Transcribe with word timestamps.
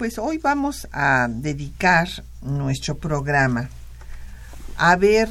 Pues 0.00 0.16
hoy 0.16 0.38
vamos 0.38 0.88
a 0.92 1.28
dedicar 1.28 2.08
nuestro 2.40 2.96
programa 2.96 3.68
a 4.78 4.96
ver 4.96 5.28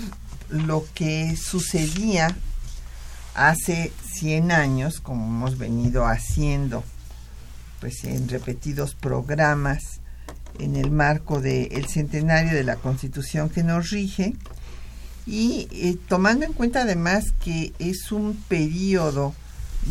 lo 0.47 0.85
que 0.93 1.35
sucedía 1.35 2.35
hace 3.33 3.91
100 4.11 4.52
años, 4.52 4.99
como 4.99 5.25
hemos 5.25 5.57
venido 5.57 6.05
haciendo 6.05 6.83
pues 7.79 8.03
en 8.03 8.29
repetidos 8.29 8.94
programas 8.94 10.02
en 10.59 10.75
el 10.75 10.91
marco 10.91 11.41
del 11.41 11.88
centenario 11.88 12.53
de 12.53 12.63
la 12.63 12.75
Constitución 12.75 13.49
que 13.49 13.63
nos 13.63 13.89
rige. 13.89 14.35
Y 15.25 15.67
eh, 15.72 15.97
tomando 16.07 16.45
en 16.45 16.53
cuenta 16.53 16.83
además 16.83 17.33
que 17.44 17.73
es 17.79 18.11
un 18.11 18.35
periodo 18.47 19.33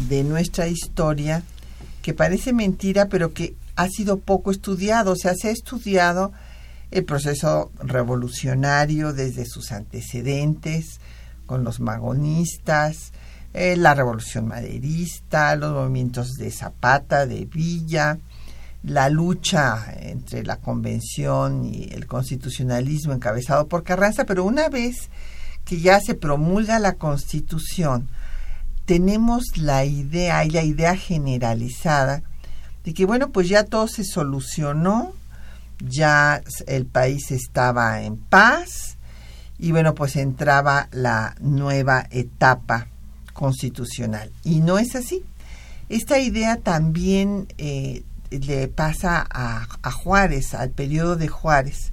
de 0.09 0.23
nuestra 0.23 0.69
historia 0.69 1.43
que 2.01 2.15
parece 2.15 2.53
mentira, 2.53 3.09
pero 3.09 3.35
que 3.35 3.57
ha 3.79 3.89
sido 3.89 4.19
poco 4.19 4.51
estudiado. 4.51 5.13
O 5.13 5.17
sea, 5.17 5.35
se 5.35 5.49
ha 5.49 5.53
estudiado 5.53 6.33
el 6.91 7.05
proceso 7.05 7.71
revolucionario 7.79 9.13
desde 9.13 9.47
sus 9.47 9.71
antecedentes, 9.71 11.01
con 11.47 11.63
los 11.63 11.79
magonistas, 11.79 13.13
eh, 13.55 13.77
la 13.77 13.95
revolución 13.95 14.49
maderista, 14.49 15.55
los 15.55 15.73
movimientos 15.73 16.35
de 16.35 16.51
Zapata, 16.51 17.25
de 17.25 17.45
Villa, 17.45 18.19
la 18.83 19.09
lucha 19.09 19.95
entre 20.01 20.43
la 20.43 20.57
convención 20.57 21.65
y 21.65 21.89
el 21.93 22.07
constitucionalismo 22.07 23.13
encabezado 23.13 23.69
por 23.69 23.85
Carranza, 23.85 24.25
pero 24.25 24.45
una 24.45 24.69
vez 24.69 25.09
que 25.65 25.81
ya 25.81 26.01
se 26.01 26.15
promulga 26.15 26.81
la 26.81 26.95
constitución, 26.95 28.09
tenemos 28.87 29.45
la 29.57 29.85
idea, 29.85 30.39
hay 30.39 30.51
la 30.51 30.65
idea 30.65 30.97
generalizada 30.97 32.23
de 32.89 32.95
que 32.95 33.05
bueno, 33.05 33.33
pues 33.33 33.51
ya 33.51 33.65
todo 33.65 33.87
se 33.87 34.03
solucionó, 34.03 35.13
ya 35.79 36.43
el 36.67 36.87
país 36.87 37.31
estaba 37.31 38.01
en 38.01 38.17
paz 38.17 38.97
y 39.59 39.73
bueno, 39.73 39.95
pues 39.95 40.17
entraba 40.17 40.89
la 40.91 41.35
nueva 41.39 42.07
etapa 42.11 42.89
constitucional. 43.35 44.33
Y 44.43 44.61
no 44.61 44.79
es 44.79 44.95
así. 44.95 45.23
Esta 45.91 46.19
idea 46.19 46.57
también 46.57 47.53
eh, 47.59 48.05
le 48.31 48.69
pasa 48.69 49.27
a, 49.31 49.69
a 49.83 49.93
Juárez, 49.93 50.55
al 50.55 50.71
periodo 50.71 51.17
de 51.17 51.29
Juárez. 51.29 51.93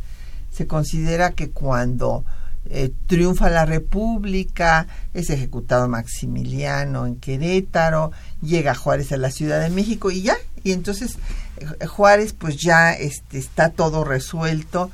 Se 0.50 0.66
considera 0.66 1.32
que 1.32 1.50
cuando 1.50 2.24
eh, 2.68 2.92
triunfa 3.08 3.50
la 3.50 3.66
República, 3.66 4.88
es 5.14 5.30
ejecutado 5.30 5.88
Maximiliano 5.88 7.06
en 7.06 7.18
Querétaro, 7.18 8.12
llega 8.42 8.74
Juárez 8.74 9.12
a 9.12 9.18
la 9.18 9.30
Ciudad 9.30 9.62
de 9.62 9.70
México 9.70 10.10
y 10.10 10.24
ya, 10.24 10.36
y 10.64 10.72
entonces 10.72 11.18
eh, 11.58 11.86
Juárez 11.86 12.34
pues 12.34 12.58
ya 12.58 12.94
este, 12.94 13.38
está 13.38 13.70
todo 13.70 14.04
resuelto 14.04 14.90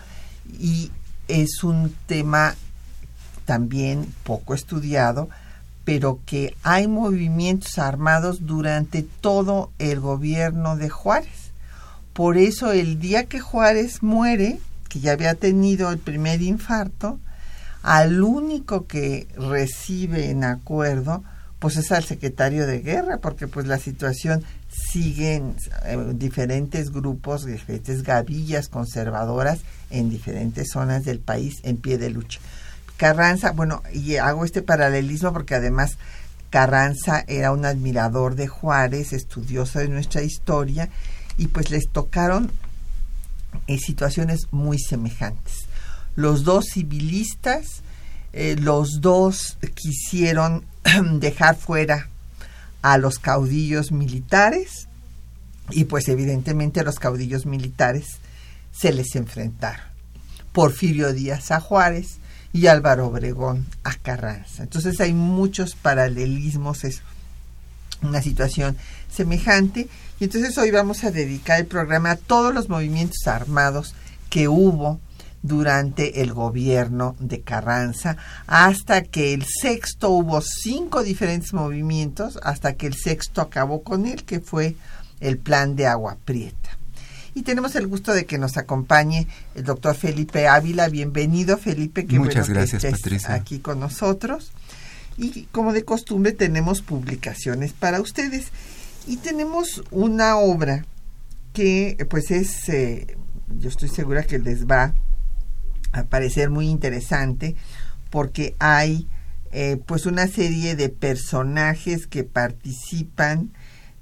y 0.60 0.92
es 1.28 1.64
un 1.64 1.96
tema 2.08 2.56
también 3.46 4.14
poco 4.24 4.54
estudiado, 4.54 5.30
pero 5.86 6.20
que 6.26 6.56
hay 6.64 6.88
movimientos 6.88 7.80
armados 7.80 8.46
durante 8.46 9.02
todo 9.02 9.72
el 9.80 10.00
gobierno 10.00 10.76
de 10.76 10.90
Juárez. 10.90 11.52
Por 12.14 12.38
eso 12.38 12.74
el 12.74 13.00
día 13.00 13.26
que 13.26 13.40
Juárez 13.40 14.04
muere, 14.04 14.60
que 14.90 15.00
ya 15.00 15.14
había 15.14 15.36
tenido 15.36 15.90
el 15.92 16.00
primer 16.00 16.42
infarto, 16.42 17.20
al 17.84 18.22
único 18.22 18.86
que 18.88 19.28
recibe 19.36 20.30
en 20.30 20.44
acuerdo 20.44 21.24
pues 21.62 21.78
es 21.78 21.92
al 21.92 22.04
secretario 22.04 22.66
de 22.66 22.80
guerra 22.80 23.20
porque 23.20 23.48
pues 23.48 23.68
la 23.68 23.78
situación 23.78 24.44
sigue 24.68 25.36
en, 25.36 25.56
eh, 25.86 26.14
diferentes 26.16 26.92
grupos, 26.92 27.46
diferentes 27.46 28.02
gavillas 28.02 28.68
conservadoras 28.68 29.60
en 29.92 30.10
diferentes 30.10 30.72
zonas 30.72 31.04
del 31.04 31.20
país 31.20 31.60
en 31.62 31.78
pie 31.78 32.00
de 32.00 32.10
lucha. 32.10 32.40
Carranza, 32.98 33.52
bueno, 33.52 33.84
y 33.94 34.16
hago 34.16 34.44
este 34.44 34.64
paralelismo 34.64 35.34
porque 35.34 35.54
además 35.54 36.00
Carranza 36.50 37.24
era 37.28 37.52
un 37.52 37.64
admirador 37.64 38.34
de 38.34 38.48
Juárez, 38.48 39.14
estudioso 39.14 39.78
de 39.78 39.88
nuestra 39.88 40.24
historia, 40.24 40.90
y 41.38 41.48
pues 41.48 41.70
les 41.70 41.90
tocaron 41.90 42.52
eh, 43.68 43.78
situaciones 43.78 44.48
muy 44.50 44.80
semejantes 44.80 45.68
los 46.22 46.44
dos 46.44 46.66
civilistas, 46.66 47.82
eh, 48.34 48.56
los 48.60 49.02
dos 49.02 49.58
quisieron 49.76 50.66
dejar 51.20 51.58
fuera 51.58 52.10
a 52.82 52.98
los 52.98 53.20
caudillos 53.20 53.92
militares 53.92 54.88
y 55.70 55.86
pues 55.86 56.08
evidentemente 56.08 56.80
a 56.80 56.84
los 56.84 57.00
caudillos 57.00 57.46
militares 57.46 58.20
se 58.72 58.94
les 58.94 59.16
enfrentaron. 59.16 59.86
Porfirio 60.54 61.14
Díaz 61.14 61.52
a 61.52 61.60
Juárez 61.60 62.18
y 62.54 62.68
Álvaro 62.68 63.08
Obregón 63.08 63.66
a 63.84 63.96
Carranza. 63.96 64.64
Entonces 64.64 65.00
hay 65.00 65.14
muchos 65.14 65.76
paralelismos, 65.76 66.84
es 66.84 67.02
una 68.02 68.22
situación 68.22 68.78
semejante. 69.10 69.88
Y 70.20 70.26
entonces 70.26 70.58
hoy 70.58 70.72
vamos 70.72 71.04
a 71.04 71.12
dedicar 71.12 71.60
el 71.60 71.68
programa 71.68 72.12
a 72.12 72.16
todos 72.16 72.54
los 72.54 72.70
movimientos 72.70 73.28
armados 73.28 73.94
que 74.30 74.48
hubo 74.48 75.00
durante 75.44 76.22
el 76.22 76.34
gobierno 76.34 77.16
de 77.20 77.42
Carranza, 77.42 78.18
hasta 78.48 79.02
que 79.04 79.34
el 79.34 79.46
sexto 79.46 80.10
hubo 80.10 80.42
cinco 80.42 81.04
diferentes 81.04 81.54
movimientos, 81.54 82.40
hasta 82.44 82.74
que 82.74 82.88
el 82.88 82.94
sexto 82.94 83.42
acabó 83.42 83.82
con 83.84 84.06
él, 84.06 84.24
que 84.24 84.40
fue 84.40 84.76
el 85.20 85.38
plan 85.38 85.76
de 85.76 85.88
agua 85.88 86.18
prieta. 86.26 86.78
Y 87.34 87.44
tenemos 87.44 87.76
el 87.76 87.88
gusto 87.88 88.14
de 88.14 88.26
que 88.26 88.38
nos 88.38 88.58
acompañe 88.58 89.28
el 89.56 89.64
doctor 89.64 89.96
Felipe 89.96 90.48
Ávila. 90.48 90.90
Bienvenido, 90.90 91.58
Felipe. 91.58 92.06
que 92.06 92.20
Muchas 92.20 92.50
gracias, 92.50 92.84
Patricia. 92.84 93.34
Aquí 93.34 93.60
con 93.60 93.80
nosotros. 93.80 94.52
Y 95.18 95.44
como 95.52 95.72
de 95.72 95.86
costumbre, 95.86 96.34
tenemos 96.34 96.82
publicaciones 96.82 97.72
para 97.72 98.02
ustedes. 98.02 98.48
Y 99.08 99.18
tenemos 99.18 99.82
una 99.92 100.38
obra 100.38 100.86
que, 101.54 102.06
pues, 102.10 102.32
es, 102.32 102.68
eh, 102.68 103.16
yo 103.60 103.70
estoy 103.70 103.88
segura 103.88 104.24
que 104.24 104.38
les 104.38 104.68
va 104.68 104.94
a 105.92 106.04
parecer 106.04 106.50
muy 106.50 106.68
interesante 106.70 107.56
porque 108.10 108.56
hay 108.60 109.08
eh, 109.52 109.78
pues 109.86 110.06
una 110.06 110.28
serie 110.28 110.76
de 110.76 110.90
personajes 110.90 112.08
que 112.08 112.24
participan 112.24 113.52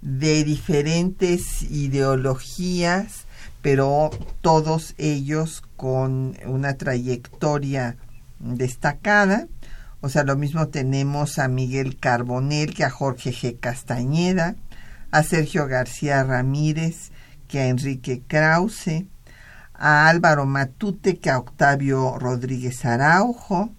de 0.01 0.43
diferentes 0.43 1.63
ideologías, 1.63 3.25
pero 3.61 4.11
todos 4.41 4.93
ellos 4.97 5.63
con 5.75 6.37
una 6.45 6.75
trayectoria 6.75 7.97
destacada. 8.39 9.47
O 10.01 10.09
sea, 10.09 10.23
lo 10.23 10.37
mismo 10.37 10.67
tenemos 10.69 11.39
a 11.39 11.47
Miguel 11.47 11.97
Carbonel 11.97 12.73
que 12.73 12.85
a 12.85 12.89
Jorge 12.89 13.31
G. 13.31 13.59
Castañeda, 13.59 14.55
a 15.11 15.23
Sergio 15.23 15.67
García 15.67 16.23
Ramírez 16.23 17.11
que 17.49 17.59
a 17.59 17.67
Enrique 17.67 18.21
Krause, 18.27 19.05
a 19.79 20.09
Álvaro 20.09 20.45
Matute 20.45 21.17
que 21.17 21.29
a 21.29 21.39
Octavio 21.39 22.19
Rodríguez 22.19 22.83
Araujo, 22.85 23.71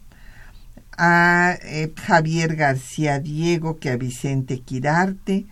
a 0.96 1.56
eh, 1.62 1.92
Javier 1.94 2.56
García 2.56 3.20
Diego 3.20 3.78
que 3.78 3.90
a 3.90 3.96
Vicente 3.96 4.60
Quirarte. 4.60 5.46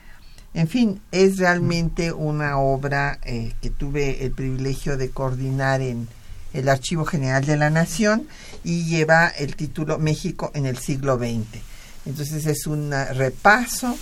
En 0.55 0.67
fin, 0.67 1.01
es 1.13 1.37
realmente 1.39 2.13
una 2.13 2.59
obra 2.59 3.19
eh, 3.23 3.53
que 3.61 3.69
tuve 3.71 4.25
el 4.25 4.33
privilegio 4.33 4.97
de 4.97 5.11
coordinar 5.11 5.83
en 5.83 6.09
el 6.55 6.69
Archivo 6.71 7.05
General 7.05 7.45
de 7.45 7.59
la 7.59 7.69
Nación 7.69 8.27
y 8.65 8.87
lleva 8.87 9.29
el 9.29 9.55
título 9.55 9.99
México 9.99 10.51
en 10.55 10.65
el 10.65 10.79
siglo 10.79 11.19
XX. 11.19 11.63
Entonces 12.07 12.47
es 12.47 12.67
un 12.67 12.91
repaso 12.91 13.97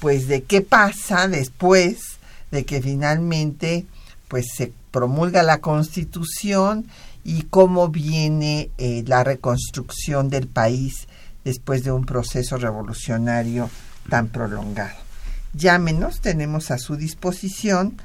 pues 0.00 0.26
de 0.26 0.42
qué 0.42 0.62
pasa 0.62 1.28
después 1.28 2.18
de 2.50 2.64
que 2.64 2.80
finalmente 2.80 3.86
pues 4.28 4.46
se 4.56 4.72
promulga 4.92 5.42
la 5.42 5.58
Constitución 5.58 6.86
y 7.24 7.42
cómo 7.42 7.88
viene 7.88 8.70
eh, 8.78 9.02
la 9.06 9.24
reconstrucción 9.24 10.28
del 10.28 10.46
país 10.46 11.08
después 11.44 11.82
de 11.82 11.90
un 11.90 12.06
proceso 12.06 12.56
revolucionario 12.56 13.68
tan 14.08 14.28
prolongado. 14.28 14.96
Llámenos, 15.54 16.20
tenemos 16.20 16.70
a 16.70 16.78
su 16.78 16.96
disposición 16.96 17.96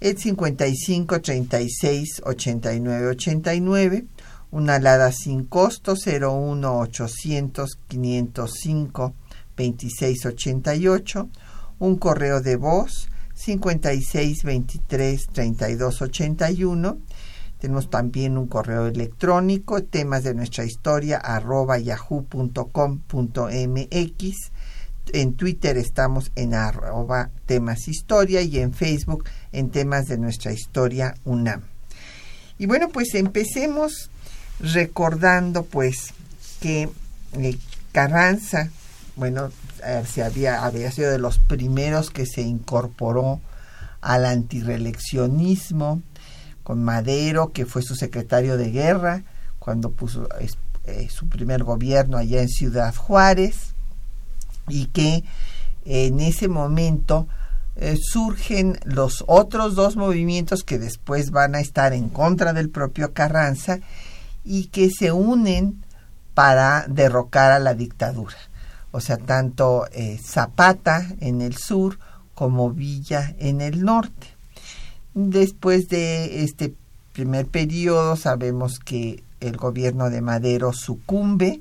el 0.00 0.18
55 0.18 1.20
36 1.20 2.22
89 2.24 3.06
89, 3.06 4.04
una 4.50 4.74
alada 4.74 5.12
sin 5.12 5.44
costo 5.44 5.94
01 5.94 6.78
800 6.78 7.78
505 7.88 9.14
26 9.56 10.26
88, 10.26 11.28
un 11.78 11.96
correo 11.96 12.40
de 12.40 12.56
voz 12.56 13.08
56 13.44 14.44
23 14.44 15.26
32 15.32 16.02
81. 16.02 16.98
Tenemos 17.58 17.90
también 17.90 18.38
un 18.38 18.46
correo 18.46 18.86
electrónico, 18.86 19.82
temas 19.82 20.22
de 20.24 20.34
nuestra 20.34 20.64
historia, 20.64 21.18
arroba 21.18 21.78
yahoo.com.mx. 21.78 22.52
En 25.12 25.34
Twitter 25.34 25.76
estamos 25.76 26.30
en 26.36 26.54
arroba 26.54 27.30
temas 27.46 27.88
historia 27.88 28.42
y 28.42 28.58
en 28.58 28.72
Facebook 28.72 29.24
en 29.50 29.70
temas 29.70 30.06
de 30.06 30.18
nuestra 30.18 30.52
historia 30.52 31.14
UNAM. 31.24 31.62
Y 32.58 32.66
bueno, 32.66 32.88
pues 32.90 33.14
empecemos 33.14 34.10
recordando 34.60 35.64
pues 35.64 36.14
que 36.60 36.88
eh, 37.32 37.58
Carranza, 37.90 38.70
bueno, 39.16 39.50
eh, 39.84 40.04
se 40.06 40.22
había, 40.22 40.64
había 40.64 40.90
sido 40.90 41.10
de 41.10 41.18
los 41.18 41.38
primeros 41.38 42.10
que 42.10 42.26
se 42.26 42.42
incorporó 42.42 43.40
al 44.00 44.24
antireeleccionismo, 44.24 46.02
con 46.62 46.82
Madero, 46.82 47.52
que 47.52 47.66
fue 47.66 47.82
su 47.82 47.94
secretario 47.96 48.56
de 48.56 48.70
guerra 48.70 49.24
cuando 49.58 49.90
puso 49.90 50.28
eh, 50.84 51.08
su 51.08 51.28
primer 51.28 51.64
gobierno 51.64 52.16
allá 52.16 52.40
en 52.40 52.48
Ciudad 52.48 52.94
Juárez, 52.94 53.74
y 54.68 54.86
que 54.86 55.24
en 55.84 56.20
ese 56.20 56.48
momento 56.48 57.26
eh, 57.76 57.96
surgen 58.00 58.78
los 58.84 59.24
otros 59.26 59.74
dos 59.74 59.96
movimientos 59.96 60.62
que 60.62 60.78
después 60.78 61.30
van 61.30 61.54
a 61.54 61.60
estar 61.60 61.92
en 61.92 62.08
contra 62.08 62.52
del 62.52 62.70
propio 62.70 63.12
Carranza 63.12 63.80
y 64.44 64.66
que 64.66 64.90
se 64.90 65.10
unen 65.10 65.84
para 66.34 66.86
derrocar 66.88 67.52
a 67.52 67.58
la 67.58 67.74
dictadura. 67.74 68.36
O 68.92 69.00
sea, 69.00 69.16
tanto 69.16 69.86
eh, 69.92 70.18
Zapata 70.22 71.06
en 71.20 71.40
el 71.40 71.56
sur 71.56 71.98
como 72.34 72.70
Villa 72.70 73.34
en 73.38 73.60
el 73.60 73.84
norte. 73.84 74.28
Después 75.14 75.88
de 75.88 76.44
este 76.44 76.74
primer 77.12 77.46
periodo 77.46 78.16
sabemos 78.16 78.78
que 78.78 79.22
el 79.40 79.56
gobierno 79.56 80.08
de 80.08 80.20
Madero 80.20 80.72
sucumbe 80.72 81.60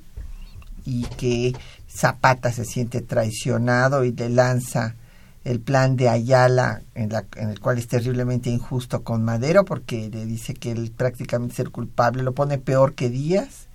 y 0.86 1.04
que 1.18 1.54
Zapata 1.90 2.52
se 2.52 2.66
siente 2.66 3.02
traicionado 3.02 4.06
y 4.06 4.12
le 4.12 4.30
lanza 4.30 4.96
el 5.44 5.60
plan 5.60 5.96
de 5.96 6.08
Ayala, 6.08 6.84
en, 6.94 7.12
el 7.36 7.60
cual 7.60 7.80
es 7.80 7.88
terriblemente 7.88 8.50
injusto 8.50 9.04
con 9.04 9.24
Madero, 9.24 9.66
porque 9.66 10.10
le 10.10 10.26
dice 10.26 10.54
que 10.54 10.72
él 10.72 10.92
prácticamente 10.96 11.54
es 11.54 11.60
el 11.60 11.72
culpable, 11.72 12.22
lo 12.22 12.34
pone 12.34 12.60
peor 12.60 12.94
que 12.94 13.10
Díaz. 13.10 13.68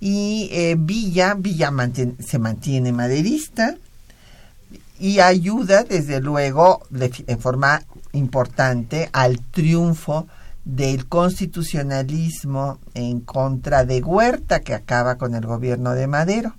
Y 0.00 0.48
eh, 0.52 0.76
Villa, 0.78 1.34
Villa 1.34 1.72
se 2.20 2.38
mantiene 2.38 2.92
maderista 2.92 3.76
y 4.98 5.20
ayuda, 5.20 5.84
desde 5.84 6.20
luego, 6.20 6.82
en 6.90 7.38
forma 7.38 7.82
importante 8.12 9.08
al 9.12 9.40
triunfo 9.40 10.26
del 10.64 11.06
constitucionalismo 11.06 12.78
en 12.94 13.20
contra 13.20 13.84
de 13.84 14.02
Huerta, 14.02 14.60
que 14.60 14.74
acaba 14.74 15.16
con 15.16 15.34
el 15.34 15.46
gobierno 15.46 15.92
de 15.92 16.06
Madero. 16.06 16.54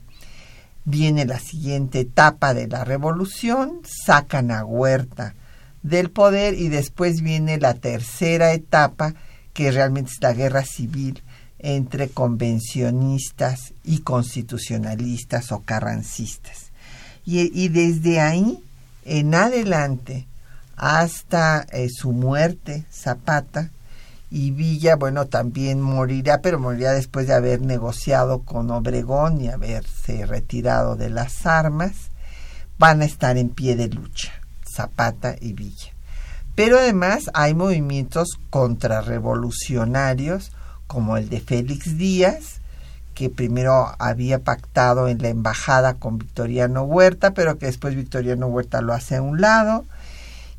Viene 0.85 1.25
la 1.25 1.39
siguiente 1.39 2.01
etapa 2.01 2.53
de 2.53 2.67
la 2.67 2.83
revolución, 2.83 3.81
sacan 3.83 4.51
a 4.51 4.65
Huerta 4.65 5.35
del 5.83 6.09
poder 6.09 6.55
y 6.55 6.69
después 6.69 7.21
viene 7.21 7.57
la 7.57 7.73
tercera 7.73 8.53
etapa, 8.53 9.13
que 9.53 9.71
realmente 9.71 10.11
es 10.11 10.21
la 10.21 10.33
guerra 10.33 10.63
civil 10.63 11.21
entre 11.59 12.09
convencionistas 12.09 13.73
y 13.83 13.99
constitucionalistas 13.99 15.51
o 15.51 15.59
carrancistas. 15.59 16.71
Y, 17.25 17.67
desde 17.67 18.21
ahí 18.21 18.63
en 19.05 19.35
adelante 19.35 20.25
hasta 20.75 21.67
eh, 21.71 21.89
su 21.89 22.11
muerte, 22.11 22.85
Zapata, 22.91 23.69
y 24.31 24.51
Villa, 24.51 24.95
bueno, 24.95 25.25
también 25.25 25.81
morirá, 25.81 26.41
pero 26.41 26.59
morirá 26.59 26.93
después 26.93 27.27
de 27.27 27.33
haber 27.33 27.61
negociado 27.61 28.43
con 28.43 28.69
Obregón 28.69 29.41
y 29.41 29.49
haberse 29.49 30.25
retirado 30.25 30.95
de 30.95 31.09
las 31.09 31.45
armas, 31.45 32.11
van 32.77 33.01
a 33.01 33.05
estar 33.05 33.37
en 33.37 33.49
pie 33.49 33.75
de 33.75 33.89
lucha, 33.89 34.31
Zapata 34.63 35.35
y 35.39 35.53
Villa. 35.53 35.93
Pero 36.55 36.77
además 36.77 37.31
hay 37.33 37.55
movimientos 37.55 38.37
contrarrevolucionarios, 38.49 40.51
como 40.89 41.17
el 41.17 41.29
de 41.29 41.39
Félix 41.39 41.99
Díaz, 41.99 42.61
que 43.13 43.29
primero 43.29 43.93
había 43.99 44.39
pactado 44.39 45.07
en 45.07 45.21
la 45.21 45.29
embajada 45.29 45.93
con 45.93 46.17
Victoriano 46.17 46.81
Huerta, 46.81 47.35
pero 47.35 47.59
que 47.59 47.67
después 47.67 47.95
Victoriano 47.95 48.47
Huerta 48.47 48.81
lo 48.81 48.93
hace 48.93 49.17
a 49.17 49.21
un 49.21 49.39
lado 49.39 49.85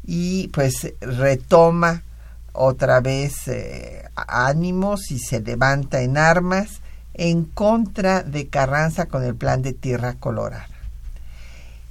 y 0.05 0.47
pues 0.49 0.94
retoma 1.00 2.05
otra 2.53 3.00
vez 3.00 3.49
eh, 3.49 4.05
ánimos 4.15 5.11
y 5.11 5.19
se 5.19 5.41
levanta 5.41 6.00
en 6.00 6.17
armas 6.17 6.81
en 7.15 7.44
contra 7.44 8.23
de 8.23 8.47
Carranza 8.47 9.06
con 9.06 9.25
el 9.25 9.35
plan 9.35 9.62
de 9.62 9.73
Tierra 9.73 10.15
Colorada. 10.15 10.69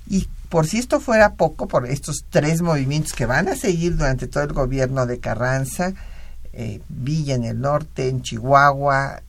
Y 0.07 0.29
por 0.47 0.65
si 0.65 0.79
esto 0.79 1.01
fuera 1.01 1.33
poco, 1.33 1.67
por 1.67 1.87
estos 1.87 2.23
tres 2.29 2.61
movimientos 2.61 3.11
que 3.11 3.25
van 3.25 3.49
a 3.49 3.57
seguir 3.57 3.97
durante 3.97 4.27
todo 4.27 4.43
el 4.43 4.53
gobierno 4.53 5.05
de 5.05 5.19
Carranza, 5.19 5.93
eh, 6.61 6.81
Villa 6.89 7.35
en 7.35 7.45
el 7.45 7.61
norte, 7.61 8.09
en 8.09 8.21
Chihuahua, 8.21 9.21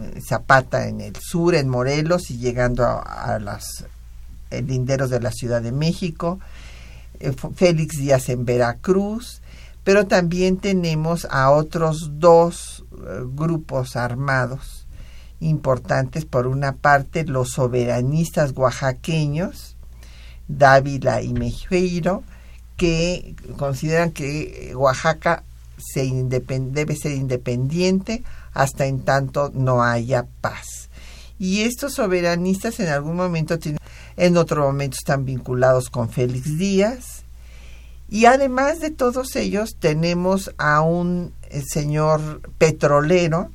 eh, 0.00 0.20
Zapata 0.26 0.88
en 0.88 1.02
el 1.02 1.14
sur, 1.14 1.54
en 1.54 1.68
Morelos 1.68 2.30
y 2.30 2.38
llegando 2.38 2.86
a, 2.86 3.38
los 3.38 3.84
linderos 4.50 5.10
de 5.10 5.20
la 5.20 5.30
Ciudad 5.30 5.60
de 5.60 5.72
México, 5.72 6.40
Félix 7.54 7.98
Díaz 7.98 8.30
en 8.30 8.46
Veracruz, 8.46 9.42
pero 9.84 10.06
también 10.06 10.56
tenemos 10.56 11.26
a 11.30 11.50
otros 11.50 12.12
dos 12.18 12.86
eh, 12.92 13.24
grupos 13.26 13.94
armados 13.94 14.86
importantes. 15.38 16.24
Por 16.24 16.46
una 16.46 16.72
parte, 16.72 17.24
los 17.24 17.50
soberanistas 17.50 18.52
oaxaqueños, 18.56 19.76
Dávila 20.48 21.20
y 21.20 21.34
Mejeiro, 21.34 22.22
que 22.78 23.34
consideran 23.58 24.12
que 24.12 24.72
Oaxaca 24.74 25.44
debe 25.94 26.96
ser 26.96 27.12
independiente 27.12 28.22
hasta 28.52 28.86
en 28.86 29.00
tanto 29.00 29.50
no 29.54 29.82
haya 29.82 30.26
paz. 30.40 30.88
Y 31.38 31.62
estos 31.62 31.94
soberanistas 31.94 32.80
en 32.80 32.88
algún 32.88 33.16
momento 33.16 33.58
tienen, 33.58 33.80
en 34.16 34.36
otro 34.36 34.62
momento 34.64 34.96
están 34.98 35.24
vinculados 35.24 35.88
con 35.88 36.10
Félix 36.10 36.58
Díaz, 36.58 37.24
y 38.10 38.26
además 38.26 38.80
de 38.80 38.90
todos 38.90 39.36
ellos 39.36 39.76
tenemos 39.78 40.52
a 40.58 40.80
un 40.80 41.32
eh, 41.48 41.62
señor 41.62 42.40
petrolero, 42.58 43.50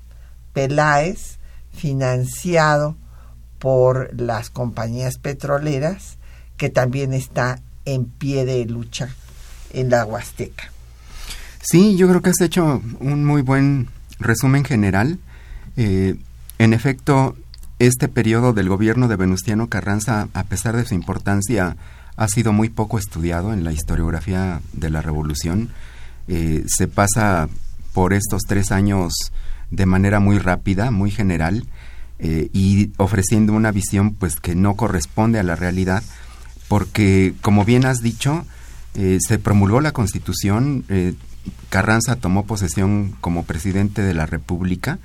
Peláez, 0.53 1.39
financiado 1.74 2.96
por 3.60 4.20
las 4.20 4.50
compañías 4.50 5.17
petroleras, 5.17 6.17
que 6.55 6.70
también 6.70 7.12
está 7.12 7.62
en 7.84 8.05
pie 8.05 8.46
de 8.46 8.63
lucha 8.65 9.10
en 9.74 9.89
la 9.89 10.05
Huasteca. 10.05 10.72
Sí, 11.67 11.95
yo 11.95 12.07
creo 12.07 12.22
que 12.22 12.29
has 12.29 12.41
hecho 12.41 12.79
un 13.00 13.25
muy 13.25 13.41
buen 13.41 13.88
resumen 14.19 14.63
general. 14.63 15.17
Eh, 15.77 16.15
en 16.60 16.74
efecto, 16.74 17.36
este 17.79 18.07
periodo 18.07 18.53
del 18.53 18.69
gobierno 18.69 19.07
de 19.07 19.15
Venustiano 19.15 19.67
Carranza, 19.67 20.29
a 20.36 20.43
pesar 20.43 20.77
de 20.77 20.86
su 20.86 20.93
importancia 20.93 21.75
ha 22.17 22.27
sido 22.27 22.53
muy 22.53 22.69
poco 22.69 23.00
estudiado 23.00 23.51
en 23.51 23.63
la 23.63 23.72
historiografía 23.74 24.62
de 24.74 24.91
la 24.91 25.01
revolución. 25.01 25.69
Eh, 26.27 26.63
se 26.67 26.88
pasa 26.88 27.50
por 27.93 28.13
estos 28.13 28.43
tres 28.43 28.72
años 28.72 29.31
de 29.72 29.88
manera 29.88 30.19
muy 30.19 30.38
rápida, 30.38 30.91
muy 30.91 31.10
general, 31.10 31.65
eh, 32.19 32.50
y 32.53 32.91
ofreciendo 32.98 33.53
una 33.53 33.72
visión 33.72 34.13
pues 34.13 34.36
que 34.36 34.53
no 34.53 34.75
corresponde 34.75 35.39
a 35.39 35.43
la 35.43 35.55
realidad, 35.55 36.03
porque 36.67 37.34
como 37.41 37.65
bien 37.65 37.88
has 37.88 38.03
dicho, 38.03 38.45
se 38.93 39.39
promulgó 39.39 39.81
la 39.81 39.91
Constitución, 39.91 40.86
Carranza 41.69 42.15
tomó 42.15 42.45
posesión 42.45 43.15
como 43.21 43.43
presidente 43.43 44.01
de 44.01 44.13
la 44.13 44.25
República, 44.25 44.99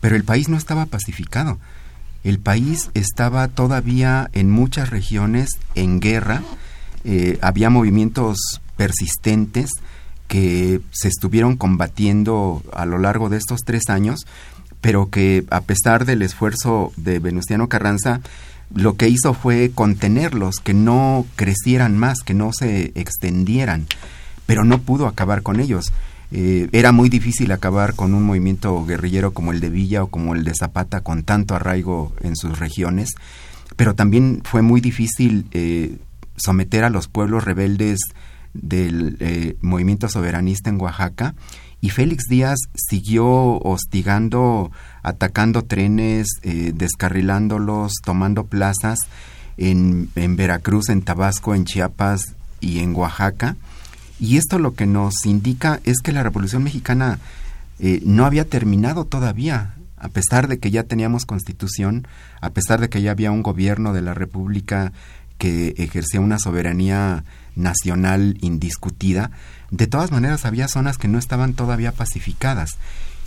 pero 0.00 0.16
el 0.16 0.24
país 0.24 0.48
no 0.48 0.56
estaba 0.56 0.86
pacificado. 0.86 1.58
El 2.24 2.38
país 2.38 2.90
estaba 2.94 3.48
todavía 3.48 4.30
en 4.32 4.50
muchas 4.50 4.90
regiones 4.90 5.50
en 5.74 6.00
guerra, 6.00 6.42
eh, 7.04 7.38
había 7.40 7.70
movimientos 7.70 8.60
persistentes 8.76 9.70
que 10.26 10.80
se 10.90 11.08
estuvieron 11.08 11.56
combatiendo 11.56 12.62
a 12.72 12.84
lo 12.84 12.98
largo 12.98 13.28
de 13.28 13.36
estos 13.36 13.60
tres 13.64 13.88
años, 13.88 14.26
pero 14.80 15.10
que 15.10 15.44
a 15.50 15.60
pesar 15.62 16.04
del 16.04 16.22
esfuerzo 16.22 16.92
de 16.96 17.18
Venustiano 17.18 17.68
Carranza, 17.68 18.20
lo 18.74 18.96
que 18.96 19.08
hizo 19.08 19.34
fue 19.34 19.70
contenerlos, 19.74 20.56
que 20.56 20.74
no 20.74 21.26
crecieran 21.36 21.96
más, 21.96 22.18
que 22.24 22.34
no 22.34 22.52
se 22.52 22.92
extendieran, 22.94 23.86
pero 24.46 24.64
no 24.64 24.78
pudo 24.78 25.06
acabar 25.06 25.42
con 25.42 25.60
ellos. 25.60 25.92
Eh, 26.32 26.68
era 26.72 26.90
muy 26.90 27.08
difícil 27.08 27.52
acabar 27.52 27.94
con 27.94 28.14
un 28.14 28.24
movimiento 28.24 28.84
guerrillero 28.84 29.32
como 29.32 29.52
el 29.52 29.60
de 29.60 29.70
Villa 29.70 30.02
o 30.02 30.08
como 30.08 30.34
el 30.34 30.44
de 30.44 30.54
Zapata 30.58 31.00
con 31.00 31.22
tanto 31.22 31.54
arraigo 31.54 32.12
en 32.20 32.34
sus 32.36 32.58
regiones, 32.58 33.10
pero 33.76 33.94
también 33.94 34.40
fue 34.44 34.62
muy 34.62 34.80
difícil 34.80 35.46
eh, 35.52 35.98
someter 36.36 36.84
a 36.84 36.90
los 36.90 37.06
pueblos 37.06 37.44
rebeldes 37.44 38.00
del 38.54 39.16
eh, 39.20 39.56
movimiento 39.60 40.08
soberanista 40.08 40.70
en 40.70 40.80
Oaxaca 40.80 41.34
y 41.80 41.90
Félix 41.90 42.24
Díaz 42.28 42.58
siguió 42.74 43.26
hostigando, 43.60 44.72
atacando 45.02 45.62
trenes, 45.62 46.26
descarrilándolos, 46.42 47.92
tomando 48.02 48.46
plazas 48.46 48.98
en, 49.58 50.08
en 50.16 50.36
Veracruz, 50.36 50.88
en 50.88 51.02
Tabasco, 51.02 51.54
en 51.54 51.66
Chiapas 51.66 52.34
y 52.60 52.78
en 52.78 52.96
Oaxaca 52.96 53.56
y 54.18 54.36
esto 54.36 54.58
lo 54.58 54.74
que 54.74 54.86
nos 54.86 55.26
indica 55.26 55.80
es 55.84 55.98
que 55.98 56.12
la 56.12 56.22
Revolución 56.22 56.64
Mexicana 56.64 57.18
eh, 57.78 58.00
no 58.04 58.24
había 58.24 58.48
terminado 58.48 59.04
todavía, 59.04 59.74
a 59.96 60.08
pesar 60.08 60.48
de 60.48 60.58
que 60.58 60.70
ya 60.70 60.84
teníamos 60.84 61.26
constitución, 61.26 62.06
a 62.40 62.50
pesar 62.50 62.80
de 62.80 62.88
que 62.88 63.02
ya 63.02 63.10
había 63.10 63.30
un 63.30 63.42
gobierno 63.42 63.92
de 63.92 64.02
la 64.02 64.14
República 64.14 64.92
que 65.38 65.74
ejercía 65.76 66.20
una 66.20 66.38
soberanía 66.38 67.24
nacional 67.54 68.38
indiscutida, 68.40 69.30
de 69.70 69.86
todas 69.86 70.10
maneras 70.12 70.44
había 70.44 70.68
zonas 70.68 70.96
que 70.96 71.08
no 71.08 71.18
estaban 71.18 71.54
todavía 71.54 71.92
pacificadas. 71.92 72.70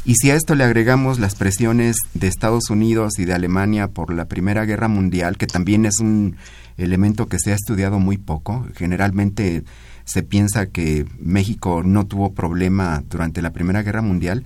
Y 0.06 0.16
si 0.16 0.32
a 0.32 0.36
esto 0.36 0.56
le 0.56 0.64
agregamos 0.64 1.20
las 1.20 1.36
presiones 1.36 1.98
de 2.14 2.28
Estados 2.28 2.70
Unidos 2.70 3.20
y 3.20 3.26
de 3.26 3.34
Alemania 3.34 3.90
por 3.90 4.14
la 4.14 4.26
Primera 4.26 4.66
Guerra 4.66 4.88
Mundial, 4.88 5.38
que 5.38 5.46
también 5.46 5.86
es 5.86 6.00
un 6.00 6.38
elemento 6.78 7.28
que 7.28 7.38
se 7.38 7.52
ha 7.52 7.56
estudiado 7.56 8.00
muy 8.00 8.18
poco, 8.18 8.66
generalmente 8.76 9.64
se 10.10 10.24
piensa 10.24 10.66
que 10.66 11.06
México 11.20 11.84
no 11.84 12.08
tuvo 12.08 12.34
problema 12.34 13.04
durante 13.08 13.44
la 13.44 13.54
Primera 13.54 13.84
Guerra 13.84 14.02
Mundial 14.02 14.44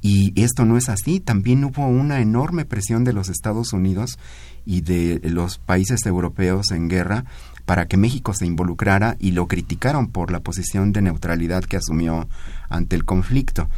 y 0.00 0.32
esto 0.42 0.64
no 0.64 0.78
es 0.78 0.88
así. 0.88 1.20
También 1.20 1.64
hubo 1.64 1.86
una 1.86 2.20
enorme 2.20 2.64
presión 2.64 3.04
de 3.04 3.12
los 3.12 3.28
Estados 3.28 3.74
Unidos 3.74 4.18
y 4.64 4.80
de 4.80 5.20
los 5.24 5.58
países 5.58 6.06
europeos 6.06 6.70
en 6.70 6.88
guerra 6.88 7.26
para 7.66 7.86
que 7.86 7.98
México 7.98 8.32
se 8.32 8.46
involucrara 8.46 9.16
y 9.20 9.32
lo 9.32 9.48
criticaron 9.48 10.08
por 10.08 10.32
la 10.32 10.40
posición 10.40 10.92
de 10.92 11.02
neutralidad 11.02 11.62
que 11.62 11.76
asumió 11.76 12.26
ante 12.70 12.96
el 12.96 13.04
conflicto. 13.04 13.68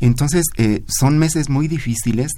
Entonces, 0.00 0.46
eh, 0.56 0.84
son 0.88 1.18
meses 1.18 1.50
muy 1.50 1.68
difíciles 1.68 2.32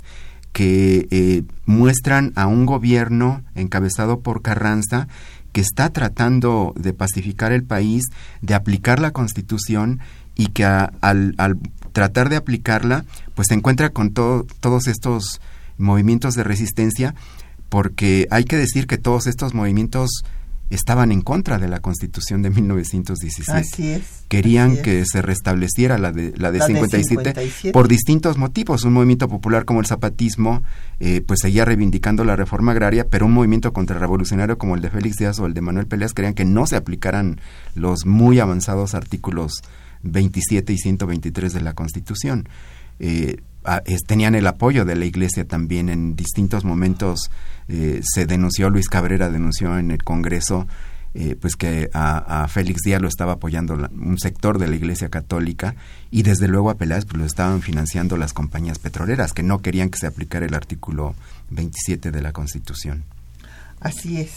que 0.52 1.06
eh, 1.12 1.44
muestran 1.66 2.32
a 2.34 2.48
un 2.48 2.66
gobierno 2.66 3.44
encabezado 3.54 4.20
por 4.20 4.42
Carranza 4.42 5.06
que 5.52 5.60
está 5.60 5.90
tratando 5.90 6.72
de 6.76 6.92
pacificar 6.92 7.52
el 7.52 7.64
país, 7.64 8.04
de 8.40 8.54
aplicar 8.54 9.00
la 9.00 9.10
Constitución 9.10 10.00
y 10.36 10.48
que 10.48 10.64
al, 10.64 11.58
tratar 11.92 12.28
de 12.28 12.36
aplicarla, 12.36 13.04
pues 13.34 13.48
se 13.48 13.54
encuentra 13.54 13.90
con 13.90 14.12
todos 14.12 14.86
estos 14.86 15.40
movimientos 15.76 16.34
de 16.34 16.44
resistencia, 16.44 17.14
porque 17.68 18.26
hay 18.30 18.44
que 18.44 18.56
decir 18.56 18.86
que 18.86 18.98
todos 18.98 19.26
estos 19.26 19.54
movimientos 19.54 20.24
estaban 20.70 21.10
en 21.10 21.20
contra 21.20 21.58
de 21.58 21.68
la 21.68 21.80
Constitución 21.80 22.42
de 22.42 22.50
1917. 22.50 23.52
Así 23.52 23.88
es. 23.88 24.24
Querían 24.28 24.76
que 24.76 25.04
se 25.04 25.20
restableciera 25.20 25.98
la 25.98 26.12
de, 26.12 26.32
la 26.36 26.52
de, 26.52 26.60
57, 26.60 27.72
por 27.72 27.88
distintos 27.88 28.38
motivos. 28.38 28.84
Un 28.84 28.92
movimiento 28.92 29.28
popular 29.28 29.64
como 29.64 29.80
el 29.80 29.86
zapatismo 29.86 30.62
eh, 31.00 31.22
pues 31.26 31.40
seguía 31.42 31.64
reivindicando 31.64 32.24
la 32.24 32.36
reforma 32.36 32.72
agraria, 32.72 33.08
pero 33.08 33.26
un 33.26 33.32
movimiento 33.32 33.72
contrarrevolucionario 33.72 34.58
como 34.58 34.76
el 34.76 34.80
de 34.80 34.90
Félix 34.90 35.16
Díaz 35.16 35.40
o 35.40 35.46
el 35.46 35.54
de 35.54 35.60
Manuel 35.60 35.86
Peleas 35.86 36.14
querían 36.14 36.34
que 36.34 36.44
no 36.44 36.66
se 36.66 36.76
aplicaran 36.76 37.40
los 37.74 38.06
muy 38.06 38.38
avanzados 38.38 38.94
artículos 38.94 39.62
27 40.02 40.72
y 40.72 40.78
123 40.78 41.52
de 41.52 41.60
la 41.60 41.74
Constitución. 41.74 42.48
Eh, 43.00 43.38
tenían 44.06 44.34
el 44.34 44.46
apoyo 44.46 44.84
de 44.84 44.96
la 44.96 45.04
Iglesia 45.04 45.46
también 45.46 45.88
en 45.88 46.16
distintos 46.16 46.64
momentos 46.64 47.30
eh, 47.70 48.00
se 48.02 48.26
denunció, 48.26 48.68
Luis 48.68 48.88
Cabrera 48.88 49.30
denunció 49.30 49.78
en 49.78 49.92
el 49.92 50.02
Congreso 50.02 50.66
eh, 51.12 51.36
pues 51.40 51.56
que 51.56 51.90
a, 51.92 52.46
Félix 52.48 52.82
Díaz 52.82 53.02
lo 53.02 53.08
estaba 53.08 53.32
apoyando 53.32 53.74
un 53.74 54.18
sector 54.18 54.58
de 54.58 54.68
la 54.68 54.76
Iglesia 54.76 55.08
Católica 55.08 55.74
y 56.12 56.22
desde 56.22 56.46
luego 56.46 56.70
a 56.70 56.76
Peláez 56.76 57.04
pues 57.04 57.18
lo 57.18 57.24
estaban 57.24 57.62
financiando 57.62 58.16
las 58.16 58.32
compañías 58.32 58.78
petroleras 58.78 59.32
que 59.32 59.42
no 59.42 59.60
querían 59.60 59.90
que 59.90 59.98
se 59.98 60.06
aplicara 60.06 60.46
el 60.46 60.54
artículo 60.54 61.16
27 61.50 62.12
de 62.12 62.22
la 62.22 62.32
Constitución. 62.32 63.02
Así 63.80 64.20
es. 64.20 64.30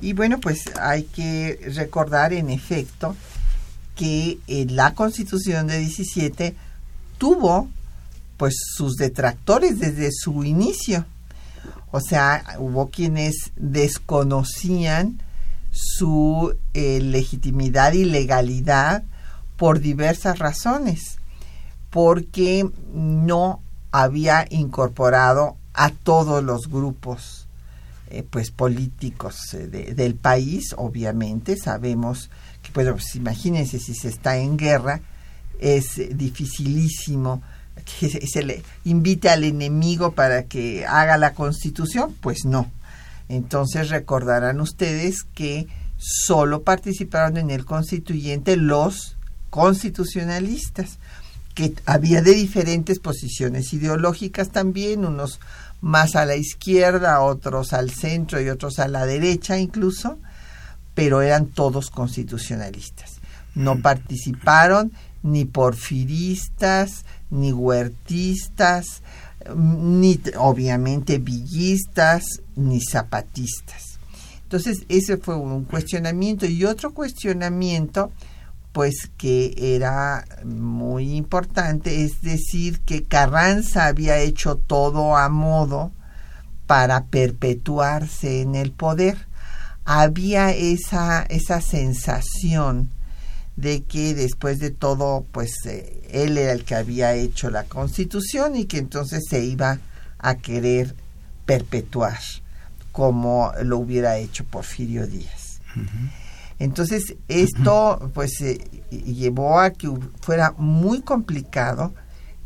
Y 0.00 0.14
bueno, 0.14 0.38
pues 0.38 0.64
hay 0.80 1.04
que 1.04 1.58
recordar 1.74 2.32
en 2.32 2.48
efecto 2.48 3.14
que 3.94 4.38
eh, 4.46 4.66
la 4.70 4.94
Constitución 4.94 5.66
de 5.66 5.78
17 5.78 6.54
tuvo 7.18 7.68
pues 8.38 8.54
sus 8.74 8.96
detractores 8.96 9.78
desde 9.78 10.10
su 10.12 10.44
inicio. 10.44 11.04
O 11.90 12.00
sea, 12.00 12.56
hubo 12.58 12.90
quienes 12.90 13.52
desconocían 13.56 15.22
su 15.70 16.54
eh, 16.74 17.00
legitimidad 17.00 17.92
y 17.92 18.04
legalidad 18.04 19.04
por 19.56 19.80
diversas 19.80 20.38
razones, 20.38 21.18
porque 21.90 22.68
no 22.92 23.60
había 23.92 24.46
incorporado 24.50 25.56
a 25.74 25.90
todos 25.90 26.42
los 26.42 26.68
grupos 26.68 27.46
eh, 28.08 28.24
pues 28.28 28.50
políticos 28.50 29.54
eh, 29.54 29.66
del 29.66 30.14
país, 30.14 30.74
obviamente. 30.76 31.56
Sabemos 31.56 32.30
que 32.62 32.72
pues 32.72 33.14
imagínense 33.14 33.78
si 33.78 33.94
se 33.94 34.08
está 34.08 34.36
en 34.38 34.56
guerra 34.56 35.00
es 35.58 36.16
dificilísimo 36.16 37.42
que 37.84 38.08
se 38.26 38.42
le 38.42 38.62
invite 38.84 39.28
al 39.28 39.44
enemigo 39.44 40.12
para 40.12 40.44
que 40.44 40.86
haga 40.86 41.16
la 41.16 41.34
constitución, 41.34 42.14
pues 42.20 42.44
no. 42.44 42.70
Entonces 43.28 43.90
recordarán 43.90 44.60
ustedes 44.60 45.24
que 45.24 45.66
solo 45.98 46.62
participaron 46.62 47.36
en 47.36 47.50
el 47.50 47.64
constituyente 47.64 48.56
los 48.56 49.16
constitucionalistas, 49.50 50.98
que 51.54 51.74
había 51.86 52.20
de 52.20 52.34
diferentes 52.34 52.98
posiciones 52.98 53.72
ideológicas 53.72 54.50
también, 54.50 55.06
unos 55.06 55.40
más 55.80 56.16
a 56.16 56.26
la 56.26 56.36
izquierda, 56.36 57.20
otros 57.22 57.72
al 57.72 57.90
centro 57.90 58.40
y 58.40 58.48
otros 58.48 58.78
a 58.78 58.88
la 58.88 59.06
derecha 59.06 59.58
incluso, 59.58 60.18
pero 60.94 61.22
eran 61.22 61.46
todos 61.46 61.90
constitucionalistas. 61.90 63.16
No 63.54 63.80
participaron 63.80 64.92
ni 65.26 65.44
porfiristas, 65.44 67.04
ni 67.30 67.52
huertistas, 67.52 69.02
ni 69.54 70.20
obviamente 70.38 71.18
villistas, 71.18 72.24
ni 72.54 72.80
zapatistas. 72.80 73.98
Entonces, 74.42 74.84
ese 74.88 75.16
fue 75.16 75.36
un 75.36 75.64
cuestionamiento. 75.64 76.46
Y 76.46 76.64
otro 76.64 76.94
cuestionamiento, 76.94 78.12
pues 78.72 79.10
que 79.16 79.54
era 79.58 80.24
muy 80.44 81.16
importante, 81.16 82.04
es 82.04 82.22
decir, 82.22 82.80
que 82.80 83.02
Carranza 83.02 83.86
había 83.86 84.18
hecho 84.18 84.56
todo 84.56 85.16
a 85.16 85.28
modo 85.28 85.90
para 86.66 87.06
perpetuarse 87.06 88.42
en 88.42 88.54
el 88.54 88.70
poder. 88.70 89.26
Había 89.84 90.50
esa, 90.50 91.22
esa 91.22 91.60
sensación 91.60 92.90
de 93.56 93.82
que 93.84 94.14
después 94.14 94.58
de 94.58 94.70
todo, 94.70 95.26
pues 95.32 95.64
eh, 95.64 96.02
él 96.10 96.36
era 96.36 96.52
el 96.52 96.64
que 96.64 96.74
había 96.74 97.14
hecho 97.14 97.50
la 97.50 97.64
constitución 97.64 98.54
y 98.54 98.66
que 98.66 98.78
entonces 98.78 99.24
se 99.28 99.42
iba 99.42 99.78
a 100.18 100.36
querer 100.36 100.94
perpetuar 101.46 102.18
como 102.92 103.52
lo 103.62 103.78
hubiera 103.78 104.18
hecho 104.18 104.44
Porfirio 104.44 105.06
Díaz. 105.06 105.60
Entonces 106.58 107.16
esto 107.28 108.10
pues 108.14 108.40
eh, 108.40 108.58
llevó 108.90 109.60
a 109.60 109.70
que 109.70 109.90
fuera 110.20 110.54
muy 110.56 111.02
complicado 111.02 111.94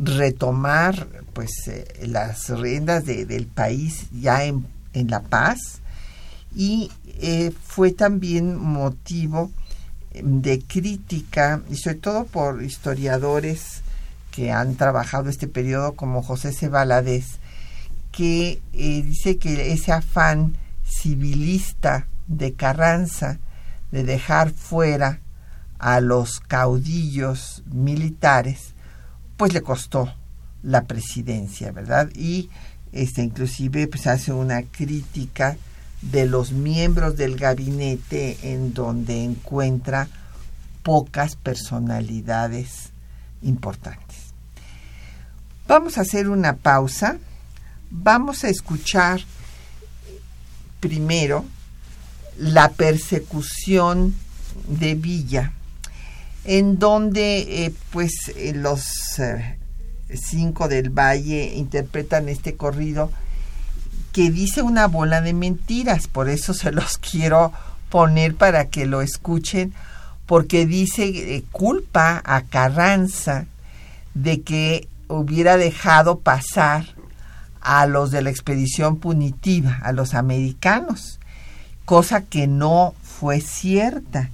retomar 0.00 1.06
pues 1.32 1.50
eh, 1.68 2.06
las 2.06 2.48
riendas 2.48 3.04
del 3.04 3.46
país 3.46 4.06
ya 4.10 4.44
en, 4.44 4.66
en 4.92 5.10
La 5.10 5.22
Paz 5.22 5.80
y 6.54 6.90
fue 7.62 7.92
también 7.92 8.56
motivo 8.56 9.52
de 10.12 10.60
crítica 10.60 11.62
y 11.70 11.76
sobre 11.76 11.96
todo 11.96 12.24
por 12.24 12.62
historiadores 12.62 13.82
que 14.30 14.52
han 14.52 14.76
trabajado 14.76 15.28
este 15.28 15.48
periodo 15.48 15.92
como 15.94 16.22
José 16.22 16.52
C. 16.52 16.70
que 18.12 18.60
eh, 18.72 19.02
dice 19.02 19.38
que 19.38 19.72
ese 19.72 19.92
afán 19.92 20.56
civilista 20.84 22.06
de 22.26 22.52
Carranza 22.52 23.38
de 23.90 24.04
dejar 24.04 24.50
fuera 24.50 25.20
a 25.78 26.00
los 26.00 26.40
caudillos 26.40 27.62
militares, 27.66 28.74
pues 29.36 29.52
le 29.52 29.62
costó 29.62 30.12
la 30.62 30.84
presidencia, 30.84 31.72
¿verdad? 31.72 32.10
Y 32.14 32.50
este 32.92 33.22
inclusive 33.22 33.86
pues 33.86 34.06
hace 34.06 34.32
una 34.32 34.62
crítica 34.62 35.56
de 36.02 36.26
los 36.26 36.52
miembros 36.52 37.16
del 37.16 37.36
gabinete 37.36 38.38
en 38.42 38.72
donde 38.72 39.22
encuentra 39.22 40.08
pocas 40.82 41.36
personalidades 41.36 42.90
importantes. 43.42 44.16
Vamos 45.68 45.98
a 45.98 46.02
hacer 46.02 46.28
una 46.28 46.56
pausa. 46.56 47.18
Vamos 47.90 48.44
a 48.44 48.48
escuchar 48.48 49.20
primero 50.80 51.44
la 52.38 52.70
persecución 52.70 54.14
de 54.66 54.94
Villa, 54.94 55.52
en 56.44 56.78
donde 56.78 57.66
eh, 57.66 57.74
pues 57.92 58.12
eh, 58.34 58.52
los 58.54 59.18
eh, 59.18 59.58
cinco 60.14 60.68
del 60.68 60.90
Valle 60.90 61.52
interpretan 61.54 62.28
este 62.28 62.56
corrido 62.56 63.12
que 64.12 64.30
dice 64.30 64.62
una 64.62 64.86
bola 64.86 65.20
de 65.20 65.32
mentiras, 65.32 66.08
por 66.08 66.28
eso 66.28 66.54
se 66.54 66.72
los 66.72 66.98
quiero 67.10 67.52
poner 67.88 68.34
para 68.34 68.66
que 68.66 68.86
lo 68.86 69.02
escuchen, 69.02 69.74
porque 70.26 70.64
dice 70.66 71.44
culpa 71.50 72.22
a 72.24 72.42
Carranza 72.42 73.46
de 74.14 74.42
que 74.42 74.88
hubiera 75.08 75.56
dejado 75.56 76.20
pasar 76.20 76.86
a 77.60 77.86
los 77.86 78.10
de 78.10 78.22
la 78.22 78.30
expedición 78.30 78.96
punitiva, 78.96 79.78
a 79.82 79.92
los 79.92 80.14
americanos, 80.14 81.18
cosa 81.84 82.22
que 82.22 82.46
no 82.46 82.94
fue 83.02 83.40
cierta. 83.40 84.30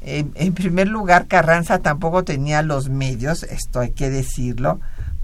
En, 0.00 0.52
primer 0.52 0.88
lugar, 0.88 1.26
Carranza 1.26 1.78
tampoco 1.78 2.24
tenía 2.24 2.62
los 2.62 2.88
medios, 2.90 3.42
esto 3.42 3.80
hay 3.80 3.90
que 3.90 4.10
decirlo, 4.10 4.80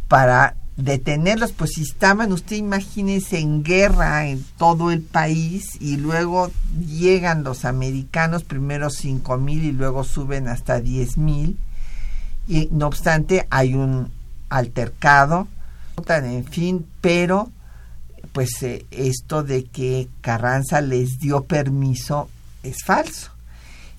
para 0.08 0.54
detenerlos, 0.84 1.52
pues 1.52 1.70
si 1.74 1.82
estaban, 1.82 2.32
usted 2.32 2.56
imagínese, 2.56 3.38
en 3.38 3.62
guerra 3.62 4.26
en 4.26 4.44
todo 4.58 4.90
el 4.90 5.02
país 5.02 5.76
y 5.80 5.96
luego 5.96 6.50
llegan 6.86 7.44
los 7.44 7.64
americanos, 7.64 8.44
primero 8.44 8.90
cinco 8.90 9.38
mil 9.38 9.64
y 9.64 9.72
luego 9.72 10.04
suben 10.04 10.48
hasta 10.48 10.80
diez 10.80 11.16
mil, 11.16 11.58
y 12.48 12.68
no 12.72 12.86
obstante 12.86 13.46
hay 13.50 13.74
un 13.74 14.10
altercado, 14.48 15.48
en 16.08 16.44
fin, 16.44 16.86
pero 17.00 17.50
pues 18.32 18.62
eh, 18.62 18.86
esto 18.90 19.42
de 19.42 19.64
que 19.64 20.08
Carranza 20.20 20.80
les 20.80 21.18
dio 21.18 21.44
permiso 21.44 22.28
es 22.62 22.84
falso. 22.84 23.32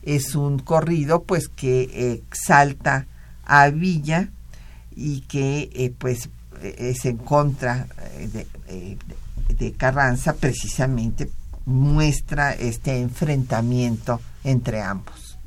Es 0.04 0.36
un 0.36 0.60
corrido 0.60 1.24
pues 1.24 1.48
que 1.48 2.14
exalta 2.14 3.06
a 3.46 3.70
Villa 3.70 4.30
y 4.96 5.22
que 5.22 5.70
eh, 5.74 5.94
pues 5.98 6.30
es 6.64 7.06
en 7.06 7.18
contra 7.18 7.88
eh, 8.18 8.28
de, 8.68 8.98
de 9.56 9.72
Carranza 9.74 10.34
precisamente 10.34 11.30
muestra 11.66 12.54
este 12.54 13.00
enfrentamiento 13.00 14.20
entre 14.44 14.82
ambos. 14.82 15.38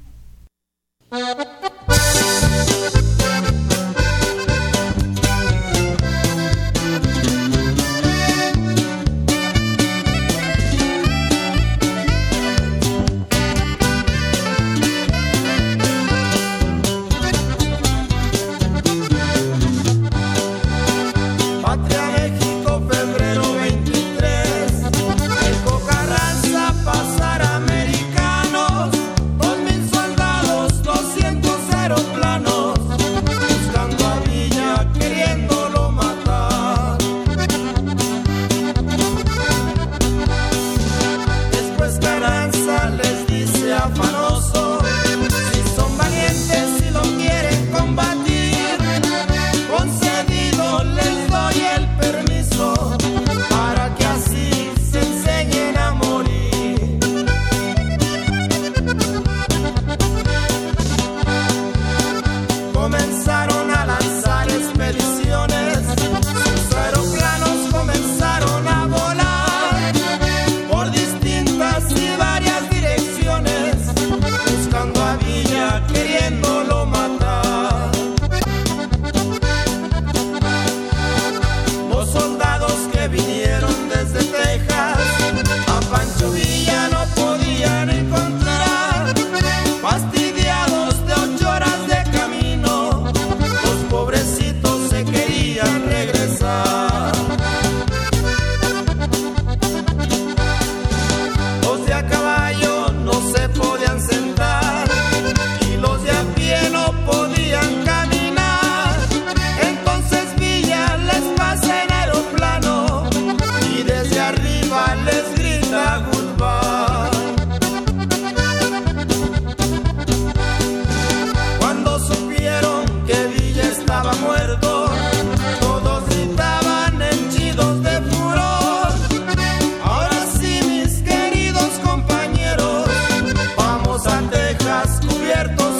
desiertos 135.34 135.73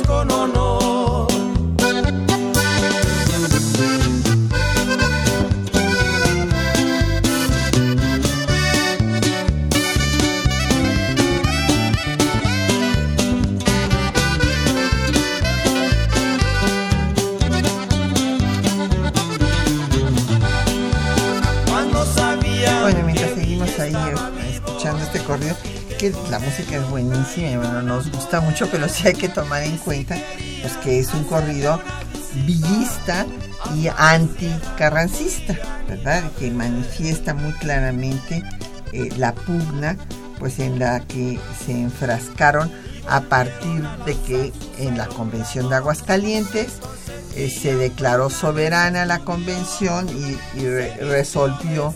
mucho, 28.41 28.69
pero 28.71 28.89
sí 28.89 29.09
hay 29.09 29.15
que 29.15 29.29
tomar 29.29 29.63
en 29.63 29.77
cuenta 29.79 30.17
pues, 30.63 30.73
que 30.79 30.99
es 30.99 31.13
un 31.15 31.25
corrido 31.25 31.81
villista 32.47 33.27
y 33.77 33.89
anticarrancista, 33.97 35.57
¿verdad? 35.89 36.23
Que 36.39 36.51
manifiesta 36.51 37.35
muy 37.35 37.53
claramente 37.53 38.43
eh, 38.93 39.09
la 39.17 39.35
pugna 39.35 39.97
pues 40.39 40.59
en 40.59 40.79
la 40.79 41.01
que 41.01 41.39
se 41.65 41.73
enfrascaron 41.73 42.71
a 43.09 43.21
partir 43.21 43.83
de 44.05 44.15
que 44.23 44.53
en 44.79 44.99
la 44.99 45.07
Convención 45.07 45.69
de 45.69 45.77
Aguascalientes 45.77 46.79
eh, 47.37 47.51
se 47.51 47.75
declaró 47.77 48.31
soberana 48.31 49.05
la 49.07 49.21
convención 49.21 50.09
y, 50.09 50.37
resolvió 51.01 51.95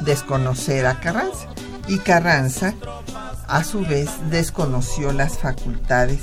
desconocer 0.00 0.86
a 0.86 1.00
Carranza. 1.00 1.48
Y 1.88 1.98
Carranza 1.98 2.74
a 3.54 3.62
su 3.62 3.82
vez 3.82 4.10
desconoció 4.30 5.12
las 5.12 5.38
facultades 5.38 6.18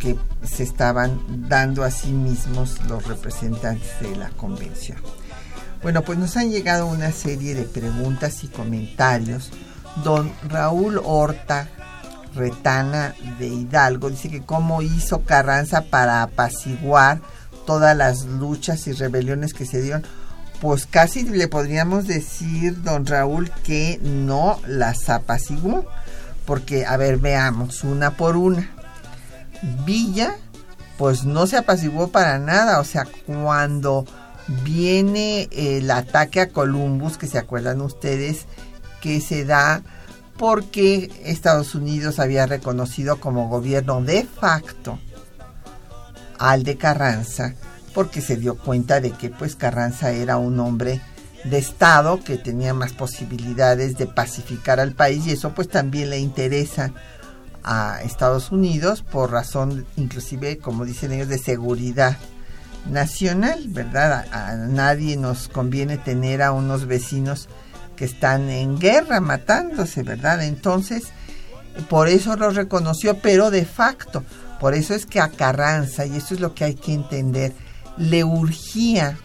que 0.00 0.16
se 0.42 0.64
estaban 0.64 1.48
dando 1.48 1.84
a 1.84 1.92
sí 1.92 2.10
mismos 2.10 2.80
los 2.88 3.06
representantes 3.06 4.00
de 4.00 4.16
la 4.16 4.30
convención. 4.30 4.98
Bueno, 5.80 6.02
pues 6.02 6.18
nos 6.18 6.36
han 6.36 6.50
llegado 6.50 6.86
una 6.86 7.12
serie 7.12 7.54
de 7.54 7.62
preguntas 7.62 8.42
y 8.42 8.48
comentarios. 8.48 9.50
Don 10.02 10.32
Raúl 10.48 11.00
Horta 11.04 11.68
Retana 12.34 13.14
de 13.38 13.46
Hidalgo 13.46 14.10
dice 14.10 14.28
que 14.28 14.42
cómo 14.42 14.82
hizo 14.82 15.22
Carranza 15.22 15.82
para 15.82 16.24
apaciguar 16.24 17.20
todas 17.64 17.96
las 17.96 18.24
luchas 18.24 18.88
y 18.88 18.92
rebeliones 18.92 19.54
que 19.54 19.66
se 19.66 19.80
dieron. 19.80 20.02
Pues 20.60 20.86
casi 20.86 21.22
le 21.22 21.46
podríamos 21.46 22.08
decir, 22.08 22.82
don 22.82 23.06
Raúl, 23.06 23.52
que 23.62 24.00
no 24.02 24.58
las 24.66 25.08
apaciguó. 25.10 25.86
Porque, 26.44 26.84
a 26.86 26.96
ver, 26.96 27.18
veamos, 27.18 27.84
una 27.84 28.16
por 28.16 28.36
una. 28.36 28.70
Villa, 29.84 30.36
pues 30.98 31.24
no 31.24 31.46
se 31.46 31.56
apaciguó 31.56 32.08
para 32.08 32.38
nada. 32.38 32.80
O 32.80 32.84
sea, 32.84 33.06
cuando 33.26 34.04
viene 34.64 35.48
el 35.52 35.90
ataque 35.90 36.40
a 36.40 36.48
Columbus, 36.48 37.18
que 37.18 37.26
se 37.26 37.38
acuerdan 37.38 37.80
ustedes, 37.80 38.46
que 39.00 39.20
se 39.20 39.44
da 39.44 39.82
porque 40.36 41.10
Estados 41.24 41.74
Unidos 41.74 42.18
había 42.18 42.46
reconocido 42.46 43.20
como 43.20 43.48
gobierno 43.48 44.00
de 44.00 44.24
facto 44.24 44.98
al 46.38 46.62
de 46.62 46.78
Carranza, 46.78 47.54
porque 47.92 48.22
se 48.22 48.36
dio 48.36 48.56
cuenta 48.56 49.00
de 49.00 49.10
que 49.10 49.28
pues 49.28 49.54
Carranza 49.54 50.12
era 50.12 50.38
un 50.38 50.58
hombre 50.58 51.02
de 51.44 51.58
Estado 51.58 52.20
que 52.22 52.36
tenía 52.36 52.74
más 52.74 52.92
posibilidades 52.92 53.96
de 53.96 54.06
pacificar 54.06 54.80
al 54.80 54.92
país 54.92 55.26
y 55.26 55.32
eso 55.32 55.54
pues 55.54 55.68
también 55.68 56.10
le 56.10 56.18
interesa 56.18 56.92
a 57.64 58.02
Estados 58.02 58.52
Unidos 58.52 59.02
por 59.02 59.30
razón 59.30 59.86
inclusive 59.96 60.58
como 60.58 60.84
dicen 60.84 61.12
ellos 61.12 61.28
de 61.28 61.38
seguridad 61.38 62.16
nacional, 62.88 63.64
¿verdad? 63.68 64.26
A, 64.32 64.54
nadie 64.56 65.16
nos 65.16 65.48
conviene 65.48 65.98
tener 65.98 66.42
a 66.42 66.52
unos 66.52 66.86
vecinos 66.86 67.48
que 67.96 68.04
están 68.04 68.48
en 68.48 68.78
guerra, 68.78 69.20
matándose, 69.20 70.02
¿verdad? 70.02 70.42
Entonces, 70.42 71.04
por 71.88 72.08
eso 72.08 72.36
lo 72.36 72.50
reconoció, 72.50 73.18
pero 73.18 73.50
de 73.50 73.64
facto. 73.64 74.24
Por 74.58 74.74
eso 74.74 74.94
es 74.94 75.06
que 75.06 75.20
a 75.20 75.28
Carranza, 75.28 76.06
y 76.06 76.16
eso 76.16 76.34
es 76.34 76.40
lo 76.40 76.54
que 76.54 76.64
hay 76.64 76.74
que 76.74 76.92
entender, 76.92 77.52
le 77.96 78.24
urgía 78.24 79.18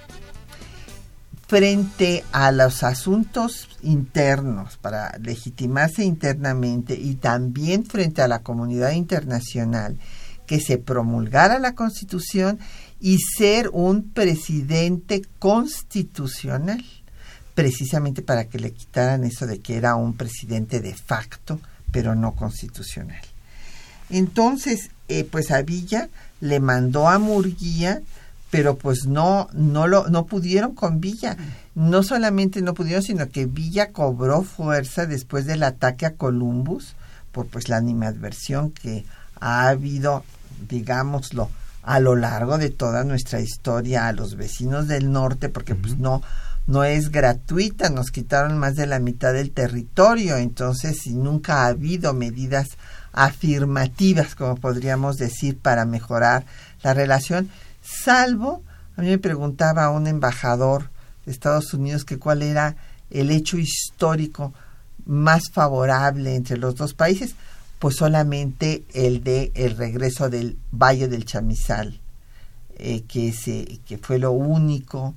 frente 1.48 2.24
a 2.32 2.52
los 2.52 2.84
asuntos 2.84 3.68
internos 3.84 4.78
para 4.78 5.18
legitimarse 5.20 6.04
internamente 6.04 6.96
y 6.96 7.16
también 7.16 7.86
frente 7.86 8.22
a 8.22 8.28
la 8.28 8.40
comunidad 8.40 8.92
internacional 8.92 9.98
que 10.48 10.60
se 10.60 10.78
promulgara 10.78 11.60
la 11.60 11.76
constitución 11.76 12.60
y 13.00 13.20
ser 13.20 13.70
un 13.74 14.10
presidente 14.10 15.22
constitucional, 15.40 16.84
precisamente 17.54 18.22
para 18.22 18.46
que 18.46 18.60
le 18.60 18.72
quitaran 18.72 19.24
eso 19.24 19.46
de 19.46 19.60
que 19.60 19.76
era 19.76 19.96
un 19.96 20.16
presidente 20.16 20.82
de 20.82 20.96
facto, 20.96 21.60
pero 21.92 22.16
no 22.16 22.34
constitucional. 22.36 23.22
Entonces, 24.10 24.90
eh, 25.08 25.24
pues 25.24 25.52
a 25.52 25.62
Villa 25.62 26.10
le 26.42 26.60
mandó 26.60 27.08
a 27.08 27.20
Murguía, 27.20 28.02
pero 28.56 28.78
pues 28.78 29.06
no, 29.06 29.50
no 29.54 29.88
lo, 29.88 30.08
no 30.08 30.26
pudieron 30.26 30.76
con 30.76 31.02
Villa. 31.02 31.36
No 31.74 32.04
solamente 32.04 32.62
no 32.62 32.74
pudieron, 32.74 33.04
sino 33.04 33.30
que 33.30 33.46
Villa 33.46 33.92
cobró 33.92 34.44
fuerza 34.44 35.06
después 35.06 35.46
del 35.46 35.64
ataque 35.64 36.06
a 36.06 36.14
Columbus, 36.16 36.96
por 37.32 37.48
pues 37.48 37.68
la 37.68 37.78
animadversión 37.78 38.72
que 38.72 39.06
ha 39.42 39.68
habido, 39.68 40.24
digámoslo, 40.70 41.50
a 41.84 42.00
lo 42.00 42.16
largo 42.16 42.58
de 42.58 42.70
toda 42.70 43.04
nuestra 43.04 43.42
historia 43.42 44.08
a 44.08 44.14
los 44.14 44.36
vecinos 44.36 44.88
del 44.88 45.12
norte, 45.12 45.50
porque 45.50 45.76
pues 45.76 45.98
no, 45.98 46.22
no 46.66 46.84
es 46.86 47.12
gratuita, 47.12 47.90
nos 47.90 48.10
quitaron 48.10 48.58
más 48.58 48.76
de 48.76 48.88
la 48.88 49.00
mitad 49.00 49.34
del 49.34 49.52
territorio, 49.52 50.38
entonces 50.38 50.98
si 51.04 51.14
nunca 51.14 51.64
ha 51.64 51.68
habido 51.68 52.14
medidas 52.14 52.70
afirmativas, 53.12 54.34
como 54.34 54.56
podríamos 54.56 55.18
decir, 55.18 55.60
para 55.60 55.86
mejorar 55.86 56.46
la 56.84 56.94
relación, 56.94 57.50
salvo, 57.86 58.64
a 58.98 59.02
mí 59.02 59.08
me 59.08 59.18
preguntaba 59.18 59.90
un 59.92 60.08
embajador 60.08 60.90
de 61.26 61.32
Estados 61.32 61.74
Unidos 61.74 62.06
que 62.06 62.20
cuál 62.20 62.42
era 62.42 62.76
el 63.10 63.32
hecho 63.32 63.58
histórico 63.58 64.54
más 65.06 65.52
favorable 65.52 66.36
entre 66.36 66.58
los 66.58 66.76
dos 66.76 66.94
países 66.94 67.36
pues 67.80 67.98
solamente 67.98 68.84
el 68.94 69.24
de 69.24 69.52
el 69.54 69.78
regreso 69.78 70.30
del 70.30 70.58
Valle 70.72 71.08
del 71.08 71.26
Chamizal, 71.26 72.00
eh, 72.78 73.04
que, 73.08 73.32
se, 73.32 73.80
que 73.86 73.98
fue 73.98 74.18
lo 74.18 74.32
único 74.32 75.14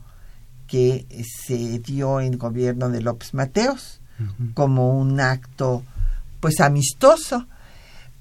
que 0.67 1.07
se 1.47 1.79
dio 1.79 2.21
en 2.21 2.37
gobierno 2.37 2.91
de 2.91 3.01
López 3.01 3.33
Mateos, 3.33 4.01
como 4.53 4.99
un 4.99 5.21
acto 5.21 5.83
pues 6.41 6.61
amistoso. 6.61 7.47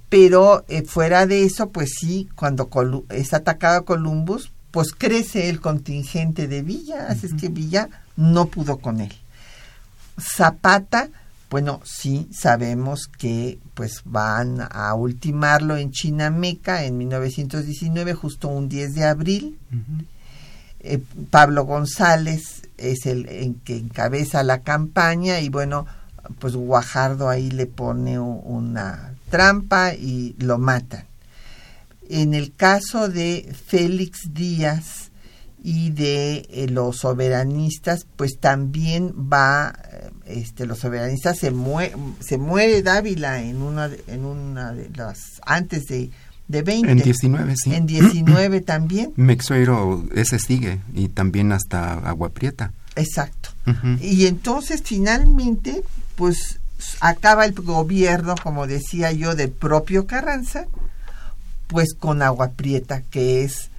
Pero 0.09 0.63
eh, 0.69 0.83
fuera 0.83 1.27
de 1.27 1.43
eso, 1.43 1.69
pues 1.69 1.95
sí, 1.99 2.29
cuando 2.35 2.69
es 3.09 3.33
atacado 3.33 3.83
Columbus, 3.83 4.51
pues 4.71 4.93
crece 4.93 5.49
el 5.49 5.59
contingente 5.59 6.47
de 6.47 6.61
Villa, 6.61 7.07
así 7.09 7.25
es 7.25 7.33
que 7.33 7.49
Villa 7.49 7.89
no 8.15 8.45
pudo 8.45 8.77
con 8.77 9.01
él. 9.01 9.13
Zapata, 10.19 11.09
bueno, 11.49 11.81
sí 11.83 12.29
sabemos 12.31 13.07
que 13.07 13.59
pues 13.73 14.01
van 14.05 14.59
a 14.69 14.93
ultimarlo 14.93 15.77
en 15.77 15.91
Chinameca 15.91 16.83
en 16.83 16.97
1919, 16.97 18.13
justo 18.13 18.47
un 18.47 18.69
10 18.69 18.95
de 18.95 19.05
abril. 19.05 19.57
Eh, 20.79 21.01
Pablo 21.31 21.65
González 21.65 22.63
es 22.77 23.05
el 23.05 23.27
en 23.29 23.55
que 23.55 23.77
encabeza 23.77 24.43
la 24.43 24.61
campaña 24.61 25.39
y 25.39 25.49
bueno, 25.49 25.85
pues 26.39 26.55
Guajardo 26.55 27.29
ahí 27.29 27.49
le 27.51 27.65
pone 27.65 28.19
una 28.19 29.16
trampa 29.29 29.93
y 29.93 30.35
lo 30.39 30.57
matan. 30.57 31.05
En 32.09 32.33
el 32.33 32.55
caso 32.55 33.09
de 33.09 33.53
Félix 33.67 34.33
Díaz, 34.33 35.07
y 35.69 35.89
de 35.89 36.47
eh, 36.49 36.67
los 36.69 36.99
soberanistas, 36.99 38.05
pues 38.15 38.39
también 38.39 39.13
va, 39.31 39.73
eh, 39.91 40.09
este, 40.25 40.65
los 40.65 40.79
soberanistas 40.79 41.37
se, 41.37 41.53
se 42.21 42.37
muere 42.37 42.81
Dávila 42.83 43.41
en 43.41 43.61
una, 43.61 43.89
de, 43.89 44.01
en 44.07 44.23
una 44.23 44.71
de 44.71 44.89
las, 44.95 45.41
antes 45.45 45.87
de, 45.87 46.11
de 46.47 46.61
20. 46.61 46.89
En 46.89 46.99
19, 46.99 47.55
sí. 47.57 47.73
En 47.73 47.85
19 47.85 48.61
también. 48.65 49.11
Mexuero, 49.17 50.05
ese 50.15 50.39
sigue, 50.39 50.79
y 50.93 51.09
también 51.09 51.51
hasta 51.51 51.95
Agua 51.95 52.29
Prieta. 52.29 52.71
Exacto. 52.95 53.49
Y 54.01 54.27
entonces 54.27 54.81
finalmente, 54.83 55.83
pues 56.15 56.61
acaba 56.99 57.45
el 57.45 57.53
gobierno, 57.53 58.35
como 58.41 58.67
decía 58.67 59.11
yo, 59.11 59.35
del 59.35 59.51
propio 59.51 60.07
Carranza, 60.07 60.65
pues 61.67 61.93
con 61.93 62.21
Agua 62.21 62.51
Prieta, 62.51 63.01
que 63.09 63.43
es 63.43 63.69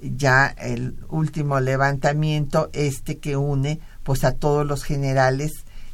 ya 0.00 0.46
el 0.46 0.96
último 1.08 1.60
levantamiento, 1.60 2.70
este 2.72 3.18
que 3.18 3.36
une 3.36 3.80
pues 4.02 4.24
a 4.24 4.32
todos 4.32 4.66
los 4.66 4.84
generales 4.84 5.52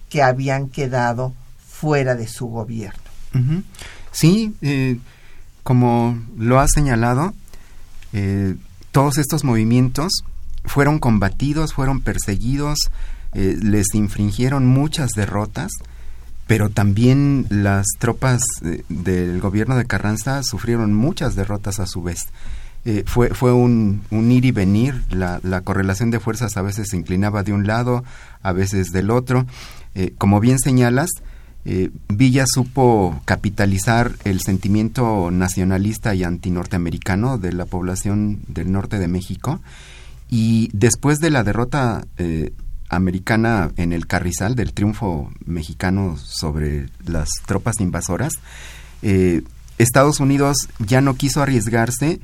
que 0.09 0.23
habían 0.23 0.69
quedado 0.69 1.33
fuera 1.67 2.15
de 2.15 2.29
su 2.29 2.47
gobierno. 2.47 3.01
Sí, 4.11 4.55
eh, 4.61 4.99
como 5.63 6.23
lo 6.37 6.61
ha 6.61 6.69
señalado, 6.69 7.33
eh, 8.13 8.55
todos 8.91 9.17
estos 9.17 9.45
movimientos 9.45 10.13
fueron 10.65 10.99
combatidos, 10.99 11.73
fueron 11.73 12.03
perseguidos, 12.03 12.91
eh, 13.33 13.57
les 13.63 13.95
infringieron 13.95 14.67
muchas 14.67 15.13
derrotas, 15.13 15.73
pero 16.53 16.69
también 16.69 17.47
las 17.49 17.87
tropas 17.99 18.43
del 18.91 19.41
gobierno 19.41 19.75
de 19.75 19.87
Carranza 19.87 20.43
sufrieron 20.43 20.93
muchas 20.93 21.35
derrotas 21.35 21.81
a 21.81 21.87
su 21.87 22.03
vez. 22.03 22.27
Eh, 22.85 23.05
fue, 23.07 23.31
fue 23.31 23.55
un, 23.55 24.03
ir 24.11 24.45
y 24.45 24.51
venir, 24.51 25.03
la, 25.09 25.41
la, 25.43 25.63
correlación 25.63 26.11
de 26.11 26.21
fuerzas 26.21 26.59
a 26.59 26.63
veces 26.63 26.89
se 26.91 26.99
inclinaba 26.99 27.43
de 27.43 27.55
un 27.55 27.67
lado, 27.67 28.05
a 28.43 28.53
veces 28.53 28.93
del 28.93 29.11
otro. 29.11 29.47
Eh, 29.95 30.13
como 30.19 30.41
bien 30.41 30.59
señalas, 30.59 31.09
eh, 31.65 31.89
Villa 32.11 32.45
supo 32.47 33.19
capitalizar 33.25 34.13
el 34.25 34.43
sentimiento 34.43 35.31
nacionalista 35.31 36.15
y 36.15 36.23
antinorteamericano 36.23 37.39
de 37.39 37.55
la 37.55 37.65
población 37.65 38.41
del 38.47 38.71
norte 38.73 38.99
de 38.99 39.09
México 39.09 39.63
y 40.29 40.69
después 40.75 41.19
de 41.19 41.31
la 41.31 41.45
derrota 41.45 42.05
americana 42.93 43.73
en 43.77 43.93
el 43.93 44.07
Carrizal, 44.07 44.55
del 44.55 44.73
triunfo 44.73 45.33
mexicano 45.45 46.17
sobre 46.17 46.89
las 47.05 47.29
tropas 47.47 47.81
invasoras, 47.81 48.33
Estados 49.79 50.21
Unidos 50.21 50.69
ya 50.79 51.01
no 51.01 51.15
quiso 51.15 51.43
arriesgarse 51.43 52.21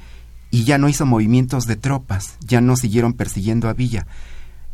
y 0.50 0.64
ya 0.64 0.78
no 0.78 0.88
hizo 0.88 1.06
movimientos 1.06 1.64
de 1.64 1.76
tropas, 1.76 2.36
ya 2.46 2.60
no 2.60 2.76
siguieron 2.76 3.14
persiguiendo 3.14 3.68
a 3.68 3.74
Villa. 3.74 4.06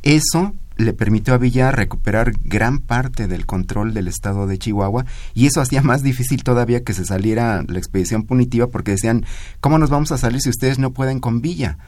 Eso 0.03 0.55
le 0.77 0.93
permitió 0.93 1.35
a 1.35 1.39
Villa 1.39 1.71
recuperar 1.71 2.33
gran 2.43 2.79
parte 2.79 3.29
del 3.29 3.47
control 3.47 3.95
del 3.95 4.09
estado 4.09 4.47
de 4.47 4.59
Chihuahua 4.59 5.07
y 5.33 5.47
eso 5.47 5.61
hacía 5.61 5.83
más 5.83 6.03
difícil 6.03 6.43
todavía 6.43 6.83
que 6.83 6.95
se 6.95 7.05
saliera 7.05 7.65
la 7.67 7.79
expedición 7.79 8.25
punitiva 8.25 8.67
porque 8.67 8.93
decían, 8.93 9.25
¿cómo 9.61 9.79
nos 9.79 9.91
vamos 9.91 10.13
a 10.13 10.19
salir 10.19 10.41
si 10.41 10.51
ustedes 10.51 10.79
no 10.79 10.93
pueden 10.93 11.21
con 11.21 11.41
Villa? 11.41 11.79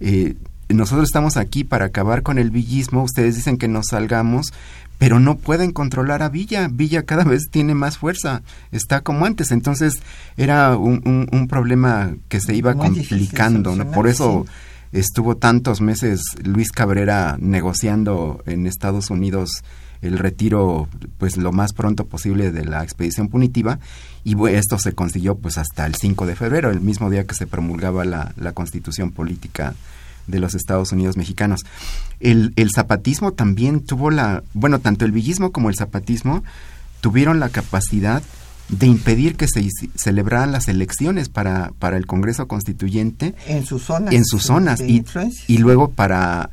Eh, 0.00 0.34
nosotros 0.68 1.08
estamos 1.08 1.36
aquí 1.36 1.64
para 1.64 1.86
acabar 1.86 2.22
con 2.22 2.38
el 2.38 2.50
villismo, 2.50 3.02
ustedes 3.02 3.36
dicen 3.36 3.56
que 3.56 3.68
nos 3.68 3.86
salgamos, 3.90 4.52
pero 4.98 5.20
no 5.20 5.36
pueden 5.36 5.72
controlar 5.72 6.22
a 6.22 6.28
Villa. 6.28 6.68
Villa 6.70 7.02
cada 7.02 7.24
vez 7.24 7.48
tiene 7.50 7.74
más 7.74 7.98
fuerza, 7.98 8.42
está 8.72 9.00
como 9.02 9.26
antes. 9.26 9.52
Entonces 9.52 9.94
era 10.36 10.76
un, 10.76 11.28
un, 11.30 11.48
problema 11.48 12.14
que 12.28 12.40
se 12.40 12.54
iba 12.54 12.74
complicando. 12.74 13.76
¿no? 13.76 13.90
Por 13.90 14.08
eso 14.08 14.46
estuvo 14.92 15.36
tantos 15.36 15.80
meses 15.80 16.20
Luis 16.42 16.72
Cabrera 16.72 17.36
negociando 17.38 18.42
en 18.46 18.66
Estados 18.66 19.10
Unidos 19.10 19.50
el 20.02 20.18
retiro 20.18 20.88
pues 21.18 21.36
lo 21.36 21.52
más 21.52 21.72
pronto 21.72 22.06
posible 22.06 22.52
de 22.52 22.64
la 22.64 22.82
expedición 22.82 23.28
punitiva 23.28 23.78
y 24.24 24.36
esto 24.48 24.78
se 24.78 24.92
consiguió 24.92 25.36
pues 25.36 25.58
hasta 25.58 25.86
el 25.86 25.94
5 25.94 26.26
de 26.26 26.36
febrero, 26.36 26.70
el 26.70 26.80
mismo 26.80 27.10
día 27.10 27.26
que 27.26 27.34
se 27.34 27.46
promulgaba 27.46 28.04
la, 28.04 28.32
la 28.36 28.52
constitución 28.52 29.10
política 29.10 29.74
de 30.26 30.40
los 30.40 30.54
Estados 30.54 30.92
Unidos 30.92 31.16
mexicanos. 31.16 31.60
El, 32.20 32.52
el 32.56 32.70
zapatismo 32.70 33.32
también 33.32 33.80
tuvo 33.80 34.10
la, 34.10 34.42
bueno, 34.54 34.78
tanto 34.78 35.04
el 35.04 35.12
villismo 35.12 35.52
como 35.52 35.68
el 35.68 35.76
zapatismo 35.76 36.42
tuvieron 37.00 37.40
la 37.40 37.48
capacidad 37.50 38.22
de 38.68 38.86
impedir 38.86 39.36
que 39.36 39.46
se 39.46 39.68
celebraran 39.94 40.52
las 40.52 40.68
elecciones 40.68 41.28
para, 41.28 41.72
para 41.78 41.96
el 41.96 42.06
Congreso 42.06 42.48
Constituyente 42.48 43.34
en 43.46 43.64
sus 43.64 43.84
zonas, 43.84 44.12
en 44.12 44.24
sus 44.24 44.42
zonas 44.42 44.80
y, 44.80 45.04
y, 45.46 45.58
luego 45.58 45.90
para, 45.90 46.50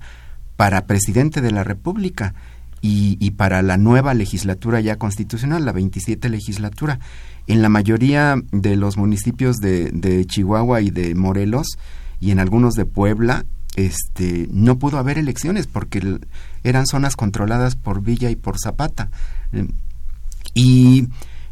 para 0.56 0.86
presidente 0.86 1.42
de 1.42 1.52
la 1.52 1.64
República 1.64 2.36
y, 2.82 3.18
y, 3.20 3.32
para 3.32 3.62
la 3.62 3.78
nueva 3.78 4.14
legislatura 4.14 4.80
ya 4.82 4.98
constitucional, 4.98 5.66
la 5.66 5.72
27 5.72 6.30
legislatura. 6.30 7.00
En 7.48 7.62
la 7.62 7.70
mayoría 7.70 8.36
de 8.52 8.76
los 8.76 8.98
municipios 8.98 9.58
de, 9.58 9.90
de 9.92 10.26
Chihuahua 10.26 10.82
y 10.82 10.92
de 10.92 11.16
Morelos 11.16 11.78
y 12.20 12.32
en 12.32 12.40
algunos 12.40 12.76
de 12.76 12.86
Puebla, 12.86 13.46
este, 13.76 14.48
no 14.52 14.78
pudo 14.78 14.98
haber 14.98 15.18
elecciones 15.18 15.68
porque 15.68 16.20
eran 16.64 16.86
zonas 16.86 17.16
controladas 17.16 17.76
por 17.76 18.02
Villa 18.02 18.30
y 18.30 18.36
por 18.36 18.60
Zapata. 18.60 19.10
Y 20.54 21.08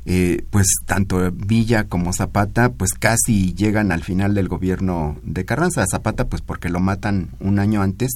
eh, 0.06 0.46
pues 0.50 0.66
tanto 0.88 1.32
Villa 1.32 1.84
como 1.84 2.12
Zapata 2.12 2.70
pues 2.70 2.94
casi 2.94 3.54
llegan 3.54 3.92
al 3.92 4.04
final 4.04 4.34
del 4.34 4.48
gobierno 4.48 5.18
de 5.24 5.46
Carranza. 5.46 5.86
Zapata 5.90 6.28
pues 6.28 6.42
porque 6.42 6.70
lo 6.70 6.80
matan 6.80 7.30
un 7.40 7.60
año 7.60 7.82
antes, 7.82 8.12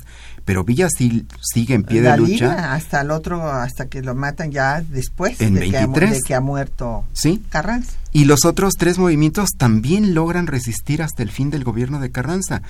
pero 0.46 0.64
Villa 0.64 0.88
sí, 0.90 1.28
sigue 1.42 1.76
en 1.76 1.84
pie 1.84 2.02
de 2.02 2.18
lucha. 2.18 2.74
hasta 2.74 3.02
el 3.02 3.12
otro, 3.12 3.52
hasta 3.52 3.88
que 3.88 4.02
lo 4.02 4.16
matan 4.16 4.52
ya 4.52 4.82
después 4.82 5.40
en 5.42 5.56
de, 5.56 5.70
que 5.70 5.78
ha, 5.78 5.88
de, 5.88 6.20
que 6.26 6.34
ha, 6.34 6.42
muerto 6.42 7.06
¿Sí? 7.14 7.44
Carranza. 7.50 7.94
Y 8.12 8.26
los 8.26 8.46
otros 8.46 8.76
tres 8.76 8.98
movimientos 8.98 9.52
también 9.58 10.16
logran 10.16 10.48
resistir 10.48 11.04
hasta 11.04 11.22
el 11.22 11.30
fin 11.30 11.50
del 11.52 11.64
gobierno 11.64 12.00
de 12.00 12.12
Carranza. 12.12 12.62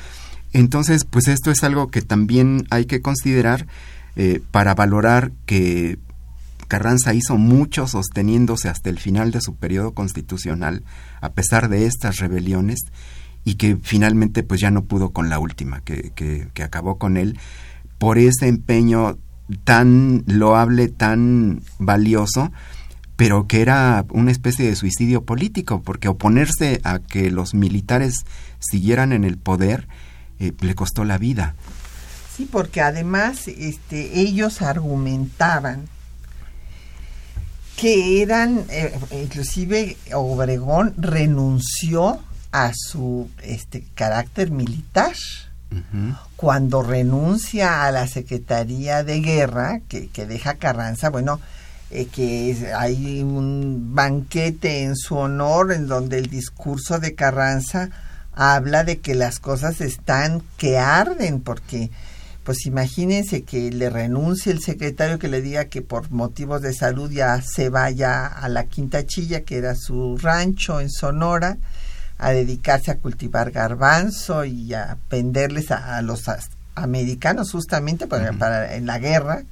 Entonces, 0.56 1.04
pues 1.04 1.28
esto 1.28 1.52
es 1.52 1.66
algo 1.66 1.90
que 1.90 2.02
también 2.02 2.66
hay 2.70 2.86
que 2.86 3.02
considerar 3.02 3.68
eh, 4.16 4.42
para 4.52 4.74
valorar 4.74 5.34
que 5.46 6.00
Carranza 6.70 7.14
hizo 7.14 7.36
mucho 7.36 7.88
sosteniéndose 7.88 8.70
hasta 8.70 8.90
el 8.90 8.98
final 8.98 9.32
de 9.32 9.42
su 9.42 9.56
periodo 9.56 9.94
constitucional, 9.94 10.84
a 11.20 11.34
pesar 11.34 11.68
de 11.68 11.88
estas 11.88 12.20
rebeliones, 12.20 12.80
y 13.44 13.56
que 13.56 13.78
finalmente 13.84 14.44
pues 14.44 14.62
ya 14.62 14.72
no 14.72 14.86
pudo 14.86 15.10
con 15.10 15.28
la 15.28 15.40
última, 15.40 15.82
que, 15.82 16.14
que, 16.16 16.48
que 16.54 16.64
acabó 16.64 16.98
con 16.98 17.18
él, 17.18 17.38
por 17.98 18.18
ese 18.18 18.48
empeño 18.48 19.18
tan 19.66 20.24
loable, 20.26 20.88
tan 20.88 21.64
valioso, 21.80 22.54
pero 23.18 23.46
que 23.46 23.62
era 23.62 24.06
una 24.10 24.32
especie 24.32 24.70
de 24.70 24.78
suicidio 24.78 25.26
político, 25.26 25.82
porque 25.82 26.08
oponerse 26.08 26.80
a 26.86 27.00
que 27.00 27.30
los 27.30 27.54
militares 27.54 28.24
siguieran 28.60 29.12
en 29.12 29.26
el 29.26 29.38
poder 29.38 29.90
eh, 30.40 30.54
le 30.60 30.76
costó 30.76 31.04
la 31.04 31.18
vida. 31.18 31.56
Sí, 32.36 32.48
porque 32.52 32.82
además 32.82 33.48
este, 33.48 34.20
ellos 34.20 34.62
argumentaban 34.62 35.88
que 37.78 38.22
eran, 38.22 38.66
eh, 38.70 38.98
inclusive 39.12 39.98
Obregón 40.14 40.94
renunció 40.98 42.20
a 42.52 42.72
su 42.74 43.30
este, 43.44 43.86
carácter 43.96 44.52
militar. 44.52 45.14
Cuando 46.38 46.84
renuncia 46.84 47.84
a 47.84 47.92
la 47.92 48.08
Secretaría 48.08 49.04
de 49.04 49.20
Guerra, 49.20 49.82
que, 49.90 50.08
que 50.08 50.26
deja 50.26 50.54
Carranza, 50.54 51.10
bueno, 51.10 51.42
eh, 51.92 52.08
que 52.08 52.74
hay 52.76 53.22
un 53.22 53.94
banquete 53.94 54.84
en 54.84 54.96
su 54.96 55.16
honor 55.18 55.72
en 55.72 55.88
donde 55.88 56.18
el 56.18 56.28
discurso 56.28 57.00
de 57.00 57.14
Carranza 57.14 57.90
habla 58.36 58.84
de 58.84 59.00
que 59.00 59.16
las 59.16 59.40
cosas 59.40 59.82
están 59.82 60.44
que 60.58 60.78
arden, 60.78 61.42
porque 61.42 61.90
pues 62.44 62.68
imagínense 62.68 63.42
que 63.42 63.72
le 63.72 63.90
renuncie 63.90 64.52
el 64.52 64.62
secretario 64.62 65.18
que 65.18 65.30
le 65.30 65.42
diga 65.42 65.66
que 65.66 65.82
por 65.82 66.12
motivos 66.12 66.62
de 66.62 66.74
salud 66.74 67.10
ya 67.10 67.42
se 67.42 67.70
vaya 67.70 68.28
a 68.28 68.48
la 68.50 68.66
Quinta 68.66 69.04
Chilla, 69.06 69.42
que 69.42 69.58
era 69.58 69.74
su 69.74 70.18
rancho 70.18 70.80
en 70.80 70.92
Sonora, 70.92 71.58
a 72.20 72.32
dedicarse 72.32 72.92
a 72.92 72.98
cultivar 72.98 73.50
garbanzo 73.50 74.46
y 74.46 74.74
a 74.76 74.98
venderles 75.10 75.72
a, 75.72 76.02
los 76.04 76.26
americanos 76.76 77.52
justamente 77.52 78.06
para, 78.06 78.76
en 78.76 78.86
la 78.86 79.00
guerra. 79.00 79.44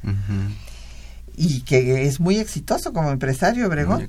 Y 1.36 1.62
que 1.62 2.06
es 2.06 2.20
muy 2.20 2.38
exitoso 2.38 2.94
como 2.94 3.12
empresario, 3.12 3.66
Obregón 3.66 4.08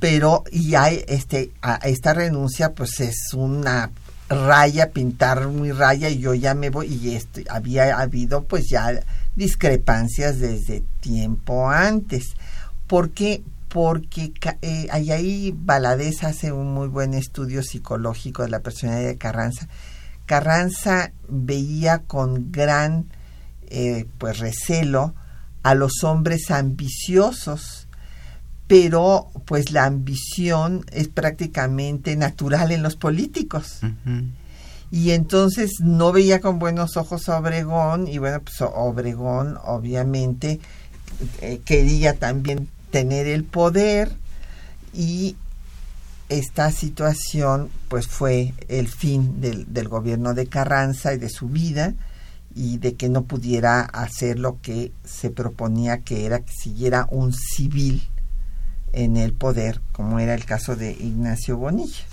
pero 0.00 0.44
y 0.50 0.74
hay 0.74 1.04
este 1.08 1.50
a 1.62 1.76
esta 1.76 2.14
renuncia 2.14 2.74
pues 2.74 3.00
es 3.00 3.32
una 3.34 3.90
raya 4.28 4.90
pintar 4.90 5.48
mi 5.48 5.72
raya 5.72 6.10
y 6.10 6.18
yo 6.18 6.34
ya 6.34 6.54
me 6.54 6.70
voy 6.70 6.86
y 6.86 7.14
este 7.14 7.44
había 7.48 7.98
habido 7.98 8.44
pues 8.44 8.68
ya 8.68 9.00
discrepancias 9.36 10.38
desde 10.38 10.82
tiempo 11.00 11.70
antes. 11.70 12.34
Porque 12.86 13.42
porque 13.68 14.32
eh, 14.62 14.88
ahí 14.90 15.54
Valadez 15.54 16.24
hace 16.24 16.52
un 16.52 16.72
muy 16.72 16.88
buen 16.88 17.12
estudio 17.12 17.62
psicológico 17.62 18.42
de 18.42 18.48
la 18.48 18.60
personalidad 18.60 19.08
de 19.08 19.18
Carranza. 19.18 19.68
Carranza 20.24 21.12
veía 21.28 21.98
con 22.00 22.50
gran 22.50 23.06
eh, 23.68 24.06
pues 24.18 24.38
recelo 24.38 25.14
a 25.62 25.74
los 25.74 26.02
hombres 26.02 26.50
ambiciosos 26.50 27.87
pero 28.68 29.30
pues 29.46 29.72
la 29.72 29.86
ambición 29.86 30.84
es 30.92 31.08
prácticamente 31.08 32.14
natural 32.16 32.70
en 32.70 32.82
los 32.82 32.96
políticos. 32.96 33.80
Y 34.90 35.10
entonces 35.12 35.72
no 35.80 36.12
veía 36.12 36.40
con 36.40 36.58
buenos 36.58 36.96
ojos 36.98 37.28
a 37.28 37.38
Obregón 37.38 38.06
y 38.08 38.18
bueno, 38.18 38.40
pues 38.40 38.56
Obregón 38.60 39.58
obviamente 39.64 40.60
eh, 41.40 41.60
quería 41.64 42.14
también 42.14 42.68
tener 42.90 43.26
el 43.26 43.44
poder 43.44 44.12
y 44.94 45.36
esta 46.28 46.70
situación 46.70 47.70
pues 47.88 48.06
fue 48.06 48.52
el 48.68 48.88
fin 48.88 49.40
del, 49.40 49.72
del 49.72 49.88
gobierno 49.88 50.34
de 50.34 50.46
Carranza 50.46 51.14
y 51.14 51.18
de 51.18 51.30
su 51.30 51.48
vida 51.48 51.94
y 52.54 52.76
de 52.76 52.96
que 52.96 53.08
no 53.08 53.24
pudiera 53.24 53.80
hacer 53.80 54.38
lo 54.38 54.60
que 54.60 54.92
se 55.04 55.30
proponía 55.30 56.00
que 56.00 56.26
era 56.26 56.40
que 56.40 56.52
siguiera 56.52 57.06
un 57.10 57.32
civil 57.32 58.02
en 58.92 59.16
el 59.16 59.32
poder, 59.32 59.80
como 59.92 60.18
era 60.18 60.34
el 60.34 60.44
caso 60.44 60.76
de 60.76 60.92
Ignacio 60.92 61.56
Bonilla. 61.56 62.04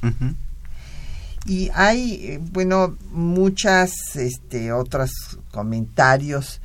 Y 1.45 1.69
hay, 1.75 2.13
eh, 2.25 2.39
bueno, 2.41 2.97
muchas 3.11 3.91
este, 4.15 4.71
otros 4.71 5.11
comentarios 5.51 6.59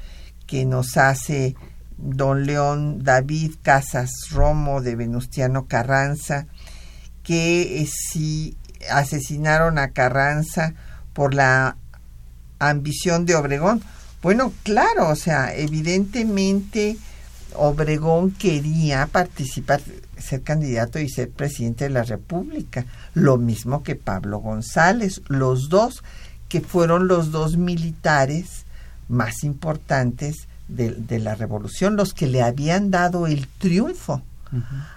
que 0.46 0.64
nos 0.64 0.96
hace 0.96 1.54
don 1.98 2.46
León 2.46 3.04
David 3.04 3.56
Casas 3.62 4.10
Romo 4.30 4.80
de 4.80 4.96
Venustiano 4.96 5.66
Carranza, 5.66 6.46
que 7.22 7.82
eh, 7.82 7.86
si 7.86 8.56
asesinaron 8.90 9.78
a 9.78 9.90
Carranza 9.90 10.74
por 11.12 11.34
la 11.34 11.76
ambición 12.58 13.26
de 13.26 13.34
Obregón. 13.34 13.82
Bueno, 14.22 14.52
claro, 14.62 15.08
o 15.08 15.16
sea, 15.16 15.54
evidentemente 15.54 16.96
Obregón 17.54 18.30
quería 18.32 19.06
participar, 19.06 19.80
ser 20.18 20.42
candidato 20.42 20.98
y 20.98 21.08
ser 21.08 21.30
presidente 21.30 21.84
de 21.84 21.90
la 21.90 22.02
República, 22.02 22.86
lo 23.14 23.36
mismo 23.38 23.82
que 23.82 23.96
Pablo 23.96 24.38
González, 24.38 25.22
los 25.28 25.68
dos 25.68 26.02
que 26.48 26.60
fueron 26.60 27.08
los 27.08 27.30
dos 27.30 27.56
militares 27.56 28.64
más 29.08 29.44
importantes 29.44 30.48
de, 30.68 31.18
la 31.18 31.34
revolución, 31.34 31.96
los 31.96 32.14
que 32.14 32.26
le 32.26 32.42
habían 32.42 32.90
dado 32.90 33.26
el 33.26 33.48
triunfo 33.48 34.22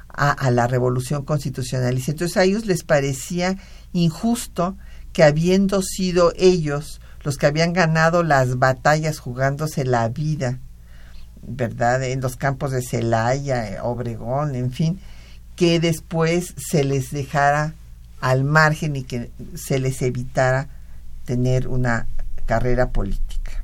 a, 0.10 0.32
a, 0.32 0.52
la 0.52 0.68
revolución 0.68 1.26
constitucionalista. 1.26 2.12
Entonces 2.12 2.38
a 2.38 2.44
ellos 2.44 2.66
les 2.66 2.84
parecía 2.84 3.58
injusto 3.92 4.78
que 5.14 5.24
habiendo 5.24 5.82
sido 5.82 6.32
ellos 6.38 7.02
los 7.24 7.38
que 7.38 7.48
habían 7.48 7.74
ganado 7.74 8.24
las 8.24 8.60
batallas 8.60 9.20
jugándose 9.20 9.86
la 9.86 10.10
vida 10.10 10.60
¿verdad? 11.48 12.04
En 12.04 12.22
los 12.22 12.36
campos 12.36 12.72
de 12.72 12.82
Celaya, 12.82 13.84
Obregón, 13.84 14.56
en 14.56 14.72
fin, 14.72 15.00
que 15.56 15.80
después 15.80 16.54
se 16.58 16.84
les 16.84 17.12
dejara 17.12 17.74
al 18.22 18.44
margen 18.44 18.96
y 18.96 19.04
que 19.04 19.32
se 19.56 19.80
les 19.80 20.02
evitara 20.02 20.68
tener 21.26 21.68
una 21.68 22.08
carrera 22.46 22.90
política. 22.90 23.64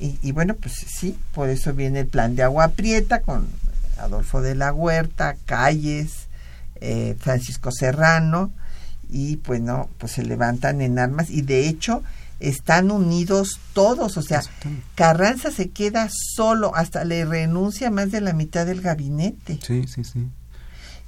y, 0.00 0.32
bueno, 0.32 0.54
pues 0.54 0.74
sí, 0.74 1.18
por 1.34 1.48
eso 1.48 1.74
viene 1.74 2.00
el 2.00 2.06
plan 2.06 2.36
de 2.36 2.42
Agua 2.42 2.68
Prieta 2.68 3.20
con 3.20 3.48
Adolfo 3.98 4.40
de 4.40 4.54
la 4.54 4.72
Huerta, 4.72 5.36
Calles, 5.46 6.28
eh, 6.80 7.16
Francisco 7.18 7.72
Serrano, 7.72 8.52
y 9.10 9.36
pues 9.36 9.60
no, 9.60 9.88
pues 9.98 10.12
se 10.12 10.22
levantan 10.22 10.80
en 10.80 10.98
armas 10.98 11.30
y 11.30 11.42
de 11.42 11.66
hecho 11.68 12.02
están 12.40 12.90
unidos 12.90 13.58
todos, 13.72 14.16
o 14.16 14.22
sea, 14.22 14.42
Carranza 14.94 15.50
se 15.50 15.70
queda 15.70 16.08
solo, 16.10 16.74
hasta 16.74 17.04
le 17.04 17.24
renuncia 17.24 17.90
más 17.90 18.10
de 18.10 18.20
la 18.20 18.32
mitad 18.32 18.66
del 18.66 18.80
gabinete. 18.80 19.58
Sí, 19.66 19.86
sí, 19.88 20.04
sí. 20.04 20.26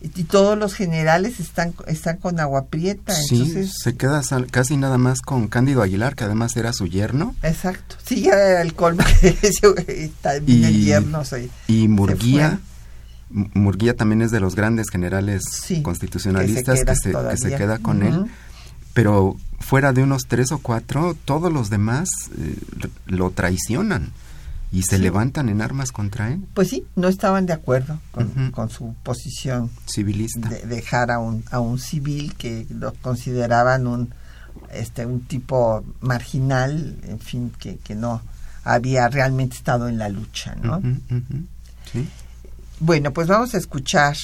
Y 0.03 0.25
todos 0.25 0.57
los 0.57 0.73
generales 0.73 1.41
están 1.41 1.75
están 1.87 2.17
con 2.17 2.41
agua 2.41 2.69
prieta 2.69 3.13
sí 3.13 3.69
se 3.71 3.97
queda 3.97 4.23
casi 4.51 4.79
nada 4.79 4.97
más 4.97 5.21
con 5.21 5.49
Cándido 5.49 5.83
Aguilar 5.83 6.17
que 6.17 6.25
además 6.25 6.57
era 6.57 6.73
su 6.73 6.87
yerno. 6.87 7.37
Exacto. 7.43 7.97
Sí 8.03 8.23
ya 8.23 8.33
era 8.33 8.63
el 8.63 8.73
colmo 8.73 9.03
y, 10.47 10.65
el 10.65 10.85
yerno 10.87 11.23
y 11.69 11.89
Murguía 11.89 12.61
Murguía 13.29 13.95
también 13.95 14.23
es 14.23 14.31
de 14.31 14.41
los 14.41 14.57
grandes 14.57 14.89
generales 14.89 15.43
constitucionalistas 15.83 16.83
que 16.83 17.37
se, 17.37 17.55
queda 17.55 17.79
con 17.79 18.03
él 18.03 18.25
pero 19.01 19.35
fuera 19.61 19.95
de 19.95 20.03
unos 20.03 20.27
tres 20.29 20.53
o 20.53 20.59
cuatro 20.59 21.17
todos 21.25 21.51
los 21.51 21.71
demás 21.71 22.11
eh, 22.37 22.55
lo 23.07 23.31
traicionan 23.31 24.13
y 24.71 24.83
se 24.83 24.99
levantan 24.99 25.49
en 25.49 25.63
armas 25.63 25.91
contra 25.91 26.31
él. 26.31 26.45
Pues 26.53 26.69
sí, 26.69 26.85
no 26.97 27.09
estaban 27.09 27.47
de 27.47 27.55
acuerdo 27.55 27.99
con, 28.13 28.69
su 28.69 28.95
posición 29.03 29.71
civilista. 29.91 30.51
De 30.51 30.67
dejar 30.67 31.11
a 31.11 31.19
un, 31.19 31.43
a 31.51 31.61
un 31.61 31.79
civil 31.79 32.35
que 32.35 32.67
lo 32.69 32.93
consideraban 32.93 33.87
un, 33.87 34.13
este, 34.71 35.07
un 35.07 35.23
tipo 35.23 35.83
marginal, 36.03 36.99
en 37.05 37.21
fin, 37.21 37.51
que, 37.59 37.79
que 37.79 37.95
no 37.95 38.21
había 38.65 39.09
realmente 39.09 39.57
estado 39.57 39.89
en 39.89 39.97
la 39.97 40.11
lucha, 40.11 40.57
¿no? 40.57 40.83
Bueno, 42.81 43.15
pues 43.15 43.29
vamos 43.29 43.55
a 43.55 43.57
escuchar 43.57 44.15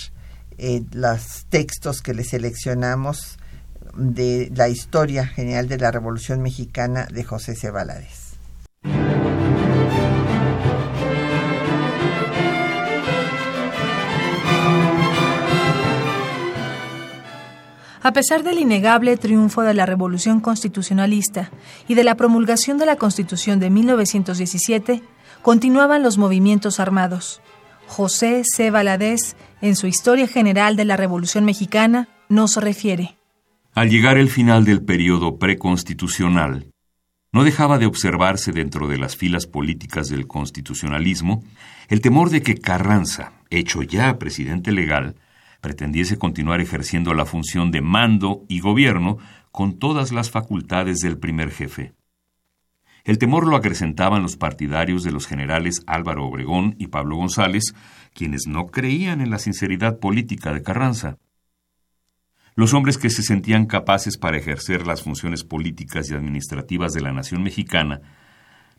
eh, 0.59 0.85
los 0.93 1.47
textos 1.49 2.03
que 2.03 2.13
le 2.13 2.25
seleccionamos 2.25 3.39
de 3.97 4.51
la 4.55 4.69
historia 4.69 5.27
general 5.27 5.69
de 5.69 5.79
la 5.79 5.91
Revolución 5.91 6.43
Mexicana 6.43 7.07
de 7.11 7.25
José 7.25 7.55
C. 7.55 7.71
A 18.07 18.13
pesar 18.13 18.45
del 18.45 18.61
innegable 18.61 19.17
triunfo 19.17 19.63
de 19.63 19.75
la 19.75 19.85
Revolución 19.85 20.39
Constitucionalista 20.41 21.51
y 21.89 21.95
de 21.95 22.05
la 22.05 22.15
promulgación 22.15 22.79
de 22.79 22.87
la 22.87 22.95
Constitución 22.95 23.59
de 23.59 23.69
1917, 23.69 25.03
continuaban 25.43 26.05
los 26.05 26.17
movimientos 26.17 26.79
armados. 26.79 27.41
José 27.89 28.43
C. 28.45 28.71
Valadez, 28.71 29.35
en 29.61 29.75
su 29.75 29.89
Historia 29.89 30.29
General 30.29 30.77
de 30.77 30.85
la 30.85 30.97
Revolución 30.97 31.45
Mexicana, 31.45 32.09
nos 32.29 32.57
refiere. 32.57 33.16
Al 33.77 33.91
llegar 33.91 34.17
el 34.17 34.31
final 34.31 34.65
del 34.65 34.83
periodo 34.83 35.39
preconstitucional, 35.39 36.73
no 37.31 37.45
dejaba 37.45 37.77
de 37.77 37.85
observarse 37.85 38.51
dentro 38.51 38.89
de 38.89 38.97
las 38.97 39.17
filas 39.17 39.47
políticas 39.47 40.09
del 40.09 40.27
constitucionalismo 40.27 41.45
el 41.89 42.01
temor 42.01 42.31
de 42.31 42.41
que 42.41 42.55
Carranza, 42.55 43.35
hecho 43.51 43.83
ya 43.83 44.19
presidente 44.19 44.73
legal, 44.73 45.17
pretendiese 45.61 46.17
continuar 46.17 46.63
ejerciendo 46.63 47.13
la 47.13 47.27
función 47.27 47.71
de 47.71 47.83
mando 47.83 48.47
y 48.49 48.61
gobierno 48.61 49.19
con 49.53 49.79
todas 49.79 50.11
las 50.11 50.31
facultades 50.31 51.01
del 51.01 51.19
primer 51.19 51.51
jefe. 51.51 51.93
El 53.05 53.19
temor 53.19 53.47
lo 53.47 53.57
acrecentaban 53.57 54.23
los 54.23 54.39
partidarios 54.39 55.03
de 55.03 55.13
los 55.13 55.27
generales 55.27 55.83
Álvaro 55.87 56.25
Obregón 56.25 56.77
y 56.79 56.87
Pablo 56.87 57.17
González, 57.17 57.75
quienes 58.15 58.47
no 58.49 58.69
creían 58.69 59.21
en 59.21 59.29
la 59.29 59.39
sinceridad 59.39 59.99
política 59.99 60.55
de 60.55 60.63
Carranza. 60.63 61.19
Los 62.59 62.73
hombres 62.73 62.97
que 62.97 63.11
se 63.11 63.23
sentían 63.23 63.67
capaces 63.67 64.17
para 64.17 64.39
ejercer 64.39 64.87
las 64.87 65.03
funciones 65.03 65.45
políticas 65.45 66.11
y 66.11 66.15
administrativas 66.15 66.95
de 66.95 67.03
la 67.03 67.13
nación 67.13 67.43
mexicana 67.43 68.01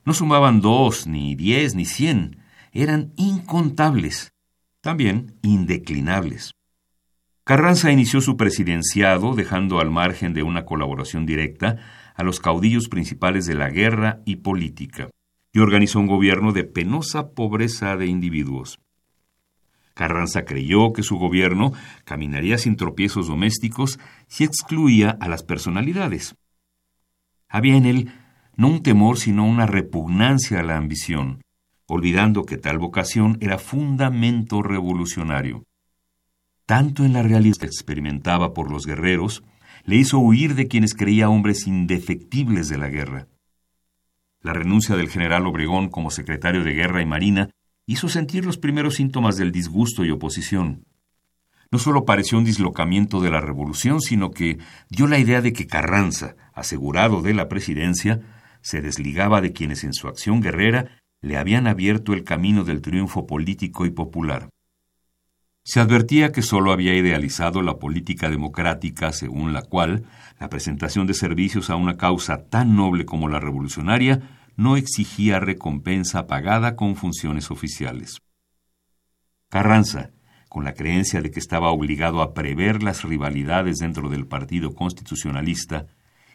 no 0.04 0.16
sumaban 0.16 0.62
dos, 0.62 1.06
ni 1.06 1.36
diez, 1.36 1.76
ni 1.76 1.86
cien, 1.86 2.40
eran 2.72 3.14
incontables, 3.18 4.32
también 4.82 5.36
indeclinables. 5.44 6.54
Carranza 7.44 7.92
inició 7.92 8.20
su 8.20 8.36
presidenciado 8.36 9.36
dejando 9.36 9.80
al 9.80 9.92
margen 9.92 10.34
de 10.34 10.42
una 10.42 10.66
colaboración 10.66 11.28
directa 11.28 11.78
a 12.16 12.24
los 12.24 12.40
caudillos 12.40 12.90
principales 12.90 13.46
de 13.46 13.54
la 13.54 13.70
guerra 13.70 14.22
y 14.26 14.38
política, 14.38 15.12
y 15.54 15.60
organizó 15.60 16.00
un 16.00 16.08
gobierno 16.08 16.52
de 16.52 16.64
penosa 16.64 17.30
pobreza 17.30 17.96
de 17.96 18.08
individuos. 18.08 18.80
Carranza 19.98 20.46
creyó 20.46 20.94
que 20.94 21.04
su 21.04 21.18
gobierno 21.18 21.74
caminaría 22.06 22.58
sin 22.58 22.78
tropiezos 22.78 23.28
domésticos 23.28 24.00
si 24.28 24.46
excluía 24.46 25.18
a 25.20 25.28
las 25.28 25.44
personalidades. 25.44 26.38
Había 27.50 27.76
en 27.76 27.86
él 27.86 28.12
no 28.56 28.70
un 28.70 28.84
temor 28.84 29.18
sino 29.18 29.46
una 29.46 29.66
repugnancia 29.66 30.62
a 30.62 30.64
la 30.64 30.78
ambición, 30.78 31.42
olvidando 31.88 32.44
que 32.44 32.58
tal 32.58 32.78
vocación 32.78 33.38
era 33.42 33.58
fundamento 33.58 34.62
revolucionario 34.62 35.68
tanto 36.68 37.06
en 37.06 37.14
la 37.14 37.24
realidad 37.24 37.56
que 37.62 37.66
experimentaba 37.66 38.54
por 38.54 38.70
los 38.70 38.86
guerreros, 38.86 39.42
le 39.86 39.96
hizo 39.96 40.20
huir 40.20 40.54
de 40.54 40.68
quienes 40.68 40.94
creía 40.94 41.30
hombres 41.30 41.66
indefectibles 41.66 42.68
de 42.68 42.78
la 42.78 42.90
guerra. 42.90 43.28
La 44.42 44.52
renuncia 44.52 44.98
del 44.98 45.10
general 45.10 45.48
Obregón 45.48 45.88
como 45.88 46.12
secretario 46.12 46.66
de 46.66 46.74
Guerra 46.74 47.02
y 47.02 47.06
Marina 47.06 47.50
hizo 47.88 48.10
sentir 48.10 48.46
los 48.46 48.58
primeros 48.58 48.96
síntomas 48.96 49.38
del 49.38 49.52
disgusto 49.52 50.06
y 50.06 50.12
oposición. 50.12 50.86
No 51.72 51.80
solo 51.80 52.06
pareció 52.06 52.38
un 52.38 52.44
dislocamiento 52.44 53.22
de 53.22 53.32
la 53.32 53.42
revolución, 53.42 54.02
sino 54.02 54.32
que 54.32 54.60
dio 54.90 55.08
la 55.08 55.20
idea 55.20 55.42
de 55.42 55.54
que 55.54 55.68
Carranza, 55.68 56.36
asegurado 56.54 57.22
de 57.22 57.34
la 57.34 57.48
presidencia, 57.48 58.22
se 58.62 58.82
desligaba 58.82 59.42
de 59.42 59.54
quienes 59.54 59.84
en 59.84 59.94
su 59.94 60.08
acción 60.08 60.42
guerrera 60.42 61.02
le 61.22 61.38
habían 61.38 61.66
abierto 61.66 62.14
el 62.14 62.24
camino 62.24 62.64
del 62.64 62.82
triunfo 62.82 63.26
político 63.26 63.86
y 63.86 63.90
popular. 63.90 64.50
Se 65.64 65.80
advertía 65.80 66.32
que 66.32 66.42
sólo 66.42 66.72
había 66.72 66.96
idealizado 66.96 67.62
la 67.62 67.78
política 67.78 68.30
democrática 68.30 69.12
según 69.12 69.54
la 69.54 69.62
cual 69.62 70.04
la 70.40 70.50
presentación 70.50 71.08
de 71.08 71.14
servicios 71.14 71.70
a 71.70 71.76
una 71.76 71.98
causa 71.98 72.46
tan 72.50 72.76
noble 72.76 73.06
como 73.06 73.28
la 73.28 73.40
revolucionaria 73.40 74.37
no 74.58 74.76
exigía 74.76 75.40
recompensa 75.40 76.28
pagada 76.28 76.76
con 76.76 76.98
funciones 76.98 77.50
oficiales. 77.52 78.20
Carranza, 79.50 80.12
con 80.50 80.66
la 80.66 80.74
creencia 80.74 81.22
de 81.22 81.32
que 81.32 81.40
estaba 81.40 81.70
obligado 81.70 82.22
a 82.22 82.34
prever 82.34 82.84
las 82.84 83.04
rivalidades 83.04 83.78
dentro 83.78 84.10
del 84.10 84.28
Partido 84.28 84.76
Constitucionalista, 84.76 85.86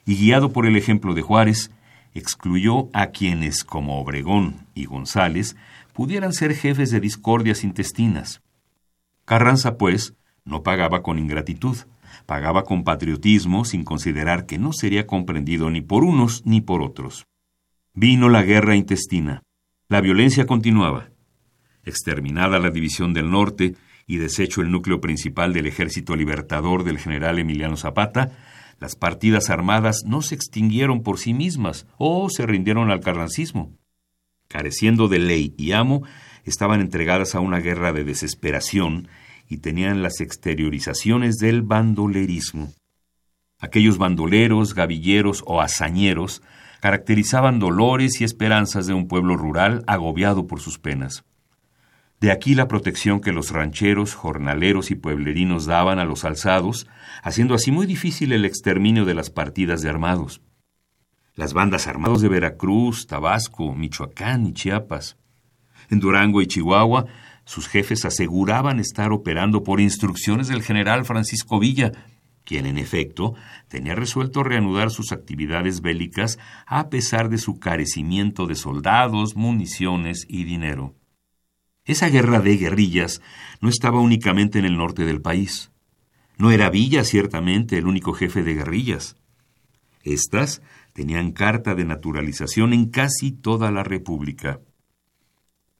y 0.06 0.16
guiado 0.16 0.52
por 0.52 0.64
el 0.64 0.76
ejemplo 0.76 1.12
de 1.12 1.20
Juárez, 1.22 1.70
excluyó 2.14 2.88
a 2.94 3.08
quienes, 3.08 3.64
como 3.64 4.00
Obregón 4.00 4.66
y 4.74 4.86
González, 4.86 5.56
pudieran 5.92 6.32
ser 6.32 6.54
jefes 6.54 6.90
de 6.90 7.00
discordias 7.00 7.64
intestinas 7.64 8.40
Carranza, 9.24 9.78
pues, 9.78 10.14
no 10.44 10.62
pagaba 10.62 11.02
con 11.02 11.18
ingratitud, 11.18 11.76
pagaba 12.26 12.64
con 12.64 12.84
patriotismo 12.84 13.64
sin 13.64 13.84
considerar 13.84 14.46
que 14.46 14.58
no 14.58 14.72
sería 14.72 15.06
comprendido 15.06 15.70
ni 15.70 15.80
por 15.80 16.04
unos 16.04 16.44
ni 16.44 16.60
por 16.60 16.82
otros. 16.82 17.26
Vino 17.94 18.30
la 18.30 18.42
guerra 18.42 18.74
intestina. 18.74 19.42
La 19.86 20.00
violencia 20.00 20.46
continuaba. 20.46 21.10
Exterminada 21.84 22.58
la 22.58 22.70
división 22.70 23.12
del 23.12 23.30
norte 23.30 23.74
y 24.06 24.16
deshecho 24.16 24.62
el 24.62 24.70
núcleo 24.70 25.02
principal 25.02 25.52
del 25.52 25.66
ejército 25.66 26.16
libertador 26.16 26.84
del 26.84 26.98
general 26.98 27.38
Emiliano 27.38 27.76
Zapata, 27.76 28.30
las 28.78 28.96
partidas 28.96 29.50
armadas 29.50 30.04
no 30.06 30.22
se 30.22 30.34
extinguieron 30.34 31.02
por 31.02 31.18
sí 31.18 31.34
mismas 31.34 31.86
o 31.98 32.30
se 32.30 32.46
rindieron 32.46 32.90
al 32.90 33.00
carrancismo. 33.00 33.76
Careciendo 34.48 35.08
de 35.08 35.18
ley 35.18 35.54
y 35.58 35.72
amo, 35.72 36.02
estaban 36.44 36.80
entregadas 36.80 37.34
a 37.34 37.40
una 37.40 37.58
guerra 37.58 37.92
de 37.92 38.04
desesperación 38.04 39.08
y 39.50 39.58
tenían 39.58 40.02
las 40.02 40.22
exteriorizaciones 40.22 41.36
del 41.36 41.60
bandolerismo. 41.60 42.72
Aquellos 43.58 43.98
bandoleros, 43.98 44.74
gavilleros 44.74 45.44
o 45.46 45.60
hazañeros 45.60 46.42
caracterizaban 46.82 47.60
dolores 47.60 48.20
y 48.20 48.24
esperanzas 48.24 48.88
de 48.88 48.92
un 48.92 49.06
pueblo 49.06 49.36
rural 49.36 49.84
agobiado 49.86 50.48
por 50.48 50.58
sus 50.58 50.80
penas. 50.80 51.24
De 52.20 52.32
aquí 52.32 52.56
la 52.56 52.66
protección 52.66 53.20
que 53.20 53.30
los 53.30 53.52
rancheros, 53.52 54.16
jornaleros 54.16 54.90
y 54.90 54.96
pueblerinos 54.96 55.66
daban 55.66 56.00
a 56.00 56.04
los 56.04 56.24
alzados, 56.24 56.88
haciendo 57.22 57.54
así 57.54 57.70
muy 57.70 57.86
difícil 57.86 58.32
el 58.32 58.44
exterminio 58.44 59.04
de 59.04 59.14
las 59.14 59.30
partidas 59.30 59.80
de 59.82 59.90
armados. 59.90 60.42
Las 61.36 61.52
bandas 61.52 61.86
armadas 61.86 62.20
de 62.20 62.28
Veracruz, 62.28 63.06
Tabasco, 63.06 63.76
Michoacán 63.76 64.44
y 64.46 64.52
Chiapas, 64.52 65.16
En 65.88 66.00
Durango 66.00 66.42
y 66.42 66.48
Chihuahua, 66.48 67.06
sus 67.44 67.68
jefes 67.68 68.04
aseguraban 68.04 68.80
estar 68.80 69.12
operando 69.12 69.62
por 69.62 69.80
instrucciones 69.80 70.48
del 70.48 70.64
general 70.64 71.04
Francisco 71.04 71.60
Villa, 71.60 71.92
quien 72.44 72.66
en 72.66 72.78
efecto 72.78 73.34
tenía 73.68 73.94
resuelto 73.94 74.42
reanudar 74.42 74.90
sus 74.90 75.12
actividades 75.12 75.80
bélicas 75.80 76.38
a 76.66 76.88
pesar 76.88 77.28
de 77.28 77.38
su 77.38 77.58
carecimiento 77.58 78.46
de 78.46 78.54
soldados, 78.54 79.36
municiones 79.36 80.26
y 80.28 80.44
dinero. 80.44 80.94
Esa 81.84 82.08
guerra 82.08 82.40
de 82.40 82.56
guerrillas 82.56 83.20
no 83.60 83.68
estaba 83.68 84.00
únicamente 84.00 84.58
en 84.58 84.64
el 84.64 84.76
norte 84.76 85.04
del 85.04 85.20
país. 85.20 85.72
No 86.38 86.50
era 86.50 86.70
Villa 86.70 87.04
ciertamente 87.04 87.78
el 87.78 87.86
único 87.86 88.12
jefe 88.12 88.42
de 88.42 88.54
guerrillas. 88.54 89.16
Estas 90.04 90.62
tenían 90.92 91.32
carta 91.32 91.74
de 91.74 91.84
naturalización 91.84 92.72
en 92.72 92.90
casi 92.90 93.32
toda 93.32 93.70
la 93.70 93.82
República. 93.82 94.60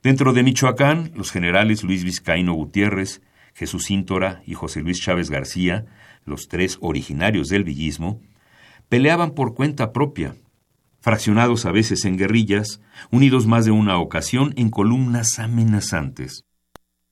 Dentro 0.02 0.32
de 0.32 0.42
Michoacán, 0.42 1.12
los 1.14 1.30
generales 1.30 1.84
Luis 1.84 2.02
Vizcaíno 2.02 2.54
Gutiérrez, 2.54 3.22
Jesús 3.54 3.84
Cíntora 3.84 4.42
y 4.46 4.54
José 4.54 4.80
Luis 4.80 5.00
Chávez 5.00 5.30
García, 5.30 5.86
los 6.25 6.49
tres 6.49 6.79
originarios 6.81 7.49
del 7.49 7.64
villismo, 7.64 8.20
peleaban 8.89 9.33
por 9.33 9.55
cuenta 9.55 9.93
propia, 9.93 10.37
fraccionados 11.01 11.66
a 11.66 11.73
veces 11.73 12.05
en 12.05 12.16
guerrillas, 12.16 12.81
unidos 13.11 13.47
más 13.47 13.64
de 13.64 13.70
una 13.70 13.99
ocasión 13.99 14.55
en 14.57 14.70
columnas 14.70 15.39
amenazantes. 15.39 16.45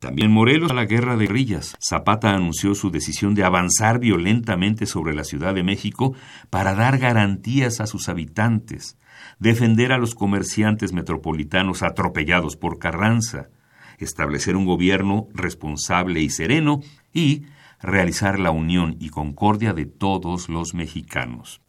También 0.01 0.31
Morelos 0.31 0.71
a 0.71 0.75
la 0.75 0.87
guerra 0.87 1.19
de 1.19 1.27
guerrillas. 1.27 1.77
Zapata 1.79 2.31
anunció 2.31 2.75
su 2.75 2.91
decisión 2.91 3.35
de 3.35 3.45
avanzar 3.45 3.99
violentamente 3.99 4.87
sobre 4.87 5.15
la 5.15 5.25
Ciudad 5.25 5.55
de 5.55 5.63
México 5.63 6.15
para 6.49 6.75
dar 6.75 6.97
garantías 6.97 7.81
a 7.81 7.87
sus 7.87 8.09
habitantes, 8.09 8.97
defender 9.39 9.93
a 9.93 9.99
los 9.99 10.15
comerciantes 10.15 10.95
metropolitanos 10.95 11.83
atropellados 11.83 12.57
por 12.57 12.79
Carranza, 12.79 13.51
establecer 13.99 14.57
un 14.57 14.65
gobierno 14.65 15.29
responsable 15.35 16.23
y 16.23 16.31
sereno 16.31 16.81
y 17.13 17.43
realizar 17.83 18.39
la 18.39 18.51
unión 18.51 18.97
y 19.01 19.09
concordia 19.09 19.73
de 19.73 19.87
todos 19.87 20.49
los 20.49 20.75
mexicanos. 20.75 21.61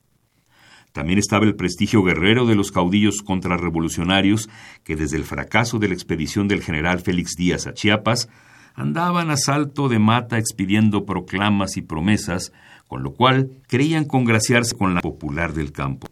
También 0.91 1.19
estaba 1.19 1.45
el 1.45 1.55
prestigio 1.55 2.03
guerrero 2.03 2.45
de 2.45 2.55
los 2.55 2.71
caudillos 2.71 3.21
contrarrevolucionarios 3.21 4.49
que 4.83 4.97
desde 4.97 5.17
el 5.17 5.23
fracaso 5.23 5.79
de 5.79 5.87
la 5.87 5.93
expedición 5.93 6.47
del 6.49 6.61
general 6.61 6.99
Félix 6.99 7.35
Díaz 7.37 7.65
a 7.65 7.73
Chiapas 7.73 8.27
andaban 8.73 9.29
a 9.29 9.37
salto 9.37 9.87
de 9.87 9.99
mata 9.99 10.37
expidiendo 10.37 11.05
proclamas 11.05 11.77
y 11.77 11.81
promesas, 11.81 12.51
con 12.87 13.03
lo 13.03 13.13
cual 13.13 13.51
creían 13.67 14.05
congraciarse 14.05 14.75
con 14.75 14.93
la 14.93 15.01
popular 15.01 15.53
del 15.53 15.71
campo. 15.71 16.07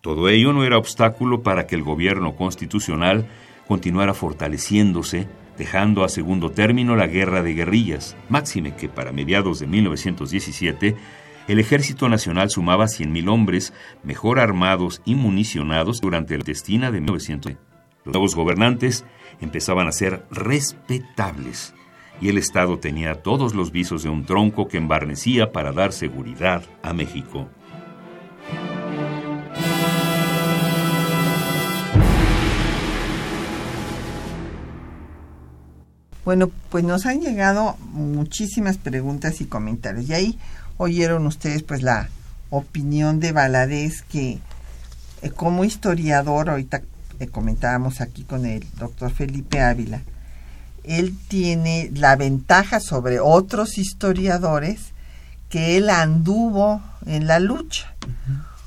Todo 0.00 0.28
ello 0.28 0.52
no 0.52 0.64
era 0.64 0.78
obstáculo 0.78 1.42
para 1.42 1.66
que 1.66 1.74
el 1.74 1.82
gobierno 1.82 2.34
constitucional 2.34 3.26
continuara 3.66 4.14
fortaleciéndose, 4.14 5.28
dejando 5.58 6.04
a 6.04 6.08
segundo 6.08 6.50
término 6.50 6.96
la 6.96 7.06
guerra 7.06 7.42
de 7.42 7.54
guerrillas, 7.54 8.16
máxime 8.28 8.74
que 8.76 8.88
para 8.88 9.12
mediados 9.12 9.58
de 9.58 9.66
1917 9.66 10.96
el 11.48 11.58
Ejército 11.58 12.08
Nacional 12.08 12.50
sumaba 12.50 12.84
100.000 12.84 13.28
hombres 13.28 13.72
mejor 14.02 14.38
armados 14.38 15.02
y 15.04 15.14
municionados 15.14 16.00
durante 16.00 16.36
la 16.36 16.44
destina 16.44 16.90
de 16.90 17.00
1900. 17.00 17.52
Los 18.04 18.14
nuevos 18.14 18.34
gobernantes 18.34 19.04
empezaban 19.40 19.88
a 19.88 19.92
ser 19.92 20.24
respetables 20.30 21.74
y 22.20 22.28
el 22.28 22.38
Estado 22.38 22.78
tenía 22.78 23.22
todos 23.22 23.54
los 23.54 23.72
visos 23.72 24.02
de 24.02 24.10
un 24.10 24.24
tronco 24.24 24.68
que 24.68 24.76
embarnecía 24.76 25.52
para 25.52 25.72
dar 25.72 25.92
seguridad 25.92 26.64
a 26.82 26.92
México. 26.92 27.48
Bueno, 36.28 36.50
pues 36.68 36.84
nos 36.84 37.06
han 37.06 37.22
llegado 37.22 37.78
muchísimas 37.78 38.76
preguntas 38.76 39.40
y 39.40 39.46
comentarios. 39.46 40.10
Y 40.10 40.12
ahí 40.12 40.38
oyeron 40.76 41.26
ustedes 41.26 41.62
pues 41.62 41.82
la 41.82 42.10
opinión 42.50 43.18
de 43.18 43.32
Valadez 43.32 44.02
que 44.02 44.38
eh, 45.22 45.30
como 45.30 45.64
historiador, 45.64 46.50
ahorita 46.50 46.82
eh, 47.18 47.28
comentábamos 47.28 48.02
aquí 48.02 48.24
con 48.24 48.44
el 48.44 48.66
doctor 48.78 49.10
Felipe 49.10 49.62
Ávila, 49.62 50.02
él 50.84 51.16
tiene 51.28 51.90
la 51.94 52.14
ventaja 52.14 52.78
sobre 52.78 53.20
otros 53.20 53.78
historiadores 53.78 54.92
que 55.48 55.78
él 55.78 55.88
anduvo 55.88 56.82
en 57.06 57.26
la 57.26 57.40
lucha. 57.40 57.94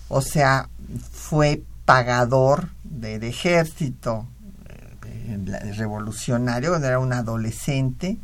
O 0.08 0.24
sea, 0.24 0.68
fue 1.12 1.62
pagador 1.86 2.70
del 2.84 3.24
ejército, 3.24 4.26
revolucionario, 5.76 6.76
era 6.76 7.00
un 7.00 7.14
adolescente. 7.14 8.18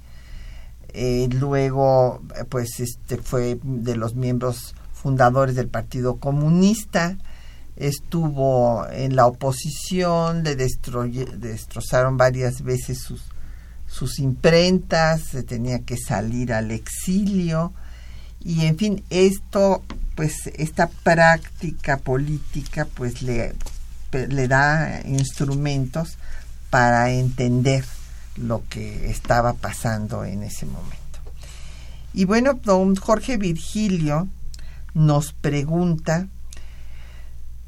Eh, 0.93 1.27
luego, 1.31 2.21
pues, 2.49 2.79
este 2.79 3.17
fue 3.17 3.59
de 3.61 3.95
los 3.95 4.15
miembros 4.15 4.73
fundadores 4.93 5.55
del 5.55 5.67
Partido 5.67 6.15
Comunista. 6.15 7.17
Estuvo 7.75 8.87
en 8.89 9.15
la 9.15 9.27
oposición, 9.27 10.43
le 10.43 10.55
destrozaron 10.55 12.17
varias 12.17 12.63
veces 12.63 12.99
sus, 12.99 13.21
sus 13.85 14.17
imprentas, 14.17 15.21
se 15.21 15.43
tenía 15.43 15.79
que 15.79 15.97
salir 15.97 16.51
al 16.53 16.71
exilio. 16.71 17.73
Y 18.43 18.65
en 18.65 18.77
fin, 18.77 19.03
esto, 19.09 19.83
pues, 20.15 20.47
esta 20.55 20.87
práctica 20.87 21.97
política, 21.97 22.87
pues, 22.95 23.21
le, 23.21 23.53
le 24.11 24.47
da 24.47 25.01
instrumentos 25.05 26.17
para 26.69 27.11
entender 27.11 27.85
lo 28.35 28.63
que 28.69 29.09
estaba 29.09 29.53
pasando 29.53 30.23
en 30.25 30.43
ese 30.43 30.65
momento. 30.65 30.97
Y 32.13 32.25
bueno, 32.25 32.59
don 32.63 32.95
Jorge 32.95 33.37
Virgilio 33.37 34.27
nos 34.93 35.33
pregunta 35.33 36.27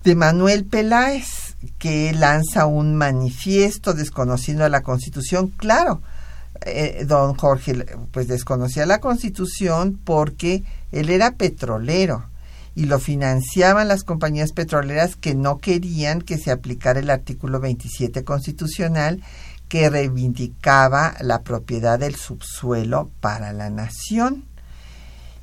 de 0.03 0.15
Manuel 0.15 0.65
Peláez, 0.65 1.55
que 1.77 2.13
lanza 2.13 2.65
un 2.65 2.95
manifiesto 2.95 3.93
desconociendo 3.93 4.67
la 4.69 4.81
Constitución. 4.81 5.49
Claro, 5.49 6.01
eh, 6.65 7.05
don 7.07 7.35
Jorge 7.35 7.85
pues 8.11 8.27
desconocía 8.27 8.85
la 8.85 8.99
Constitución 8.99 9.99
porque 10.03 10.63
él 10.91 11.09
era 11.09 11.31
petrolero 11.31 12.25
y 12.75 12.85
lo 12.85 12.99
financiaban 12.99 13.87
las 13.87 14.03
compañías 14.03 14.51
petroleras 14.51 15.15
que 15.15 15.35
no 15.35 15.57
querían 15.57 16.21
que 16.21 16.37
se 16.37 16.51
aplicara 16.51 16.99
el 16.99 17.09
artículo 17.09 17.59
27 17.59 18.23
constitucional 18.23 19.21
que 19.67 19.89
reivindicaba 19.89 21.15
la 21.21 21.41
propiedad 21.41 21.99
del 21.99 22.15
subsuelo 22.15 23.09
para 23.21 23.53
la 23.53 23.69
nación. 23.69 24.43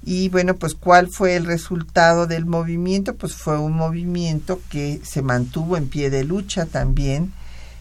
Y 0.05 0.29
bueno, 0.29 0.55
pues 0.57 0.75
¿cuál 0.75 1.09
fue 1.09 1.37
el 1.37 1.47
resultado 1.47 2.27
del 2.27 2.45
movimiento? 2.45 3.15
Pues 3.15 3.35
fue 3.35 3.59
un 3.59 3.73
movimiento 3.73 4.61
que 4.69 5.01
se 5.05 5.23
mantuvo 5.23 5.77
en 5.77 5.89
pie 5.89 6.11
de 6.11 6.25
lucha 6.25 6.67
también, 6.67 7.33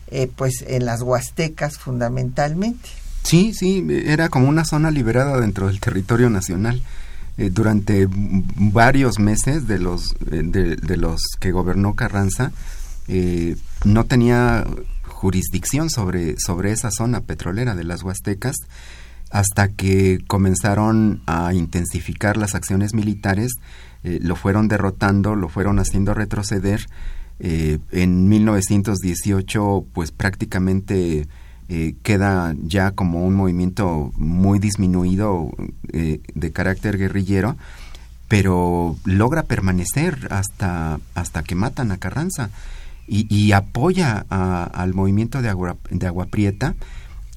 eh, 0.08 0.30
pues 0.36 0.64
en 0.68 0.86
las 0.86 1.02
Huastecas 1.02 1.78
fundamentalmente. 1.78 2.89
Sí, 3.24 3.54
sí, 3.54 3.86
era 4.06 4.30
como 4.30 4.48
una 4.48 4.66
zona 4.66 4.91
liberada 4.91 5.39
dentro 5.39 5.68
del 5.68 5.80
territorio 5.80 6.30
nacional. 6.30 6.82
Eh, 7.38 7.50
durante 7.50 8.08
varios 8.10 9.20
meses 9.20 9.68
de 9.68 9.78
los, 9.78 10.16
eh, 10.32 10.42
de, 10.44 10.98
los 10.98 11.22
que 11.40 11.52
gobernó 11.52 11.94
Carranza, 11.94 12.54
eh, 13.10 13.58
no 13.84 14.06
tenía 14.06 14.66
jurisdicción 15.04 15.90
sobre, 15.90 16.40
sobre 16.40 16.72
esa 16.72 16.92
zona 16.92 17.22
petrolera 17.22 17.76
de 17.76 17.84
las 17.84 18.04
Huastecas 18.04 18.56
hasta 19.32 19.68
que 19.68 20.20
comenzaron 20.28 21.22
a 21.26 21.54
intensificar 21.54 22.38
las 22.38 22.56
acciones 22.56 22.94
militares, 22.94 23.52
lo 24.04 24.36
fueron 24.36 24.68
derrotando, 24.68 25.36
lo 25.36 25.50
fueron 25.50 25.80
haciendo 25.80 26.14
retroceder. 26.14 26.86
en 27.40 28.30
1918, 28.30 29.86
pues 29.94 30.12
prácticamente 30.12 31.28
eh, 31.68 31.95
queda 32.03 32.55
ya 32.63 32.91
como 32.91 33.26
un 33.26 33.36
movimiento 33.36 34.11
muy 34.18 34.59
disminuido 34.59 35.49
eh, 35.91 36.22
de 36.34 36.51
carácter 36.51 36.97
guerrillero, 36.97 37.55
pero 38.28 38.95
logra 39.03 39.43
permanecer 39.43 40.28
hasta, 40.30 40.99
hasta 41.16 41.43
que 41.43 41.55
matan 41.55 41.91
a 41.91 41.97
Carranza 41.97 42.49
y, 43.07 43.51
apoya 43.51 44.26
al 44.30 44.93
movimiento 44.95 45.41
de 45.41 45.49
Agua, 45.49 45.78
de 45.91 46.07
Agua 46.07 46.26
Prieta, 46.26 46.76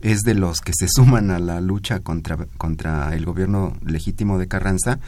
es 0.01 0.21
de 0.21 0.35
los 0.35 0.61
que 0.61 0.73
se 0.75 0.89
suman 0.95 1.31
a 1.31 1.39
la 1.39 1.61
lucha 1.61 2.01
contra, 2.01 2.37
contra 2.57 3.15
el 3.15 3.25
gobierno 3.25 3.77
legítimo 3.85 4.39
de 4.39 4.49
Carranza 4.49 4.99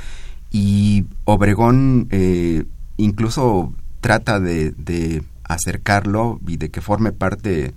y 0.51 1.05
Obregón 1.25 2.09
eh, 2.11 2.65
incluso 2.97 3.73
trata 4.01 4.41
de, 4.41 4.73
de 4.73 5.23
acercarlo 5.45 6.41
y 6.47 6.57
de 6.57 6.71
que 6.71 6.81
forme 6.81 7.13
parte 7.13 7.73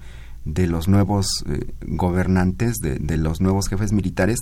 de 0.46 0.68
los 0.68 0.88
nuevos 0.88 1.28
eh, 1.48 1.74
gobernantes, 1.82 2.78
de, 2.78 3.18
los 3.18 3.42
nuevos 3.42 3.68
jefes 3.68 3.92
militares, 3.92 4.40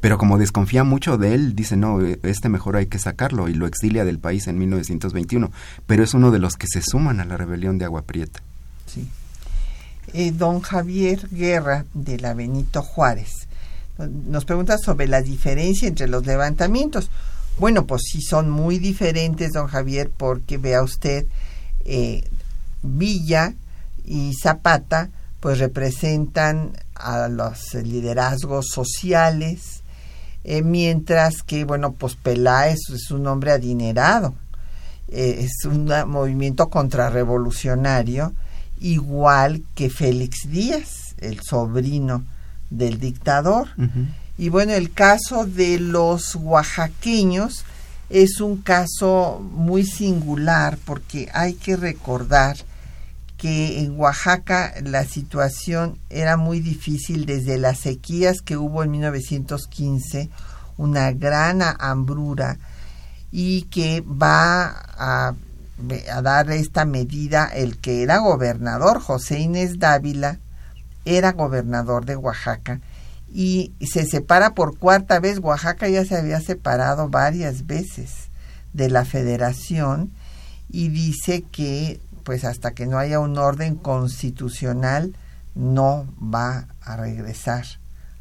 pero 0.00 0.16
como 0.16 0.38
desconfía 0.38 0.84
mucho 0.84 1.18
de 1.18 1.34
él, 1.34 1.54
dice, 1.54 1.76
no, 1.76 2.00
eh, 2.02 2.18
este 2.22 2.48
mejor 2.48 2.76
hay 2.76 2.86
que 2.86 2.98
sacarlo 2.98 3.48
y 3.48 3.54
lo 3.54 3.66
exilia 3.66 4.04
del 4.04 4.18
país 4.18 4.46
en 4.46 4.58
1921, 4.58 5.50
pero 5.86 6.04
es 6.04 6.14
uno 6.14 6.30
de 6.30 6.38
los 6.38 6.54
que 6.54 6.66
se 6.68 6.82
suman 6.82 7.20
a 7.20 7.24
la 7.24 7.36
rebelión 7.36 7.78
de 7.78 7.84
Agua 7.84 8.02
Prieta. 8.02 8.40
Sí. 8.86 9.08
eh, 10.12 10.32
don 10.32 10.60
Javier 10.60 11.28
Guerra 11.30 11.84
de 11.94 12.18
la 12.18 12.34
Benito 12.34 12.82
Juárez. 12.82 13.48
Nos 13.98 14.44
pregunta 14.44 14.78
sobre 14.78 15.06
la 15.06 15.20
diferencia 15.20 15.86
entre 15.86 16.08
los 16.08 16.24
levantamientos. 16.24 17.10
Bueno, 17.58 17.86
pues 17.86 18.02
sí 18.10 18.22
son 18.22 18.48
muy 18.48 18.78
diferentes, 18.78 19.52
don 19.52 19.66
Javier, 19.66 20.10
porque 20.16 20.56
vea 20.56 20.82
usted, 20.82 21.26
eh, 21.84 22.24
Villa 22.82 23.52
y 24.06 24.32
Zapata 24.42 25.10
pues 25.40 25.58
representan 25.58 26.72
a 26.94 27.28
los 27.28 27.74
liderazgos 27.74 28.66
sociales, 28.68 29.82
eh, 30.44 30.62
mientras 30.62 31.42
que, 31.42 31.64
bueno, 31.64 31.92
pues 31.92 32.14
Peláez 32.14 32.78
es 32.94 33.10
un 33.10 33.26
hombre 33.26 33.52
adinerado, 33.52 34.34
eh, 35.08 35.46
es 35.46 35.64
un 35.64 35.90
movimiento 36.06 36.68
contrarrevolucionario, 36.68 38.32
igual 38.80 39.62
que 39.74 39.90
Félix 39.90 40.48
Díaz, 40.48 41.14
el 41.18 41.40
sobrino 41.40 42.24
del 42.70 42.98
dictador. 42.98 43.68
Y 44.38 44.48
bueno, 44.48 44.72
el 44.72 44.92
caso 44.92 45.44
de 45.44 45.78
los 45.78 46.34
oaxaqueños 46.34 47.64
es 48.08 48.40
un 48.40 48.58
caso 48.58 49.40
muy 49.40 49.84
singular 49.84 50.78
porque 50.84 51.28
hay 51.32 51.54
que 51.54 51.76
recordar 51.76 52.56
que 53.40 53.80
en 53.80 53.98
Oaxaca 53.98 54.74
la 54.82 55.06
situación 55.06 55.98
era 56.10 56.36
muy 56.36 56.60
difícil 56.60 57.24
desde 57.24 57.56
las 57.56 57.78
sequías 57.78 58.42
que 58.42 58.58
hubo 58.58 58.84
en 58.84 58.90
1915, 58.90 60.28
una 60.76 61.10
gran 61.12 61.62
hambrura 61.62 62.58
y 63.32 63.62
que 63.62 64.02
va 64.02 64.66
a, 64.98 65.34
a 66.12 66.22
dar 66.22 66.50
esta 66.50 66.84
medida 66.84 67.46
el 67.46 67.78
que 67.78 68.02
era 68.02 68.18
gobernador, 68.18 69.00
José 69.00 69.38
Inés 69.38 69.78
Dávila, 69.78 70.38
era 71.06 71.32
gobernador 71.32 72.04
de 72.04 72.16
Oaxaca 72.16 72.80
y 73.32 73.72
se 73.80 74.04
separa 74.04 74.52
por 74.52 74.76
cuarta 74.76 75.18
vez. 75.18 75.38
Oaxaca 75.38 75.88
ya 75.88 76.04
se 76.04 76.14
había 76.14 76.42
separado 76.42 77.08
varias 77.08 77.66
veces 77.66 78.28
de 78.74 78.90
la 78.90 79.06
federación 79.06 80.10
y 80.68 80.88
dice 80.88 81.42
que 81.50 82.00
pues 82.24 82.44
hasta 82.44 82.72
que 82.72 82.86
no 82.86 82.98
haya 82.98 83.20
un 83.20 83.38
orden 83.38 83.76
constitucional 83.76 85.14
no 85.54 86.06
va 86.22 86.68
a 86.80 86.96
regresar 86.96 87.64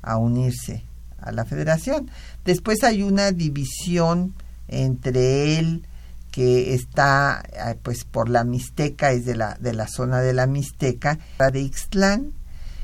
a 0.01 0.17
unirse 0.17 0.83
a 1.19 1.31
la 1.31 1.45
federación. 1.45 2.09
Después 2.45 2.83
hay 2.83 3.03
una 3.03 3.31
división 3.31 4.33
entre 4.67 5.59
él 5.59 5.85
que 6.31 6.73
está 6.73 7.43
eh, 7.51 7.75
pues 7.81 8.03
por 8.05 8.29
la 8.29 8.43
Mixteca, 8.43 9.11
es 9.11 9.25
de 9.25 9.35
la, 9.35 9.57
de 9.59 9.73
la 9.73 9.87
zona 9.87 10.21
de 10.21 10.33
la 10.33 10.47
Mixteca, 10.47 11.19
de 11.51 11.61
Ixtlán. 11.61 12.33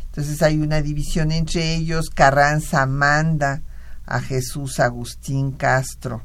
Entonces 0.08 0.42
hay 0.42 0.60
una 0.60 0.82
división 0.82 1.32
entre 1.32 1.76
ellos. 1.76 2.10
Carranza 2.10 2.86
manda 2.86 3.62
a 4.06 4.22
Jesús 4.22 4.80
Agustín 4.80 5.52
Castro 5.52 6.24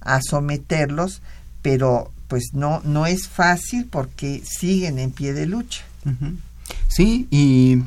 a 0.00 0.20
someterlos, 0.22 1.22
pero 1.62 2.12
pues 2.30 2.50
no, 2.54 2.80
no 2.84 3.06
es 3.06 3.28
fácil 3.28 3.86
porque 3.90 4.40
siguen 4.44 5.00
en 5.00 5.10
pie 5.10 5.34
de 5.34 5.46
lucha. 5.46 5.82
Sí, 6.86 7.26
y 7.28 7.82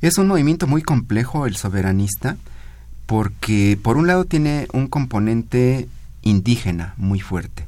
es 0.00 0.18
un 0.18 0.28
movimiento 0.28 0.68
muy 0.68 0.82
complejo 0.82 1.46
el 1.46 1.56
soberanista, 1.56 2.36
porque 3.06 3.76
por 3.82 3.96
un 3.96 4.06
lado 4.06 4.24
tiene 4.24 4.68
un 4.72 4.86
componente 4.86 5.88
indígena 6.22 6.94
muy 6.96 7.18
fuerte, 7.18 7.66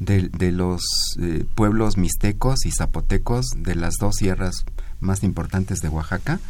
de, 0.00 0.50
los 0.50 0.82
eh, 1.20 1.46
pueblos 1.54 1.96
mixtecos 1.96 2.66
y 2.66 2.72
zapotecos 2.72 3.46
de 3.56 3.76
las 3.76 3.94
dos 4.00 4.16
sierras 4.16 4.64
más 4.98 5.22
importantes 5.22 5.78
de 5.78 5.88
Oaxaca, 5.88 6.40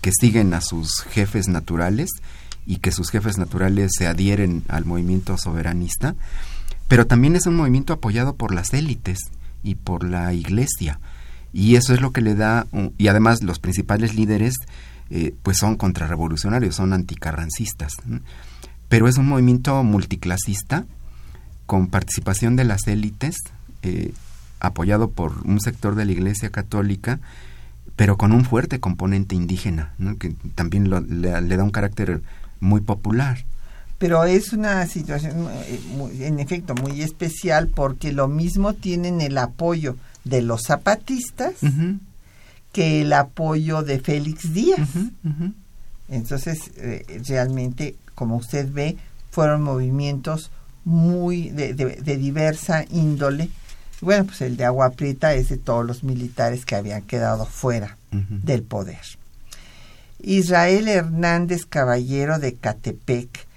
que 0.00 0.10
siguen 0.10 0.52
a 0.52 0.60
sus 0.60 1.02
jefes 1.02 1.46
naturales 1.46 2.10
y 2.66 2.78
que 2.78 2.90
sus 2.90 3.10
jefes 3.10 3.38
naturales 3.38 3.92
se 3.96 4.08
adhieren 4.08 4.64
al 4.66 4.84
movimiento 4.84 5.38
soberanista 5.38 6.16
pero 6.88 7.06
también 7.06 7.36
es 7.36 7.46
un 7.46 7.56
movimiento 7.56 7.92
apoyado 7.92 8.34
por 8.34 8.54
las 8.54 8.72
élites 8.72 9.18
y 9.62 9.74
por 9.74 10.04
la 10.04 10.32
iglesia. 10.32 10.98
Y 11.52 11.76
eso 11.76 11.94
es 11.94 12.00
lo 12.00 12.12
que 12.12 12.22
le 12.22 12.34
da, 12.34 12.66
y 12.96 13.08
además 13.08 13.42
los 13.42 13.58
principales 13.58 14.14
líderes 14.14 14.54
eh, 15.10 15.34
pues 15.42 15.58
son 15.58 15.76
contrarrevolucionarios, 15.76 16.74
son 16.74 16.92
anticarrancistas. 16.92 17.92
Pero 18.88 19.06
es 19.06 19.18
un 19.18 19.28
movimiento 19.28 19.82
multiclasista 19.84 20.86
con 21.66 21.88
participación 21.88 22.56
de 22.56 22.64
las 22.64 22.86
élites, 22.86 23.36
eh, 23.82 24.12
apoyado 24.60 25.10
por 25.10 25.46
un 25.46 25.60
sector 25.60 25.94
de 25.94 26.06
la 26.06 26.12
Iglesia 26.12 26.50
Católica, 26.50 27.20
pero 27.96 28.16
con 28.16 28.32
un 28.32 28.44
fuerte 28.44 28.80
componente 28.80 29.34
indígena, 29.34 29.92
que 30.18 30.34
también 30.54 30.88
le 30.88 31.56
da 31.56 31.64
un 31.64 31.70
carácter 31.70 32.22
muy 32.60 32.80
popular 32.80 33.44
pero 33.98 34.24
es 34.24 34.52
una 34.52 34.86
situación 34.86 35.48
eh, 35.66 35.80
en 36.20 36.38
efecto 36.38 36.74
muy 36.74 37.02
especial 37.02 37.68
porque 37.68 38.12
lo 38.12 38.28
mismo 38.28 38.74
tienen 38.74 39.20
el 39.20 39.36
apoyo 39.36 39.96
de 40.24 40.42
los 40.42 40.62
zapatistas 40.62 41.54
que 42.72 43.02
el 43.02 43.12
apoyo 43.12 43.82
de 43.82 43.98
Félix 43.98 44.52
Díaz. 44.52 44.88
Entonces, 46.08 46.70
eh, 46.76 47.22
realmente, 47.26 47.96
como 48.14 48.36
usted 48.36 48.70
ve, 48.72 48.96
fueron 49.30 49.62
movimientos 49.62 50.50
muy 50.84 51.50
de, 51.50 51.74
de, 51.74 52.16
diversa 52.16 52.84
índole. 52.90 53.50
Bueno, 54.00 54.26
pues 54.26 54.40
el 54.42 54.56
de 54.56 54.64
Agua 54.64 54.90
Prieta 54.90 55.34
es 55.34 55.48
de 55.48 55.58
todos 55.58 55.84
los 55.84 56.04
militares 56.04 56.64
que 56.64 56.76
habían 56.76 57.02
quedado 57.02 57.46
fuera 57.46 57.96
del 58.10 58.62
poder. 58.62 59.00
Israel 60.20 60.88
Hernández 60.88 61.66
Caballero 61.66 62.38
de 62.38 62.54
Catepec 62.54 63.47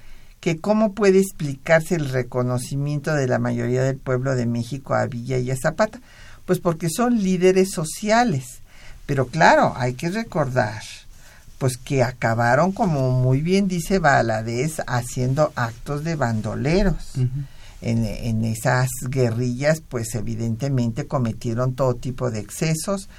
que 0.41 0.59
cómo 0.59 0.93
puede 0.93 1.19
explicarse 1.19 1.95
el 1.95 2.09
reconocimiento 2.09 3.13
de 3.13 3.27
la 3.27 3.39
mayoría 3.39 3.83
del 3.83 3.97
pueblo 3.97 4.35
de 4.35 4.47
México 4.47 4.95
a 4.95 5.05
Villa 5.05 5.37
y 5.37 5.51
a 5.51 5.55
Zapata. 5.55 6.01
Pues 6.45 6.59
porque 6.59 6.89
son 6.89 7.23
líderes 7.23 7.71
sociales. 7.71 8.61
Pero 9.05 9.27
claro, 9.27 9.73
hay 9.77 9.93
que 9.93 10.09
recordar 10.09 10.81
pues 11.59 11.77
que 11.77 12.01
acabaron, 12.01 12.71
como 12.71 13.11
muy 13.11 13.41
bien 13.41 13.67
dice 13.67 13.99
Valadez, 13.99 14.81
haciendo 14.87 15.53
actos 15.55 16.03
de 16.03 16.15
bandoleros. 16.15 17.13
en, 17.15 18.05
en, 18.05 18.43
esas 18.45 18.89
guerrillas, 19.07 19.81
pues 19.87 20.15
evidentemente 20.15 21.05
cometieron 21.05 21.75
todo 21.75 21.93
tipo 21.93 22.31
de 22.31 22.39
excesos, 22.39 23.09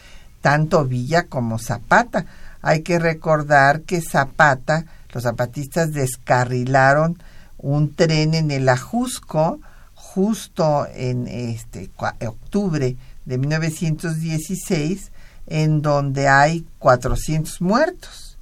tanto 0.41 0.85
Villa 0.85 1.27
como 1.27 1.61
Zapata. 1.61 2.27
Hay 2.63 2.83
que 2.83 2.99
recordar 2.99 3.83
que 3.83 4.01
Zapata 4.01 4.87
los 5.13 5.25
zapatistas 5.25 5.93
descarrilaron 5.93 7.19
un 7.59 7.95
tren 7.95 8.35
en 8.35 8.51
el 8.51 8.69
Ajusco 8.69 9.61
justo 9.95 10.87
en 10.95 11.29
este 11.29 11.91
octubre 12.27 12.97
de 13.25 13.39
1916 13.39 15.13
en 15.47 15.83
donde 15.83 16.29
hay 16.29 16.67
400 16.79 17.61
muertos 17.61 18.33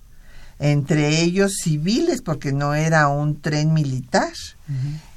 entre 0.60 1.22
ellos 1.22 1.54
civiles 1.62 2.20
porque 2.20 2.52
no 2.52 2.74
era 2.74 3.08
un 3.08 3.40
tren 3.40 3.72
militar. 3.72 4.30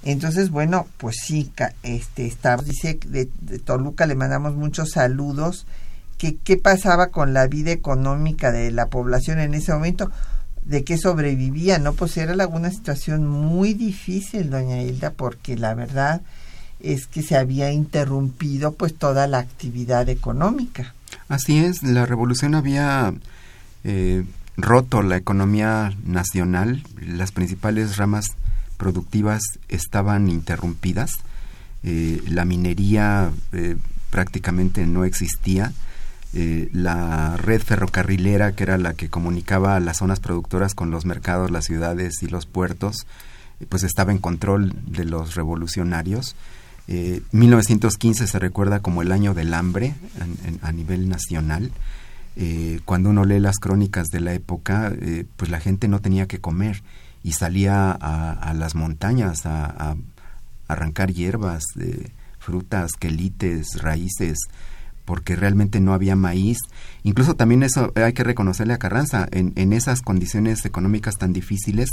Entonces 0.04 0.50
bueno 0.50 0.88
pues 0.98 1.18
sí 1.22 1.52
este 1.84 2.26
está 2.26 2.58
dice 2.58 2.98
de, 3.06 3.30
de, 3.42 3.60
Toluca 3.60 4.06
le 4.06 4.16
mandamos 4.16 4.56
muchos 4.56 4.92
saludos. 4.92 5.68
Que 6.18 6.38
qué 6.38 6.56
pasaba 6.56 7.08
con 7.08 7.34
la 7.34 7.48
vida 7.48 7.72
económica 7.72 8.54
de 8.54 8.72
la 8.72 8.86
población 8.88 9.40
en 9.40 9.54
ese 9.54 9.74
momento 9.74 10.10
de 10.66 10.84
qué 10.84 10.98
sobrevivía, 10.98 11.80
¿no? 11.80 11.94
Pues 11.94 12.18
era 12.18 12.48
una 12.48 12.72
situación 12.72 13.28
muy 13.28 13.74
difícil, 13.74 14.50
doña 14.50 14.82
Hilda, 14.82 15.12
porque 15.12 15.58
la 15.58 15.74
verdad 15.74 16.22
es 16.80 17.08
que 17.08 17.22
se 17.22 17.38
había 17.38 17.72
interrumpido 17.72 18.74
pues 18.74 18.94
toda 18.94 19.28
la 19.28 19.40
actividad 19.40 20.10
económica. 20.10 20.94
Así 21.30 21.58
es, 21.58 21.84
la 21.84 22.06
revolución 22.06 22.56
había 22.56 23.14
eh, 23.84 24.26
roto 24.58 25.02
la 25.02 25.18
economía 25.18 25.94
nacional, 26.06 26.84
las 27.00 27.32
principales 27.32 27.98
ramas 27.98 28.26
productivas 28.78 29.42
estaban 29.70 30.30
interrumpidas, 30.30 31.12
eh, 31.84 32.22
la 32.28 32.46
minería 32.46 33.32
eh, 33.52 33.78
prácticamente 34.10 34.86
no 34.86 35.06
existía, 35.06 35.72
eh, 36.36 36.68
la 36.74 37.38
red 37.38 37.62
ferrocarrilera, 37.62 38.54
que 38.54 38.64
era 38.64 38.80
la 38.80 38.96
que 38.96 39.08
comunicaba 39.08 39.80
las 39.80 39.98
zonas 39.98 40.20
productoras 40.20 40.74
con 40.74 40.90
los 40.90 41.06
mercados, 41.06 41.52
las 41.52 41.66
ciudades 41.66 42.24
y 42.24 42.28
los 42.28 42.48
puertos, 42.48 43.06
eh, 43.60 43.68
pues 43.70 43.84
estaba 43.84 44.12
en 44.12 44.18
control 44.18 44.74
de 44.88 45.06
los 45.06 45.36
revolucionarios. 45.36 46.36
1915 46.88 48.24
eh, 48.24 48.28
se 48.28 48.40
recuerda 48.40 48.80
como 48.80 49.04
el 49.04 49.12
año 49.12 49.36
del 49.36 49.54
hambre 49.54 49.94
a 50.62 50.72
nivel 50.72 51.08
nacional. 51.08 51.72
cuando 52.84 53.12
uno 53.12 53.26
lee 53.26 53.40
las 53.40 53.60
crónicas 53.60 54.08
de 54.08 54.20
la 54.20 54.34
época, 54.34 54.92
pues 55.38 55.52
la 55.52 55.60
gente 55.60 55.88
no 55.88 56.02
tenía 56.02 56.28
que 56.28 56.40
comer 56.40 56.82
y 57.24 57.34
salía 57.34 57.92
a, 57.92 58.54
las 58.56 58.76
montañas 58.76 59.46
a, 59.46 59.66
a 59.66 59.96
arrancar 60.68 61.14
hierbas, 61.14 61.64
frutas, 62.40 62.94
quelites, 63.00 63.82
raíces, 63.82 64.40
porque 65.06 65.36
realmente 65.36 65.80
no 65.80 65.94
había 65.94 66.16
maíz. 66.16 66.58
Incluso 67.04 67.36
también 67.36 67.64
eso 67.64 67.92
hay 67.96 68.14
que 68.14 68.24
reconocerle 68.24 68.74
a 68.74 68.80
Carranza, 68.80 69.28
en, 69.32 69.54
en 69.56 69.74
esas 69.74 70.02
condiciones 70.02 70.66
económicas 70.66 71.16
tan 71.18 71.34
difíciles, 71.34 71.90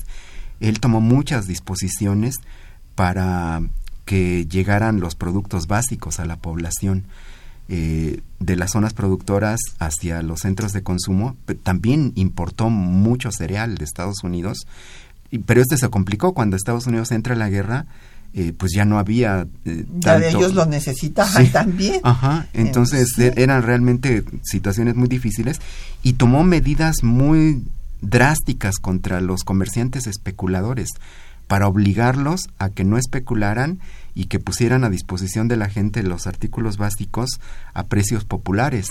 él 0.60 0.78
tomó 0.80 1.00
muchas 1.00 1.46
disposiciones 1.46 2.36
para 2.94 3.62
que 4.04 4.46
llegaran 4.46 5.00
los 5.00 5.14
productos 5.14 5.66
básicos 5.66 6.20
a 6.20 6.26
la 6.26 6.36
población. 6.36 7.04
Eh, 7.72 8.22
de 8.40 8.56
las 8.56 8.72
zonas 8.72 8.94
productoras 8.94 9.60
hacia 9.78 10.22
los 10.22 10.40
centros 10.40 10.72
de 10.72 10.82
consumo, 10.82 11.36
también 11.62 12.12
importó 12.16 12.68
mucho 12.68 13.30
cereal 13.30 13.76
de 13.76 13.84
Estados 13.84 14.24
Unidos, 14.24 14.66
pero 15.46 15.62
este 15.62 15.76
se 15.76 15.88
complicó 15.88 16.34
cuando 16.34 16.56
Estados 16.56 16.88
Unidos 16.88 17.12
entra 17.12 17.34
a 17.34 17.38
la 17.38 17.48
guerra, 17.48 17.86
eh, 18.32 18.52
pues 18.56 18.72
ya 18.74 18.84
no 18.84 18.98
había 18.98 19.46
eh, 19.64 19.84
ya 19.98 20.16
ellos 20.18 20.54
lo 20.54 20.66
necesitaban 20.66 21.50
también. 21.50 22.00
Ajá 22.04 22.46
entonces 22.52 23.18
e, 23.18 23.32
eran 23.36 23.62
realmente 23.62 24.24
situaciones 24.42 24.94
muy 24.94 25.08
difíciles 25.08 25.60
y 26.02 26.14
tomó 26.14 26.44
medidas 26.44 27.02
muy 27.02 27.62
drásticas 28.00 28.76
contra 28.76 29.20
los 29.20 29.44
comerciantes 29.44 30.06
especuladores 30.06 30.90
para 31.46 31.66
obligarlos 31.66 32.48
a 32.58 32.70
que 32.70 32.84
no 32.84 32.96
especularan 32.96 33.80
y 34.14 34.26
que 34.26 34.38
pusieran 34.38 34.84
a 34.84 34.90
disposición 34.90 35.48
de 35.48 35.56
la 35.56 35.68
gente 35.68 36.02
los 36.02 36.26
artículos 36.26 36.76
básicos 36.76 37.40
a 37.74 37.86
precios 37.86 38.24
populares. 38.24 38.90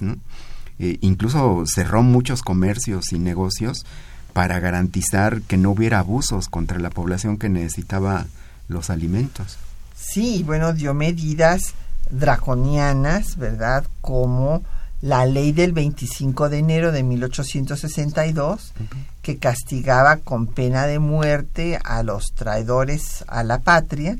Eh, 0.79 0.97
incluso 1.01 1.63
cerró 1.65 2.03
muchos 2.03 2.41
comercios 2.41 3.13
y 3.13 3.19
negocios 3.19 3.85
para 4.33 4.59
garantizar 4.59 5.41
que 5.41 5.57
no 5.57 5.71
hubiera 5.71 5.99
abusos 5.99 6.47
contra 6.47 6.79
la 6.79 6.89
población 6.89 7.37
que 7.37 7.49
necesitaba 7.49 8.27
los 8.69 8.89
alimentos. 8.89 9.57
Sí, 9.97 10.43
bueno, 10.45 10.71
dio 10.71 10.93
medidas 10.93 11.73
draconianas, 12.09 13.35
¿verdad? 13.37 13.83
Como 13.99 14.63
la 15.01 15.25
ley 15.25 15.51
del 15.51 15.73
25 15.73 16.49
de 16.49 16.59
enero 16.59 16.91
de 16.91 17.03
1862, 17.03 18.73
que 19.21 19.37
castigaba 19.37 20.17
con 20.17 20.47
pena 20.47 20.87
de 20.87 20.99
muerte 20.99 21.79
a 21.83 22.03
los 22.03 22.33
traidores 22.33 23.25
a 23.27 23.43
la 23.43 23.59
patria, 23.59 24.17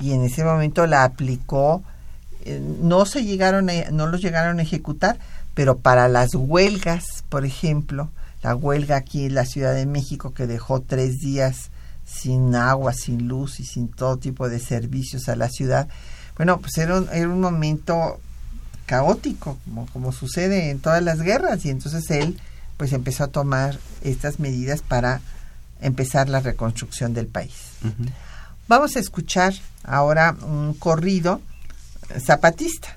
y 0.00 0.12
en 0.12 0.22
ese 0.22 0.44
momento 0.44 0.86
la 0.86 1.04
aplicó. 1.04 1.82
Eh, 2.44 2.60
no 2.82 3.06
se 3.06 3.24
llegaron, 3.24 3.70
no 3.92 4.06
los 4.06 4.20
llegaron 4.20 4.58
a 4.58 4.62
ejecutar, 4.62 5.18
pero 5.54 5.78
para 5.78 6.08
las 6.08 6.34
huelgas, 6.34 7.24
por 7.28 7.44
ejemplo, 7.44 8.10
la 8.42 8.54
huelga 8.54 8.96
aquí 8.96 9.26
en 9.26 9.34
la 9.34 9.46
Ciudad 9.46 9.74
de 9.74 9.86
México 9.86 10.34
que 10.34 10.46
dejó 10.46 10.80
tres 10.80 11.20
días 11.20 11.70
sin 12.04 12.54
agua, 12.54 12.92
sin 12.92 13.28
luz 13.28 13.60
y 13.60 13.64
sin 13.64 13.88
todo 13.88 14.16
tipo 14.18 14.48
de 14.48 14.60
servicios 14.60 15.28
a 15.28 15.36
la 15.36 15.48
ciudad. 15.48 15.88
Bueno, 16.36 16.60
pues 16.60 16.76
era 16.78 16.98
un, 16.98 17.08
era 17.12 17.28
un 17.28 17.40
momento 17.40 18.20
caótico, 18.86 19.58
como, 19.64 19.86
como 19.86 20.12
sucede 20.12 20.70
en 20.70 20.80
todas 20.80 21.02
las 21.02 21.20
guerras, 21.20 21.64
y 21.64 21.70
entonces 21.70 22.10
él 22.10 22.38
pues 22.76 22.92
empezó 22.92 23.24
a 23.24 23.28
tomar 23.28 23.78
estas 24.02 24.40
medidas 24.40 24.82
para 24.82 25.20
empezar 25.80 26.28
la 26.28 26.40
reconstrucción 26.40 27.14
del 27.14 27.26
país. 27.26 27.54
Vamos 28.68 28.96
a 28.96 29.00
escuchar 29.00 29.54
ahora 29.82 30.34
un 30.42 30.74
corrido 30.74 31.40
zapatista. 32.18 32.96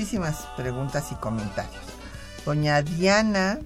Muchísimas 0.00 0.46
preguntas 0.56 1.12
y 1.12 1.14
comentarios. 1.16 1.82
Doña 2.46 2.80
Diana 2.80 3.58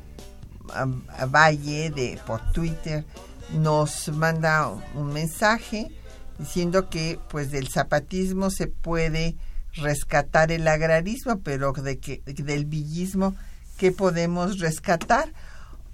Valle 1.30 1.90
de 1.90 2.18
por 2.26 2.40
Twitter 2.50 3.04
nos 3.52 4.08
manda 4.08 4.68
un 4.96 5.12
mensaje 5.12 5.92
diciendo 6.36 6.90
que 6.90 7.20
pues 7.30 7.52
del 7.52 7.68
zapatismo 7.68 8.50
se 8.50 8.66
puede 8.66 9.36
rescatar 9.74 10.50
el 10.50 10.66
agrarismo, 10.66 11.38
pero 11.38 11.72
de 11.72 11.98
que 12.00 12.20
del 12.26 12.64
villismo 12.64 13.36
qué 13.76 13.92
podemos 13.92 14.58
rescatar? 14.58 15.32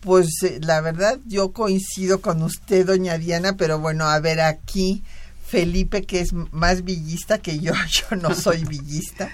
Pues 0.01 0.43
eh, 0.43 0.59
la 0.63 0.81
verdad 0.81 1.19
yo 1.27 1.53
coincido 1.53 2.23
con 2.23 2.43
usted, 2.43 2.87
doña 2.87 3.19
Diana, 3.19 3.59
pero 3.59 3.79
bueno, 3.79 4.07
a 4.07 4.19
ver 4.21 4.41
aquí 4.41 5.05
Felipe, 5.47 6.05
que 6.05 6.21
es 6.21 6.33
más 6.33 6.83
villista 6.83 7.37
que 7.37 7.59
yo, 7.59 7.75
yo 7.91 8.17
no 8.17 8.35
soy 8.35 8.65
villista, 8.65 9.31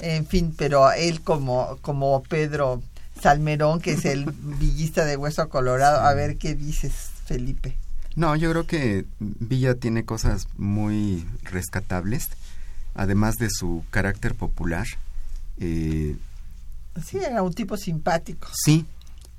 en 0.00 0.26
fin, 0.26 0.54
pero 0.56 0.90
él 0.92 1.20
como, 1.20 1.78
como 1.82 2.22
Pedro 2.22 2.82
Salmerón, 3.20 3.80
que 3.80 3.92
es 3.92 4.04
el 4.04 4.24
villista 4.58 5.04
de 5.04 5.16
Hueso 5.16 5.48
Colorado, 5.48 6.00
a 6.00 6.14
ver 6.14 6.36
qué 6.36 6.54
dices, 6.54 6.92
Felipe. 7.26 7.76
No, 8.16 8.34
yo 8.36 8.50
creo 8.50 8.66
que 8.66 9.04
Villa 9.18 9.74
tiene 9.74 10.04
cosas 10.04 10.48
muy 10.56 11.26
rescatables, 11.44 12.28
además 12.94 13.36
de 13.36 13.48
su 13.50 13.84
carácter 13.90 14.34
popular. 14.34 14.86
Eh, 15.58 16.16
sí, 17.04 17.18
era 17.18 17.42
un 17.42 17.54
tipo 17.54 17.76
simpático. 17.76 18.48
Sí, 18.52 18.84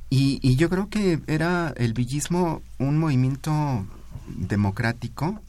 y, 0.09 0.39
y 0.41 0.55
yo 0.55 0.69
creo 0.69 0.89
que 0.89 1.19
era 1.27 1.73
el 1.75 1.93
villismo 1.93 2.61
un 2.79 2.97
movimiento 2.97 3.85
democrático 4.27 5.41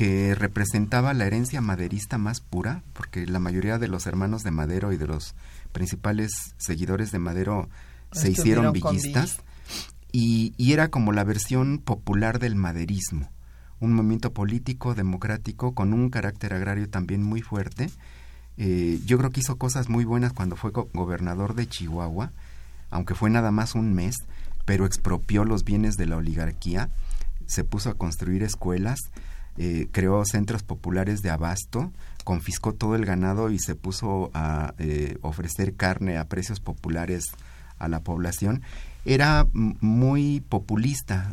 que 0.00 0.34
representaba 0.34 1.12
la 1.12 1.26
herencia 1.26 1.60
maderista 1.60 2.16
más 2.16 2.40
pura, 2.40 2.82
porque 2.94 3.26
la 3.26 3.38
mayoría 3.38 3.78
de 3.78 3.86
los 3.86 4.06
hermanos 4.06 4.42
de 4.42 4.50
Madero 4.50 4.94
y 4.94 4.96
de 4.96 5.06
los 5.06 5.34
principales 5.72 6.54
seguidores 6.56 7.12
de 7.12 7.18
Madero 7.18 7.68
se 8.10 8.30
hicieron 8.30 8.72
villistas, 8.72 9.42
y, 10.10 10.54
y, 10.56 10.72
era 10.72 10.88
como 10.88 11.12
la 11.12 11.22
versión 11.22 11.76
popular 11.76 12.38
del 12.38 12.54
maderismo, 12.54 13.30
un 13.78 13.92
movimiento 13.92 14.32
político, 14.32 14.94
democrático, 14.94 15.74
con 15.74 15.92
un 15.92 16.08
carácter 16.08 16.54
agrario 16.54 16.88
también 16.88 17.22
muy 17.22 17.42
fuerte. 17.42 17.90
Eh, 18.56 19.00
yo 19.04 19.18
creo 19.18 19.28
que 19.28 19.40
hizo 19.40 19.56
cosas 19.56 19.90
muy 19.90 20.06
buenas 20.06 20.32
cuando 20.32 20.56
fue 20.56 20.70
gobernador 20.70 21.54
de 21.54 21.68
Chihuahua, 21.68 22.32
aunque 22.88 23.14
fue 23.14 23.28
nada 23.28 23.50
más 23.50 23.74
un 23.74 23.92
mes, 23.92 24.16
pero 24.64 24.86
expropió 24.86 25.44
los 25.44 25.62
bienes 25.64 25.98
de 25.98 26.06
la 26.06 26.16
oligarquía, 26.16 26.88
se 27.44 27.64
puso 27.64 27.90
a 27.90 27.98
construir 27.98 28.42
escuelas, 28.44 28.98
eh, 29.62 29.88
creó 29.92 30.24
centros 30.24 30.62
populares 30.62 31.20
de 31.20 31.28
abasto, 31.28 31.92
confiscó 32.24 32.72
todo 32.72 32.94
el 32.94 33.04
ganado 33.04 33.50
y 33.50 33.58
se 33.58 33.74
puso 33.74 34.30
a 34.32 34.72
eh, 34.78 35.18
ofrecer 35.20 35.74
carne 35.74 36.16
a 36.16 36.28
precios 36.28 36.60
populares 36.60 37.24
a 37.76 37.86
la 37.86 38.00
población. 38.00 38.62
Era 39.04 39.46
muy 39.52 40.40
populista. 40.48 41.30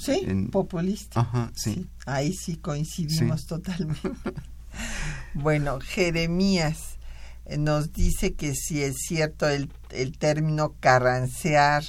sí, 0.00 0.48
populista. 0.52 1.18
Ajá, 1.18 1.50
sí. 1.56 1.88
Ahí 2.06 2.32
sí 2.32 2.58
coincidimos 2.58 3.44
totalmente. 3.46 4.08
bueno, 5.34 5.80
Jeremías 5.80 6.78
eh, 7.44 7.58
nos 7.58 7.92
dice 7.92 8.34
que 8.34 8.54
si 8.54 8.84
es 8.84 8.94
cierto 9.04 9.48
el, 9.48 9.68
el 9.90 10.16
término 10.16 10.76
carrancear 10.78 11.82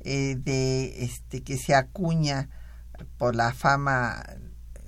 de 0.00 1.04
este 1.04 1.42
que 1.42 1.58
se 1.58 1.74
acuña 1.74 2.48
por 3.18 3.36
la 3.36 3.52
fama 3.52 4.24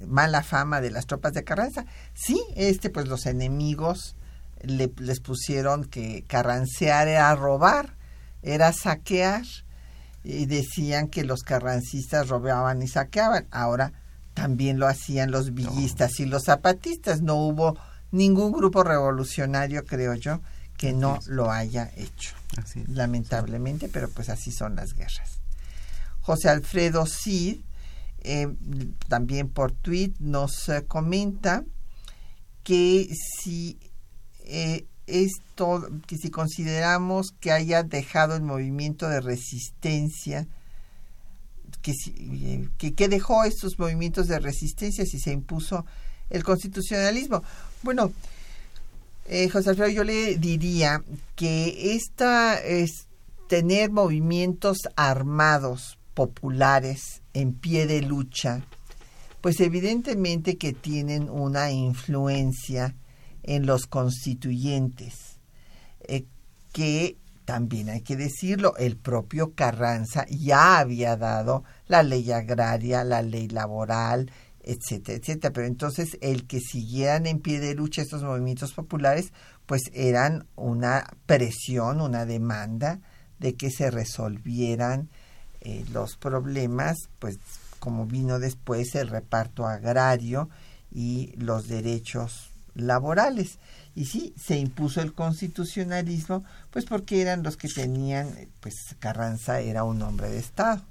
mala 0.07 0.43
fama 0.43 0.81
de 0.81 0.91
las 0.91 1.07
tropas 1.07 1.33
de 1.33 1.45
Carranza. 1.45 1.85
Sí, 2.15 2.43
este, 2.57 2.91
pues 2.91 3.09
los 3.09 3.27
enemigos 3.27 4.17
le, 4.63 4.93
les 4.99 5.21
pusieron 5.21 5.85
que 5.85 6.25
carrancear 6.27 7.09
era 7.09 7.35
robar, 7.35 7.97
era 8.43 8.73
saquear, 8.73 9.45
y 10.23 10.47
decían 10.47 11.09
que 11.09 11.25
los 11.25 11.43
carrancistas 11.43 12.29
robaban 12.29 12.83
y 12.83 12.89
saqueaban. 12.89 13.47
Ahora 13.51 13.93
también 14.35 14.79
lo 14.79 14.87
hacían 14.87 15.31
los 15.31 15.55
villistas 15.55 16.21
y 16.21 16.27
los 16.27 16.45
zapatistas. 16.45 17.23
No 17.23 17.37
hubo 17.37 17.79
ningún 18.11 18.53
grupo 18.53 18.83
revolucionario, 18.83 19.85
creo 19.85 20.15
yo, 20.15 20.41
que 20.77 20.93
no 20.93 21.19
lo 21.27 21.51
haya 21.51 21.91
hecho. 21.97 22.35
Lamentablemente, 22.89 23.89
pero 23.89 24.11
pues 24.11 24.29
así 24.29 24.51
son 24.51 24.77
las 24.77 24.93
guerras. 24.95 25.41
José 26.21 26.49
Alfredo 26.49 27.07
Cid 27.07 27.61
eh, 28.23 28.49
también 29.09 29.49
por 29.49 29.73
tweet 29.73 30.13
nos 30.19 30.69
eh, 30.69 30.85
comenta 30.87 31.65
que 32.63 33.09
si 33.39 33.79
eh, 34.45 34.87
esto, 35.07 35.89
que 36.07 36.17
si 36.17 36.31
consideramos 36.31 37.29
que 37.41 37.51
haya 37.51 37.83
dejado 37.83 38.37
el 38.37 38.43
movimiento 38.43 39.09
de 39.09 39.21
resistencia, 39.21 40.47
que, 41.83 41.93
que, 42.79 42.95
que 42.95 43.09
dejó 43.09 43.45
estos 43.45 43.79
movimientos 43.79 44.29
de 44.29 44.39
resistencia 44.39 45.05
si 45.07 45.19
se 45.19 45.33
impuso 45.33 45.87
el 46.29 46.45
constitucionalismo. 46.45 47.43
Bueno, 47.83 48.13
José 49.53 49.71
Alfredo, 49.71 49.91
yo 49.91 50.05
le 50.05 50.37
diría 50.37 51.03
que 51.37 51.95
esta 51.95 52.61
es 52.61 53.07
tener 53.49 53.91
movimientos 53.91 54.79
armados 54.97 55.99
populares 56.15 57.20
en 57.35 57.55
pie 57.55 57.87
de 57.87 58.03
lucha, 58.03 58.65
pues 59.41 59.61
evidentemente 59.61 60.59
que 60.59 60.73
tienen 60.73 61.29
una 61.31 61.71
influencia 61.71 62.95
en 63.43 63.67
los 63.67 63.87
constituyentes, 63.87 65.39
eh, 66.01 66.27
que 66.73 67.17
también 67.45 67.89
hay 67.89 68.03
que 68.03 68.17
decirlo, 68.17 68.77
el 68.77 68.97
propio 68.97 69.55
Carranza 69.55 70.25
ya 70.29 70.79
había 70.79 71.17
dado 71.17 71.65
la 71.89 72.03
ley 72.03 72.31
agraria, 72.31 73.03
la 73.03 73.23
ley 73.23 73.49
laboral, 73.49 74.31
etcétera, 74.63 75.19
etcétera. 75.19 75.53
Pero 75.53 75.67
entonces 75.67 76.17
el 76.21 76.47
que 76.47 76.61
siguieran 76.61 77.27
en 77.27 77.41
pie 77.41 77.59
de 77.59 77.75
lucha 77.75 78.03
estos 78.03 78.23
movimientos 78.23 78.73
populares, 78.73 79.33
pues 79.67 79.83
eran 79.93 80.47
una 80.55 81.07
presión, 81.27 82.01
una 82.01 82.25
demanda 82.25 83.01
de 83.39 83.57
que 83.57 83.71
se 83.71 83.91
resolvieran 83.91 85.09
eh, 85.61 85.85
los 85.93 86.17
problemas, 86.17 87.09
pues 87.19 87.39
como 87.79 88.07
vino 88.07 88.39
después 88.39 88.95
el 88.95 89.09
reparto 89.09 89.67
agrario 89.67 90.49
y 90.93 91.33
los 91.37 91.69
derechos 91.69 92.51
laborales. 92.75 93.59
Y 93.95 94.07
sí, 94.07 94.35
se 94.37 94.57
impuso 94.57 95.01
el 95.01 95.13
constitucionalismo, 95.13 96.45
pues 96.71 96.85
porque 96.85 97.21
eran 97.21 97.43
los 97.43 97.57
que 97.57 97.69
tenían, 97.69 98.49
pues 98.61 98.75
Carranza 98.99 99.61
era 99.61 99.85
un 99.85 100.03
hombre 100.03 100.31
de 100.31 100.39
Estado. 100.39 100.83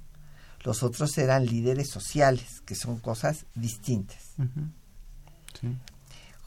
Los 0.62 0.82
otros 0.82 1.16
eran 1.16 1.46
líderes 1.46 1.88
sociales, 1.88 2.60
que 2.66 2.74
son 2.74 2.98
cosas 2.98 3.46
distintas. 3.54 4.34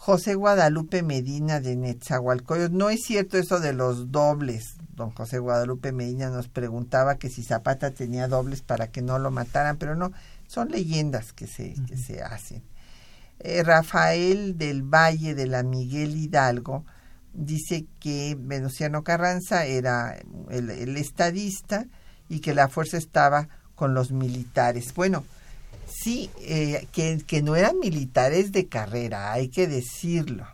José 0.06 0.36
Guadalupe 0.36 1.02
Medina 1.02 1.62
de 1.62 1.78
Netzahualcoyot. 1.78 2.74
No 2.74 2.90
es 2.90 3.06
cierto 3.06 3.38
eso 3.38 3.62
de 3.62 3.72
los 3.72 4.12
dobles. 4.12 4.76
Don 4.98 5.12
José 5.12 5.40
Guadalupe 5.40 5.94
Medina 5.94 6.30
nos 6.30 6.50
preguntaba 6.50 7.16
que 7.16 7.30
si 7.30 7.42
Zapata 7.42 7.92
tenía 7.92 8.28
dobles 8.28 8.62
para 8.62 8.92
que 8.92 9.02
no 9.02 9.18
lo 9.18 9.32
mataran, 9.32 9.78
pero 9.78 9.96
no, 9.96 10.12
son 10.46 10.72
leyendas 10.72 11.32
que 11.32 11.48
se, 11.48 11.76
que 11.88 11.96
se 11.96 12.22
hacen. 12.22 12.64
Eh, 13.40 13.64
Rafael 13.64 14.58
del 14.58 14.82
Valle 14.82 15.36
de 15.36 15.48
la 15.48 15.64
Miguel 15.64 16.18
Hidalgo 16.18 16.84
dice 17.32 17.86
que 18.02 18.36
Venustiano 18.38 19.06
Carranza 19.06 19.66
era 19.66 20.18
el, 20.50 20.70
el 20.70 20.98
estadista 20.98 21.88
y 22.28 22.42
que 22.42 22.54
la 22.54 22.68
fuerza 22.68 22.98
estaba 22.98 23.48
con 23.74 23.94
los 23.94 24.12
militares. 24.12 24.94
Bueno, 24.96 25.24
Sí, 25.86 26.30
eh, 26.42 26.88
que, 26.92 27.24
que 27.26 27.42
no 27.42 27.56
eran 27.56 27.80
militares 27.80 28.52
de 28.52 28.68
carrera, 28.68 29.32
hay 29.32 29.50
que 29.50 29.68
decirlo, 29.68 30.46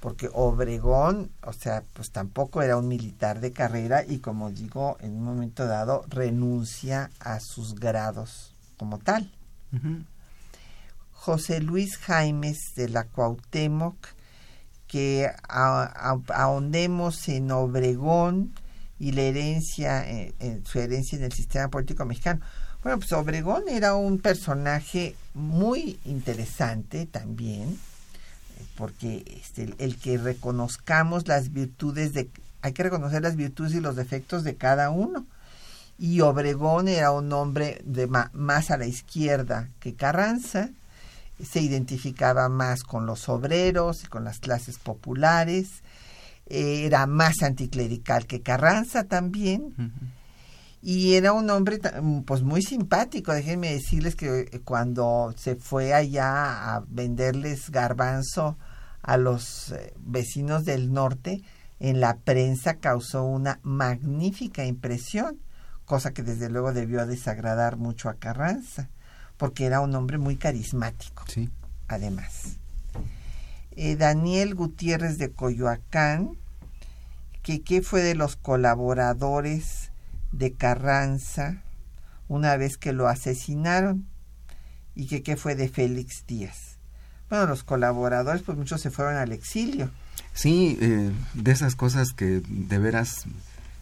porque 0.00 0.28
Obregón, 0.32 1.30
o 1.42 1.52
sea, 1.52 1.84
pues 1.92 2.10
tampoco 2.10 2.62
era 2.62 2.76
un 2.76 2.88
militar 2.88 3.40
de 3.40 3.52
carrera 3.52 4.04
y 4.06 4.18
como 4.18 4.50
digo, 4.50 4.96
en 5.00 5.12
un 5.12 5.24
momento 5.24 5.66
dado 5.66 6.04
renuncia 6.08 7.10
a 7.20 7.40
sus 7.40 7.74
grados 7.74 8.54
como 8.76 8.98
tal. 8.98 9.30
José 11.12 11.60
Luis 11.60 11.98
Jaimes 11.98 12.58
de 12.76 12.88
la 12.88 13.04
Cuauhtémoc, 13.04 13.96
que 14.86 15.30
ahondemos 15.48 17.28
en 17.28 17.50
Obregón 17.50 18.54
y 18.98 19.12
la 19.12 19.22
herencia, 19.22 20.08
eh, 20.10 20.34
en 20.38 20.64
su 20.64 20.78
herencia 20.78 21.18
en 21.18 21.24
el 21.24 21.32
sistema 21.32 21.68
político 21.68 22.04
mexicano. 22.04 22.40
Bueno, 22.82 22.98
pues 22.98 23.12
Obregón 23.12 23.64
era 23.68 23.96
un 23.96 24.18
personaje 24.18 25.16
muy 25.34 25.98
interesante 26.04 27.06
también, 27.06 27.76
porque 28.76 29.24
este, 29.40 29.74
el 29.78 29.96
que 29.96 30.16
reconozcamos 30.16 31.26
las 31.26 31.52
virtudes 31.52 32.12
de, 32.12 32.30
hay 32.62 32.72
que 32.72 32.84
reconocer 32.84 33.22
las 33.22 33.34
virtudes 33.34 33.74
y 33.74 33.80
los 33.80 33.96
defectos 33.96 34.44
de 34.44 34.54
cada 34.54 34.90
uno. 34.90 35.26
Y 35.98 36.20
Obregón 36.20 36.86
era 36.86 37.10
un 37.10 37.32
hombre 37.32 37.82
de 37.84 38.06
más 38.06 38.70
a 38.70 38.76
la 38.76 38.86
izquierda 38.86 39.68
que 39.80 39.94
Carranza, 39.94 40.70
se 41.44 41.60
identificaba 41.60 42.48
más 42.48 42.84
con 42.84 43.06
los 43.06 43.28
obreros 43.28 44.04
y 44.04 44.06
con 44.06 44.22
las 44.22 44.38
clases 44.38 44.78
populares, 44.78 45.82
era 46.46 47.06
más 47.06 47.42
anticlerical 47.42 48.26
que 48.26 48.40
Carranza 48.40 49.04
también 49.04 49.74
y 50.80 51.14
era 51.14 51.32
un 51.32 51.50
hombre 51.50 51.80
pues 52.24 52.42
muy 52.42 52.62
simpático 52.62 53.32
déjenme 53.32 53.72
decirles 53.72 54.14
que 54.14 54.40
eh, 54.40 54.60
cuando 54.64 55.34
se 55.36 55.56
fue 55.56 55.92
allá 55.92 56.74
a 56.74 56.84
venderles 56.88 57.70
garbanzo 57.70 58.56
a 59.02 59.16
los 59.16 59.72
eh, 59.72 59.94
vecinos 59.98 60.64
del 60.64 60.92
norte 60.92 61.42
en 61.80 62.00
la 62.00 62.16
prensa 62.18 62.74
causó 62.74 63.24
una 63.24 63.58
magnífica 63.62 64.64
impresión 64.64 65.40
cosa 65.84 66.12
que 66.12 66.22
desde 66.22 66.48
luego 66.48 66.72
debió 66.72 67.06
desagradar 67.06 67.76
mucho 67.76 68.08
a 68.08 68.14
Carranza 68.14 68.88
porque 69.36 69.66
era 69.66 69.80
un 69.80 69.94
hombre 69.96 70.18
muy 70.18 70.36
carismático 70.36 71.24
sí. 71.26 71.50
además 71.88 72.58
eh, 73.74 73.96
Daniel 73.96 74.54
Gutiérrez 74.54 75.18
de 75.18 75.32
Coyoacán 75.32 76.38
que, 77.42 77.62
que 77.62 77.82
fue 77.82 78.02
de 78.02 78.14
los 78.14 78.36
colaboradores 78.36 79.87
de 80.32 80.52
Carranza 80.52 81.62
una 82.28 82.56
vez 82.56 82.76
que 82.76 82.92
lo 82.92 83.08
asesinaron. 83.08 84.06
y 84.94 85.06
que 85.06 85.22
qué 85.22 85.36
fue 85.36 85.54
de 85.54 85.68
Félix 85.68 86.24
Díaz. 86.26 86.76
Bueno, 87.30 87.46
los 87.46 87.62
colaboradores, 87.62 88.42
pues 88.42 88.58
muchos 88.58 88.80
se 88.80 88.90
fueron 88.90 89.14
al 89.14 89.30
exilio. 89.30 89.90
Sí, 90.34 90.76
eh, 90.80 91.12
de 91.34 91.52
esas 91.52 91.76
cosas 91.76 92.12
que 92.12 92.42
de 92.48 92.78
veras 92.78 93.26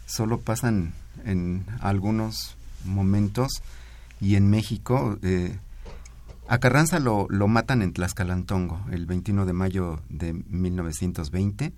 solo 0.05 0.39
pasan 0.39 0.93
en 1.25 1.65
algunos 1.81 2.55
momentos 2.85 3.63
y 4.21 4.35
en 4.35 4.49
México. 4.49 5.17
Eh, 5.23 5.57
a 6.47 6.59
Carranza 6.59 6.99
lo, 6.99 7.25
lo, 7.29 7.47
matan 7.47 7.81
en 7.81 7.93
Tlaxcalantongo 7.93 8.85
el 8.91 9.07
21 9.07 9.47
de 9.47 9.53
mayo 9.53 9.99
de 10.09 10.33
1920 10.33 11.73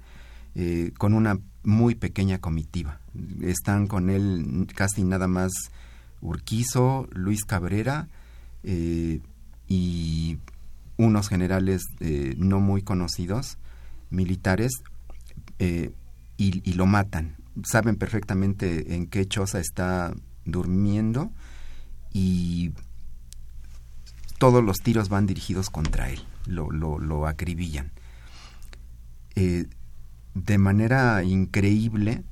eh, 0.55 0.91
con 0.97 1.13
una 1.13 1.39
muy 1.63 1.95
pequeña 1.95 2.39
comitiva. 2.39 2.99
Están 3.41 3.87
con 3.87 4.09
él 4.09 4.67
casi 4.75 5.03
nada 5.03 5.27
más 5.27 5.51
Urquizo, 6.21 7.07
Luis 7.11 7.45
Cabrera 7.45 8.07
eh, 8.63 9.21
y 9.67 10.37
unos 10.97 11.29
generales 11.29 11.83
eh, 11.99 12.35
no 12.37 12.59
muy 12.59 12.81
conocidos, 12.81 13.57
militares, 14.09 14.71
y, 15.61 15.81
y, 16.37 16.73
lo 16.73 16.85
matan. 16.85 17.35
Saben 17.65 17.97
perfectamente 17.97 18.95
en 18.95 19.07
qué 19.07 19.25
choza 19.27 19.59
está 19.59 20.13
durmiendo 20.45 21.31
y 22.13 22.71
todos 24.39 24.63
los 24.63 24.77
tiros 24.77 25.09
van 25.09 25.27
dirigidos 25.27 25.69
contra 25.69 26.09
él, 26.09 26.21
lo, 26.47 26.71
lo, 26.71 26.97
lo 26.97 27.27
acribillan. 27.27 27.91
Eh, 29.35 29.67
de 30.45 30.57
manera 30.57 31.23
increíble, 31.23 32.23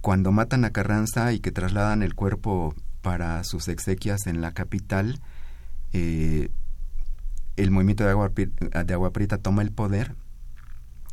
cuando 0.00 0.32
matan 0.32 0.64
a 0.64 0.70
Carranza 0.70 1.32
y 1.32 1.40
que 1.40 1.52
trasladan 1.52 2.02
el 2.02 2.14
cuerpo 2.14 2.74
para 3.02 3.42
sus 3.44 3.68
exequias 3.68 4.26
en 4.26 4.40
la 4.40 4.52
capital, 4.52 5.20
eh, 5.92 6.50
el 7.56 7.70
movimiento 7.70 8.04
de 8.04 8.10
agua, 8.10 8.30
de 8.30 8.94
agua 8.94 9.12
Prieta 9.12 9.38
toma 9.38 9.62
el 9.62 9.72
poder, 9.72 10.14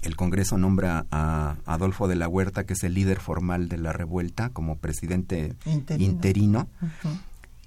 el 0.01 0.15
Congreso 0.15 0.57
nombra 0.57 1.05
a 1.11 1.57
Adolfo 1.65 2.07
de 2.07 2.15
la 2.15 2.27
Huerta, 2.27 2.65
que 2.65 2.73
es 2.73 2.83
el 2.83 2.93
líder 2.93 3.19
formal 3.19 3.67
de 3.67 3.77
la 3.77 3.91
revuelta, 3.91 4.49
como 4.49 4.77
presidente 4.77 5.55
interino, 5.97 6.69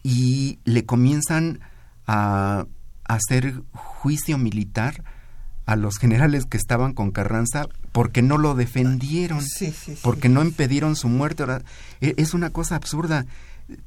y 0.03 0.59
le 0.65 0.87
comienzan 0.87 1.61
a 2.07 2.67
hacer 3.05 3.63
juicio 3.73 4.39
militar 4.39 5.05
a 5.67 5.77
los 5.77 5.99
generales 5.99 6.45
que 6.47 6.57
estaban 6.57 6.93
con 6.93 7.11
Carranza 7.11 7.67
porque 7.93 8.23
no 8.23 8.39
lo 8.39 8.55
defendieron, 8.55 9.41
porque 10.03 10.29
no 10.29 10.43
impidieron 10.43 10.97
su 10.97 11.09
muerte. 11.09 11.45
E, 12.01 12.15
es 12.17 12.35
una 12.35 12.51
cosa 12.51 12.77
absurda. 12.77 13.27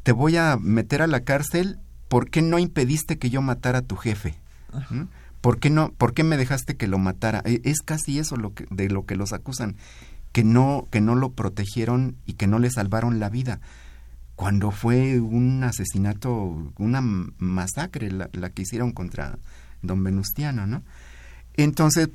Te 0.04 0.12
voy 0.12 0.38
a 0.38 0.58
meter 0.58 1.02
a 1.02 1.08
la 1.08 1.22
cárcel, 1.22 1.80
¿por 2.08 2.30
qué 2.30 2.42
no 2.42 2.60
impediste 2.60 3.18
que 3.18 3.30
yo 3.30 3.42
matara 3.42 3.80
a 3.80 3.84
tu 3.84 3.96
jefe? 3.96 4.36
¿Mm? 4.90 5.04
¿Por 5.42 5.60
qué 5.60 5.70
no? 5.70 5.92
¿Por 5.92 6.14
qué 6.14 6.24
me 6.24 6.38
dejaste 6.38 6.76
que 6.76 6.88
lo 6.88 6.98
matara? 6.98 7.42
E, 7.46 7.62
es 7.64 7.82
casi 7.82 8.20
eso 8.20 8.38
lo 8.38 8.54
que, 8.54 8.66
de 8.70 8.90
lo 8.90 9.06
que 9.06 9.16
los 9.16 9.34
acusan, 9.34 9.76
que 10.32 10.44
no 10.44 10.88
que 10.92 11.02
no 11.02 11.16
lo 11.16 11.34
protegieron 11.34 12.16
y 12.26 12.34
que 12.34 12.48
no 12.48 12.60
le 12.60 12.70
salvaron 12.70 13.20
la 13.20 13.30
vida 13.30 13.60
cuando 14.36 14.72
fue 14.72 15.20
un 15.20 15.64
asesinato, 15.64 16.72
una 16.78 17.02
masacre 17.02 18.12
la, 18.12 18.28
que 18.28 18.62
hicieron 18.62 18.92
contra 18.92 19.38
don 19.82 20.04
Venustiano, 20.04 20.68
¿no? 20.68 20.84
Entonces, 21.58 22.10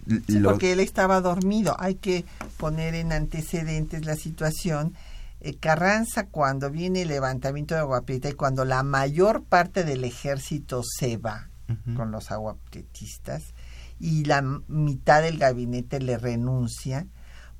porque 0.45 0.73
él 0.73 0.81
estaba 0.81 1.21
dormido. 1.21 1.77
Hay 1.79 1.95
que 1.95 2.25
poner 2.59 2.95
en 2.95 3.13
antecedentes 3.13 4.05
la 4.05 4.17
situación. 4.17 4.95
Eh, 5.41 5.57
Carranza, 5.57 6.27
cuando 6.27 6.71
viene 6.71 7.03
el 7.03 7.09
levantamiento 7.09 7.75
de 7.75 7.81
Aguaprieta 7.81 8.29
y 8.29 8.35
cuando 8.35 8.65
la 8.65 8.83
mayor 8.83 9.43
parte 9.45 9.85
del 9.85 10.05
ejército 10.05 10.83
se 10.85 11.17
va 11.17 11.49
con 11.95 12.11
los 12.11 12.33
aguaprietistas 12.33 13.55
y 14.01 14.25
la 14.25 14.43
mitad 14.43 15.23
del 15.23 15.39
gabinete 15.39 16.01
le 16.01 16.19
renuncia, 16.19 17.07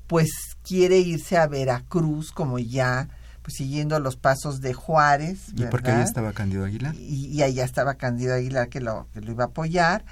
pues 0.07 0.29
quiere 0.67 0.99
irse 0.99 1.37
a 1.37 1.47
Veracruz 1.47 2.33
como 2.33 2.59
ya 2.59 3.07
pues 3.41 3.55
siguiendo 3.55 3.99
los 3.99 4.17
pasos 4.17 4.61
de 4.61 4.73
Juárez. 4.73 5.39
¿Y 5.55 5.63
porque 5.65 5.91
ahí 5.91 6.03
estaba 6.03 6.33
Candido 6.33 6.65
Aguilar? 6.65 6.93
Y, 6.95 7.27
y 7.27 7.41
allá 7.41 7.63
estaba 7.63 7.95
Candido 7.95 8.35
Aguilar 8.35 8.69
que 8.69 8.81
lo, 8.81 9.07
que 9.13 9.21
lo 9.21 9.31
iba 9.31 9.45
a 9.45 9.47
apoyar, 9.47 10.05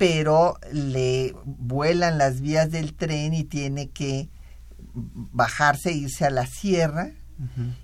pero 0.00 0.58
le 0.72 1.34
vuelan 1.44 2.16
las 2.16 2.40
vías 2.40 2.70
del 2.70 2.94
tren 2.94 3.34
y 3.34 3.44
tiene 3.44 3.90
que 3.90 4.30
bajarse, 4.94 5.92
irse 5.92 6.24
a 6.24 6.30
la 6.30 6.46
sierra 6.46 7.10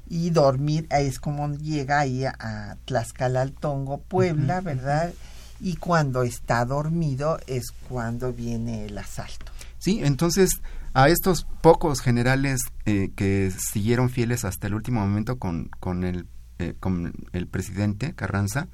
y 0.09 0.31
dormir. 0.31 0.87
Ahí 0.89 1.09
es 1.09 1.21
como 1.21 1.53
llega 1.53 2.01
ahí 2.01 2.25
a, 2.25 2.79
Tlaxcala 2.87 3.43
al 3.43 3.53
Tongo, 3.53 3.99
Puebla, 3.99 4.63
¿verdad? 4.63 5.13
Y 5.61 5.77
cuando 5.77 6.23
está 6.23 6.65
dormido 6.65 7.39
es 7.47 7.67
cuando 7.87 8.33
viene 8.33 8.87
el 8.87 8.97
asalto. 8.97 9.53
Sí, 9.79 10.01
entonces 10.03 10.63
a 10.95 11.11
estos 11.11 11.47
pocos 11.61 12.01
generales 12.01 12.63
eh, 12.87 13.11
que 13.15 13.53
siguieron 13.75 14.09
fieles 14.09 14.47
hasta 14.47 14.69
el 14.69 14.75
último 14.75 15.01
momento 15.01 15.39
con, 15.39 15.69
con, 15.81 16.03
el, 16.03 16.27
eh, 16.61 16.73
con 16.81 17.13
el 17.35 17.47
presidente 17.47 18.15
Carranza, 18.15 18.69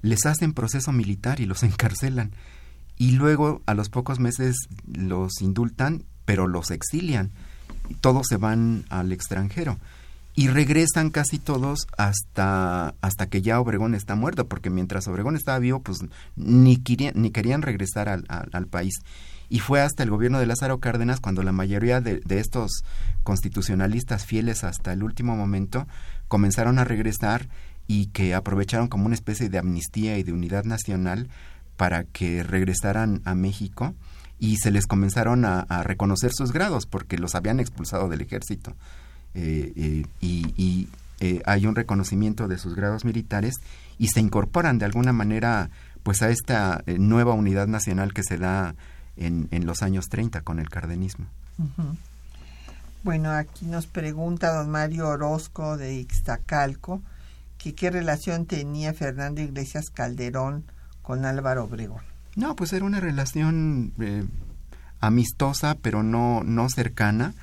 les 0.00 0.24
hacen 0.24 0.54
proceso 0.54 0.92
militar 0.92 1.40
y 1.40 1.44
los 1.44 1.62
encarcelan. 1.62 2.32
Y 3.00 3.12
luego, 3.12 3.62
a 3.64 3.72
los 3.72 3.88
pocos 3.88 4.20
meses, 4.20 4.68
los 4.86 5.40
indultan, 5.40 6.04
pero 6.26 6.46
los 6.46 6.70
exilian. 6.70 7.30
Todos 8.02 8.26
se 8.28 8.36
van 8.36 8.84
al 8.90 9.10
extranjero. 9.10 9.78
Y 10.34 10.48
regresan 10.48 11.08
casi 11.08 11.38
todos 11.38 11.86
hasta, 11.96 12.94
hasta 13.00 13.26
que 13.30 13.40
ya 13.40 13.58
Obregón 13.58 13.94
está 13.94 14.16
muerto, 14.16 14.48
porque 14.48 14.68
mientras 14.68 15.08
Obregón 15.08 15.34
estaba 15.34 15.58
vivo, 15.58 15.80
pues 15.80 16.00
ni 16.36 16.76
querían, 16.76 17.14
ni 17.16 17.30
querían 17.30 17.62
regresar 17.62 18.10
al, 18.10 18.26
al 18.28 18.66
país 18.66 18.92
y 19.50 19.58
fue 19.58 19.80
hasta 19.80 20.04
el 20.04 20.10
gobierno 20.10 20.38
de 20.38 20.46
Lázaro 20.46 20.78
Cárdenas 20.78 21.20
cuando 21.20 21.42
la 21.42 21.52
mayoría 21.52 22.00
de, 22.00 22.22
estos 22.28 22.84
constitucionalistas 23.24 24.24
fieles 24.24 24.62
hasta 24.62 24.92
el 24.92 25.02
último 25.02 25.36
momento 25.36 25.88
comenzaron 26.28 26.78
a 26.78 26.84
regresar 26.84 27.48
y 27.88 28.06
que 28.06 28.34
aprovecharon 28.34 28.86
como 28.86 29.06
una 29.06 29.16
especie 29.16 29.48
de 29.48 29.58
amnistía 29.58 30.16
y 30.18 30.22
de 30.22 30.32
unidad 30.32 30.64
nacional 30.64 31.28
para 31.80 32.04
que 32.04 32.42
regresaran 32.42 33.22
a 33.24 33.34
México 33.34 33.94
y 34.38 34.58
se 34.58 34.70
les 34.70 34.86
comenzaron 34.86 35.46
a, 35.46 35.64
reconocer 35.82 36.30
sus 36.30 36.52
grados 36.52 36.84
porque 36.84 37.16
los 37.16 37.34
habían 37.34 37.58
expulsado 37.58 38.10
del 38.10 38.20
ejército. 38.20 38.74
Eh, 39.32 39.72
eh, 39.74 40.04
y, 40.20 40.88
eh, 41.20 41.40
hay 41.46 41.64
un 41.64 41.74
reconocimiento 41.74 42.48
de 42.48 42.58
sus 42.58 42.74
grados 42.74 43.06
militares 43.06 43.54
y 43.96 44.08
se 44.08 44.20
incorporan 44.20 44.78
de 44.78 44.84
alguna 44.84 45.14
manera 45.14 45.70
pues 46.02 46.20
a 46.20 46.28
esta 46.28 46.84
nueva 46.98 47.32
unidad 47.32 47.66
nacional 47.66 48.12
que 48.12 48.24
se 48.24 48.36
da 48.36 48.74
en, 49.16 49.48
los 49.64 49.82
años 49.82 50.10
30 50.10 50.42
con 50.42 50.58
el 50.58 50.68
cardenismo. 50.68 51.24
Bueno, 53.04 53.30
aquí 53.30 53.64
nos 53.64 53.86
pregunta 53.86 54.52
don 54.52 54.68
Mario 54.68 55.08
Orozco 55.08 55.78
de 55.78 55.94
Ixtacalco 55.94 57.00
que 57.56 57.74
qué 57.74 57.88
relación 57.88 58.44
tenía 58.44 58.92
Fernando 58.92 59.40
Iglesias 59.40 59.88
Calderón 59.88 60.64
con 61.02 61.24
Álvaro 61.24 61.64
Obregón. 61.64 62.02
No, 62.36 62.54
pues 62.56 62.72
era 62.72 62.84
una 62.84 63.00
relación 63.00 63.92
eh, 64.00 64.24
amistosa, 65.00 65.76
pero 65.80 66.02
no, 66.02 66.42
no 66.44 66.68
cercana. 66.68 67.34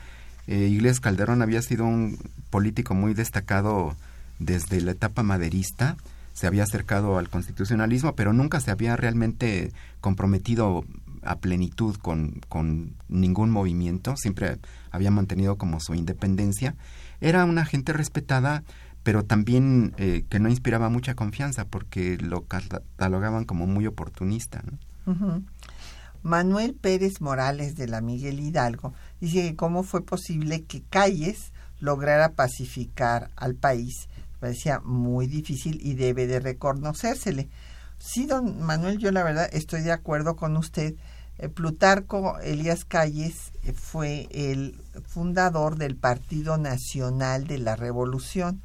Eh, 0.48 0.68
Iglesias 0.68 1.02
Calderón 1.02 1.42
había 1.42 1.62
sido 1.62 1.86
un 1.86 2.18
político 2.50 2.94
muy 2.94 3.14
destacado 3.14 3.96
desde 4.40 4.82
la 4.82 4.92
etapa 4.92 5.24
maderista, 5.24 5.98
se 6.34 6.48
había 6.48 6.64
acercado 6.64 7.18
al 7.18 7.30
constitucionalismo, 7.30 8.14
pero 8.16 8.32
nunca 8.32 8.60
se 8.62 8.72
había 8.72 8.96
realmente 8.96 9.72
comprometido 10.00 10.86
a 11.24 11.38
plenitud 11.38 11.98
con, 11.98 12.42
con 12.48 12.94
ningún 13.10 13.50
movimiento, 13.50 14.16
siempre 14.16 14.58
había 14.92 15.12
mantenido 15.12 15.58
como 15.58 15.80
su 15.80 15.96
independencia. 15.96 16.76
Era 17.20 17.44
una 17.46 17.66
gente 17.66 17.92
respetada, 17.92 18.64
pero 19.08 19.24
también 19.24 19.94
eh, 19.96 20.26
que 20.28 20.38
no 20.38 20.50
inspiraba 20.50 20.90
mucha 20.90 21.16
confianza 21.16 21.64
porque 21.64 22.18
lo 22.18 22.42
catalogaban 22.42 23.46
como 23.46 23.66
muy 23.66 23.88
oportunista. 23.88 24.62
Manuel 26.24 26.74
Pérez 26.74 27.22
Morales 27.22 27.78
de 27.78 27.88
la 27.88 28.02
Miguel 28.02 28.42
Hidalgo 28.42 28.94
dice 29.22 29.44
que 29.44 29.56
cómo 29.56 29.84
fue 29.84 30.04
posible 30.04 30.66
que 30.66 30.82
Calles 30.90 31.54
lograra 31.80 32.34
pacificar 32.34 33.32
al 33.38 33.56
país. 33.56 34.10
Parecía 34.42 34.82
muy 34.82 35.26
difícil 35.26 35.80
y 35.82 35.94
debe 35.94 36.28
de 36.28 36.42
reconocérsele. 36.42 37.48
Sí, 38.00 38.26
don 38.26 38.62
Manuel, 38.62 38.98
yo 38.98 39.14
la 39.14 39.24
verdad 39.24 39.48
estoy 39.54 39.84
de 39.84 39.94
acuerdo 39.94 40.36
con 40.36 40.58
usted 40.58 40.96
eh, 41.38 41.50
Plutarco 41.50 42.40
Elías 42.40 42.84
Calles 42.84 43.54
eh, 43.64 43.72
fue 43.72 44.28
el 44.32 44.82
fundador 45.08 45.78
del 45.78 45.96
Partido 45.96 46.58
Nacional 46.58 47.48
de 47.48 47.60
la 47.60 47.78
Revolución. 47.78 48.62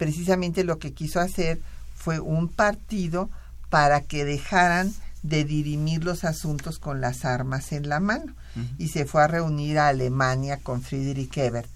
Precisamente 0.00 0.64
lo 0.64 0.78
que 0.78 0.94
quiso 0.94 1.20
hacer 1.20 1.60
fue 1.94 2.20
un 2.20 2.48
partido 2.48 3.28
para 3.68 4.00
que 4.00 4.24
dejaran 4.24 4.94
de 5.22 5.44
dirimir 5.44 6.04
los 6.04 6.24
asuntos 6.24 6.78
con 6.78 7.02
las 7.02 7.26
armas 7.26 7.72
en 7.72 7.90
la 7.90 8.00
mano. 8.00 8.32
Y 8.78 8.88
se 8.88 9.04
fue 9.04 9.22
a 9.22 9.26
reunir 9.26 9.78
a 9.78 9.88
Alemania 9.88 10.58
con 10.62 10.80
Friedrich 10.80 11.36
Ebert, 11.36 11.70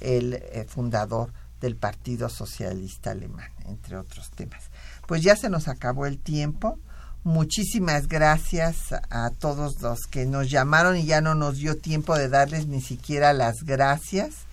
el 0.00 0.34
eh, 0.34 0.66
fundador 0.68 1.32
del 1.60 1.76
Partido 1.76 2.28
Socialista 2.28 3.12
Alemán, 3.12 3.52
entre 3.68 3.96
otros 3.96 4.30
temas. 4.30 4.64
Pues 5.06 5.22
ya 5.22 5.36
se 5.36 5.48
nos 5.48 5.68
acabó 5.68 6.06
el 6.06 6.18
tiempo 6.18 6.76
Muchísimas 7.22 8.08
gracias 8.08 8.94
a 9.10 9.28
todos 9.28 9.82
los 9.82 10.06
que 10.06 10.24
nos 10.24 10.48
llamaron 10.48 10.96
y 10.96 11.04
ya 11.04 11.20
no 11.20 11.34
nos 11.34 11.58
dio 11.58 11.76
tiempo 11.76 12.16
de 12.16 12.30
darles 12.30 12.66
ni 12.66 12.80
siquiera 12.80 13.34
las 13.34 13.64
gracias. 13.64 14.46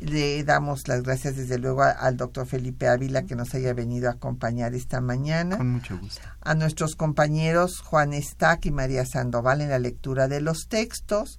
Le 0.00 0.42
damos 0.44 0.88
las 0.88 1.02
gracias 1.02 1.36
desde 1.36 1.58
luego 1.58 1.82
al 1.82 2.16
doctor 2.16 2.46
Felipe 2.46 2.88
Ávila 2.88 3.24
que 3.24 3.36
nos 3.36 3.54
haya 3.54 3.74
venido 3.74 4.08
a 4.08 4.12
acompañar 4.12 4.74
esta 4.74 5.00
mañana. 5.00 5.58
Con 5.58 5.68
mucho 5.68 5.98
gusto. 5.98 6.22
A 6.40 6.54
nuestros 6.54 6.96
compañeros 6.96 7.80
Juan 7.80 8.12
Estac 8.12 8.64
y 8.66 8.70
María 8.70 9.04
Sandoval 9.04 9.60
en 9.60 9.70
la 9.70 9.78
lectura 9.78 10.26
de 10.26 10.40
los 10.40 10.68
textos. 10.68 11.38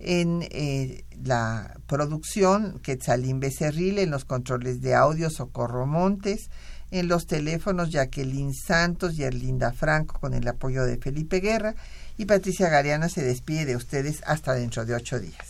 En 0.00 0.40
eh, 0.50 1.04
la 1.22 1.78
producción, 1.86 2.80
Quetzalín 2.82 3.38
Becerril, 3.38 3.98
en 3.98 4.10
los 4.10 4.24
controles 4.24 4.80
de 4.80 4.94
audio, 4.94 5.28
Socorro 5.28 5.86
Montes, 5.86 6.48
en 6.90 7.06
los 7.06 7.26
teléfonos, 7.26 7.90
Jacqueline 7.90 8.54
Santos 8.54 9.18
y 9.18 9.24
Erlinda 9.24 9.72
Franco, 9.72 10.18
con 10.18 10.34
el 10.34 10.48
apoyo 10.48 10.84
de 10.84 10.96
Felipe 10.96 11.40
Guerra, 11.40 11.74
y 12.16 12.24
Patricia 12.24 12.68
Gariana 12.68 13.08
se 13.08 13.22
despide 13.22 13.66
de 13.66 13.76
ustedes 13.76 14.22
hasta 14.26 14.54
dentro 14.54 14.84
de 14.84 14.94
ocho 14.94 15.20
días. 15.20 15.49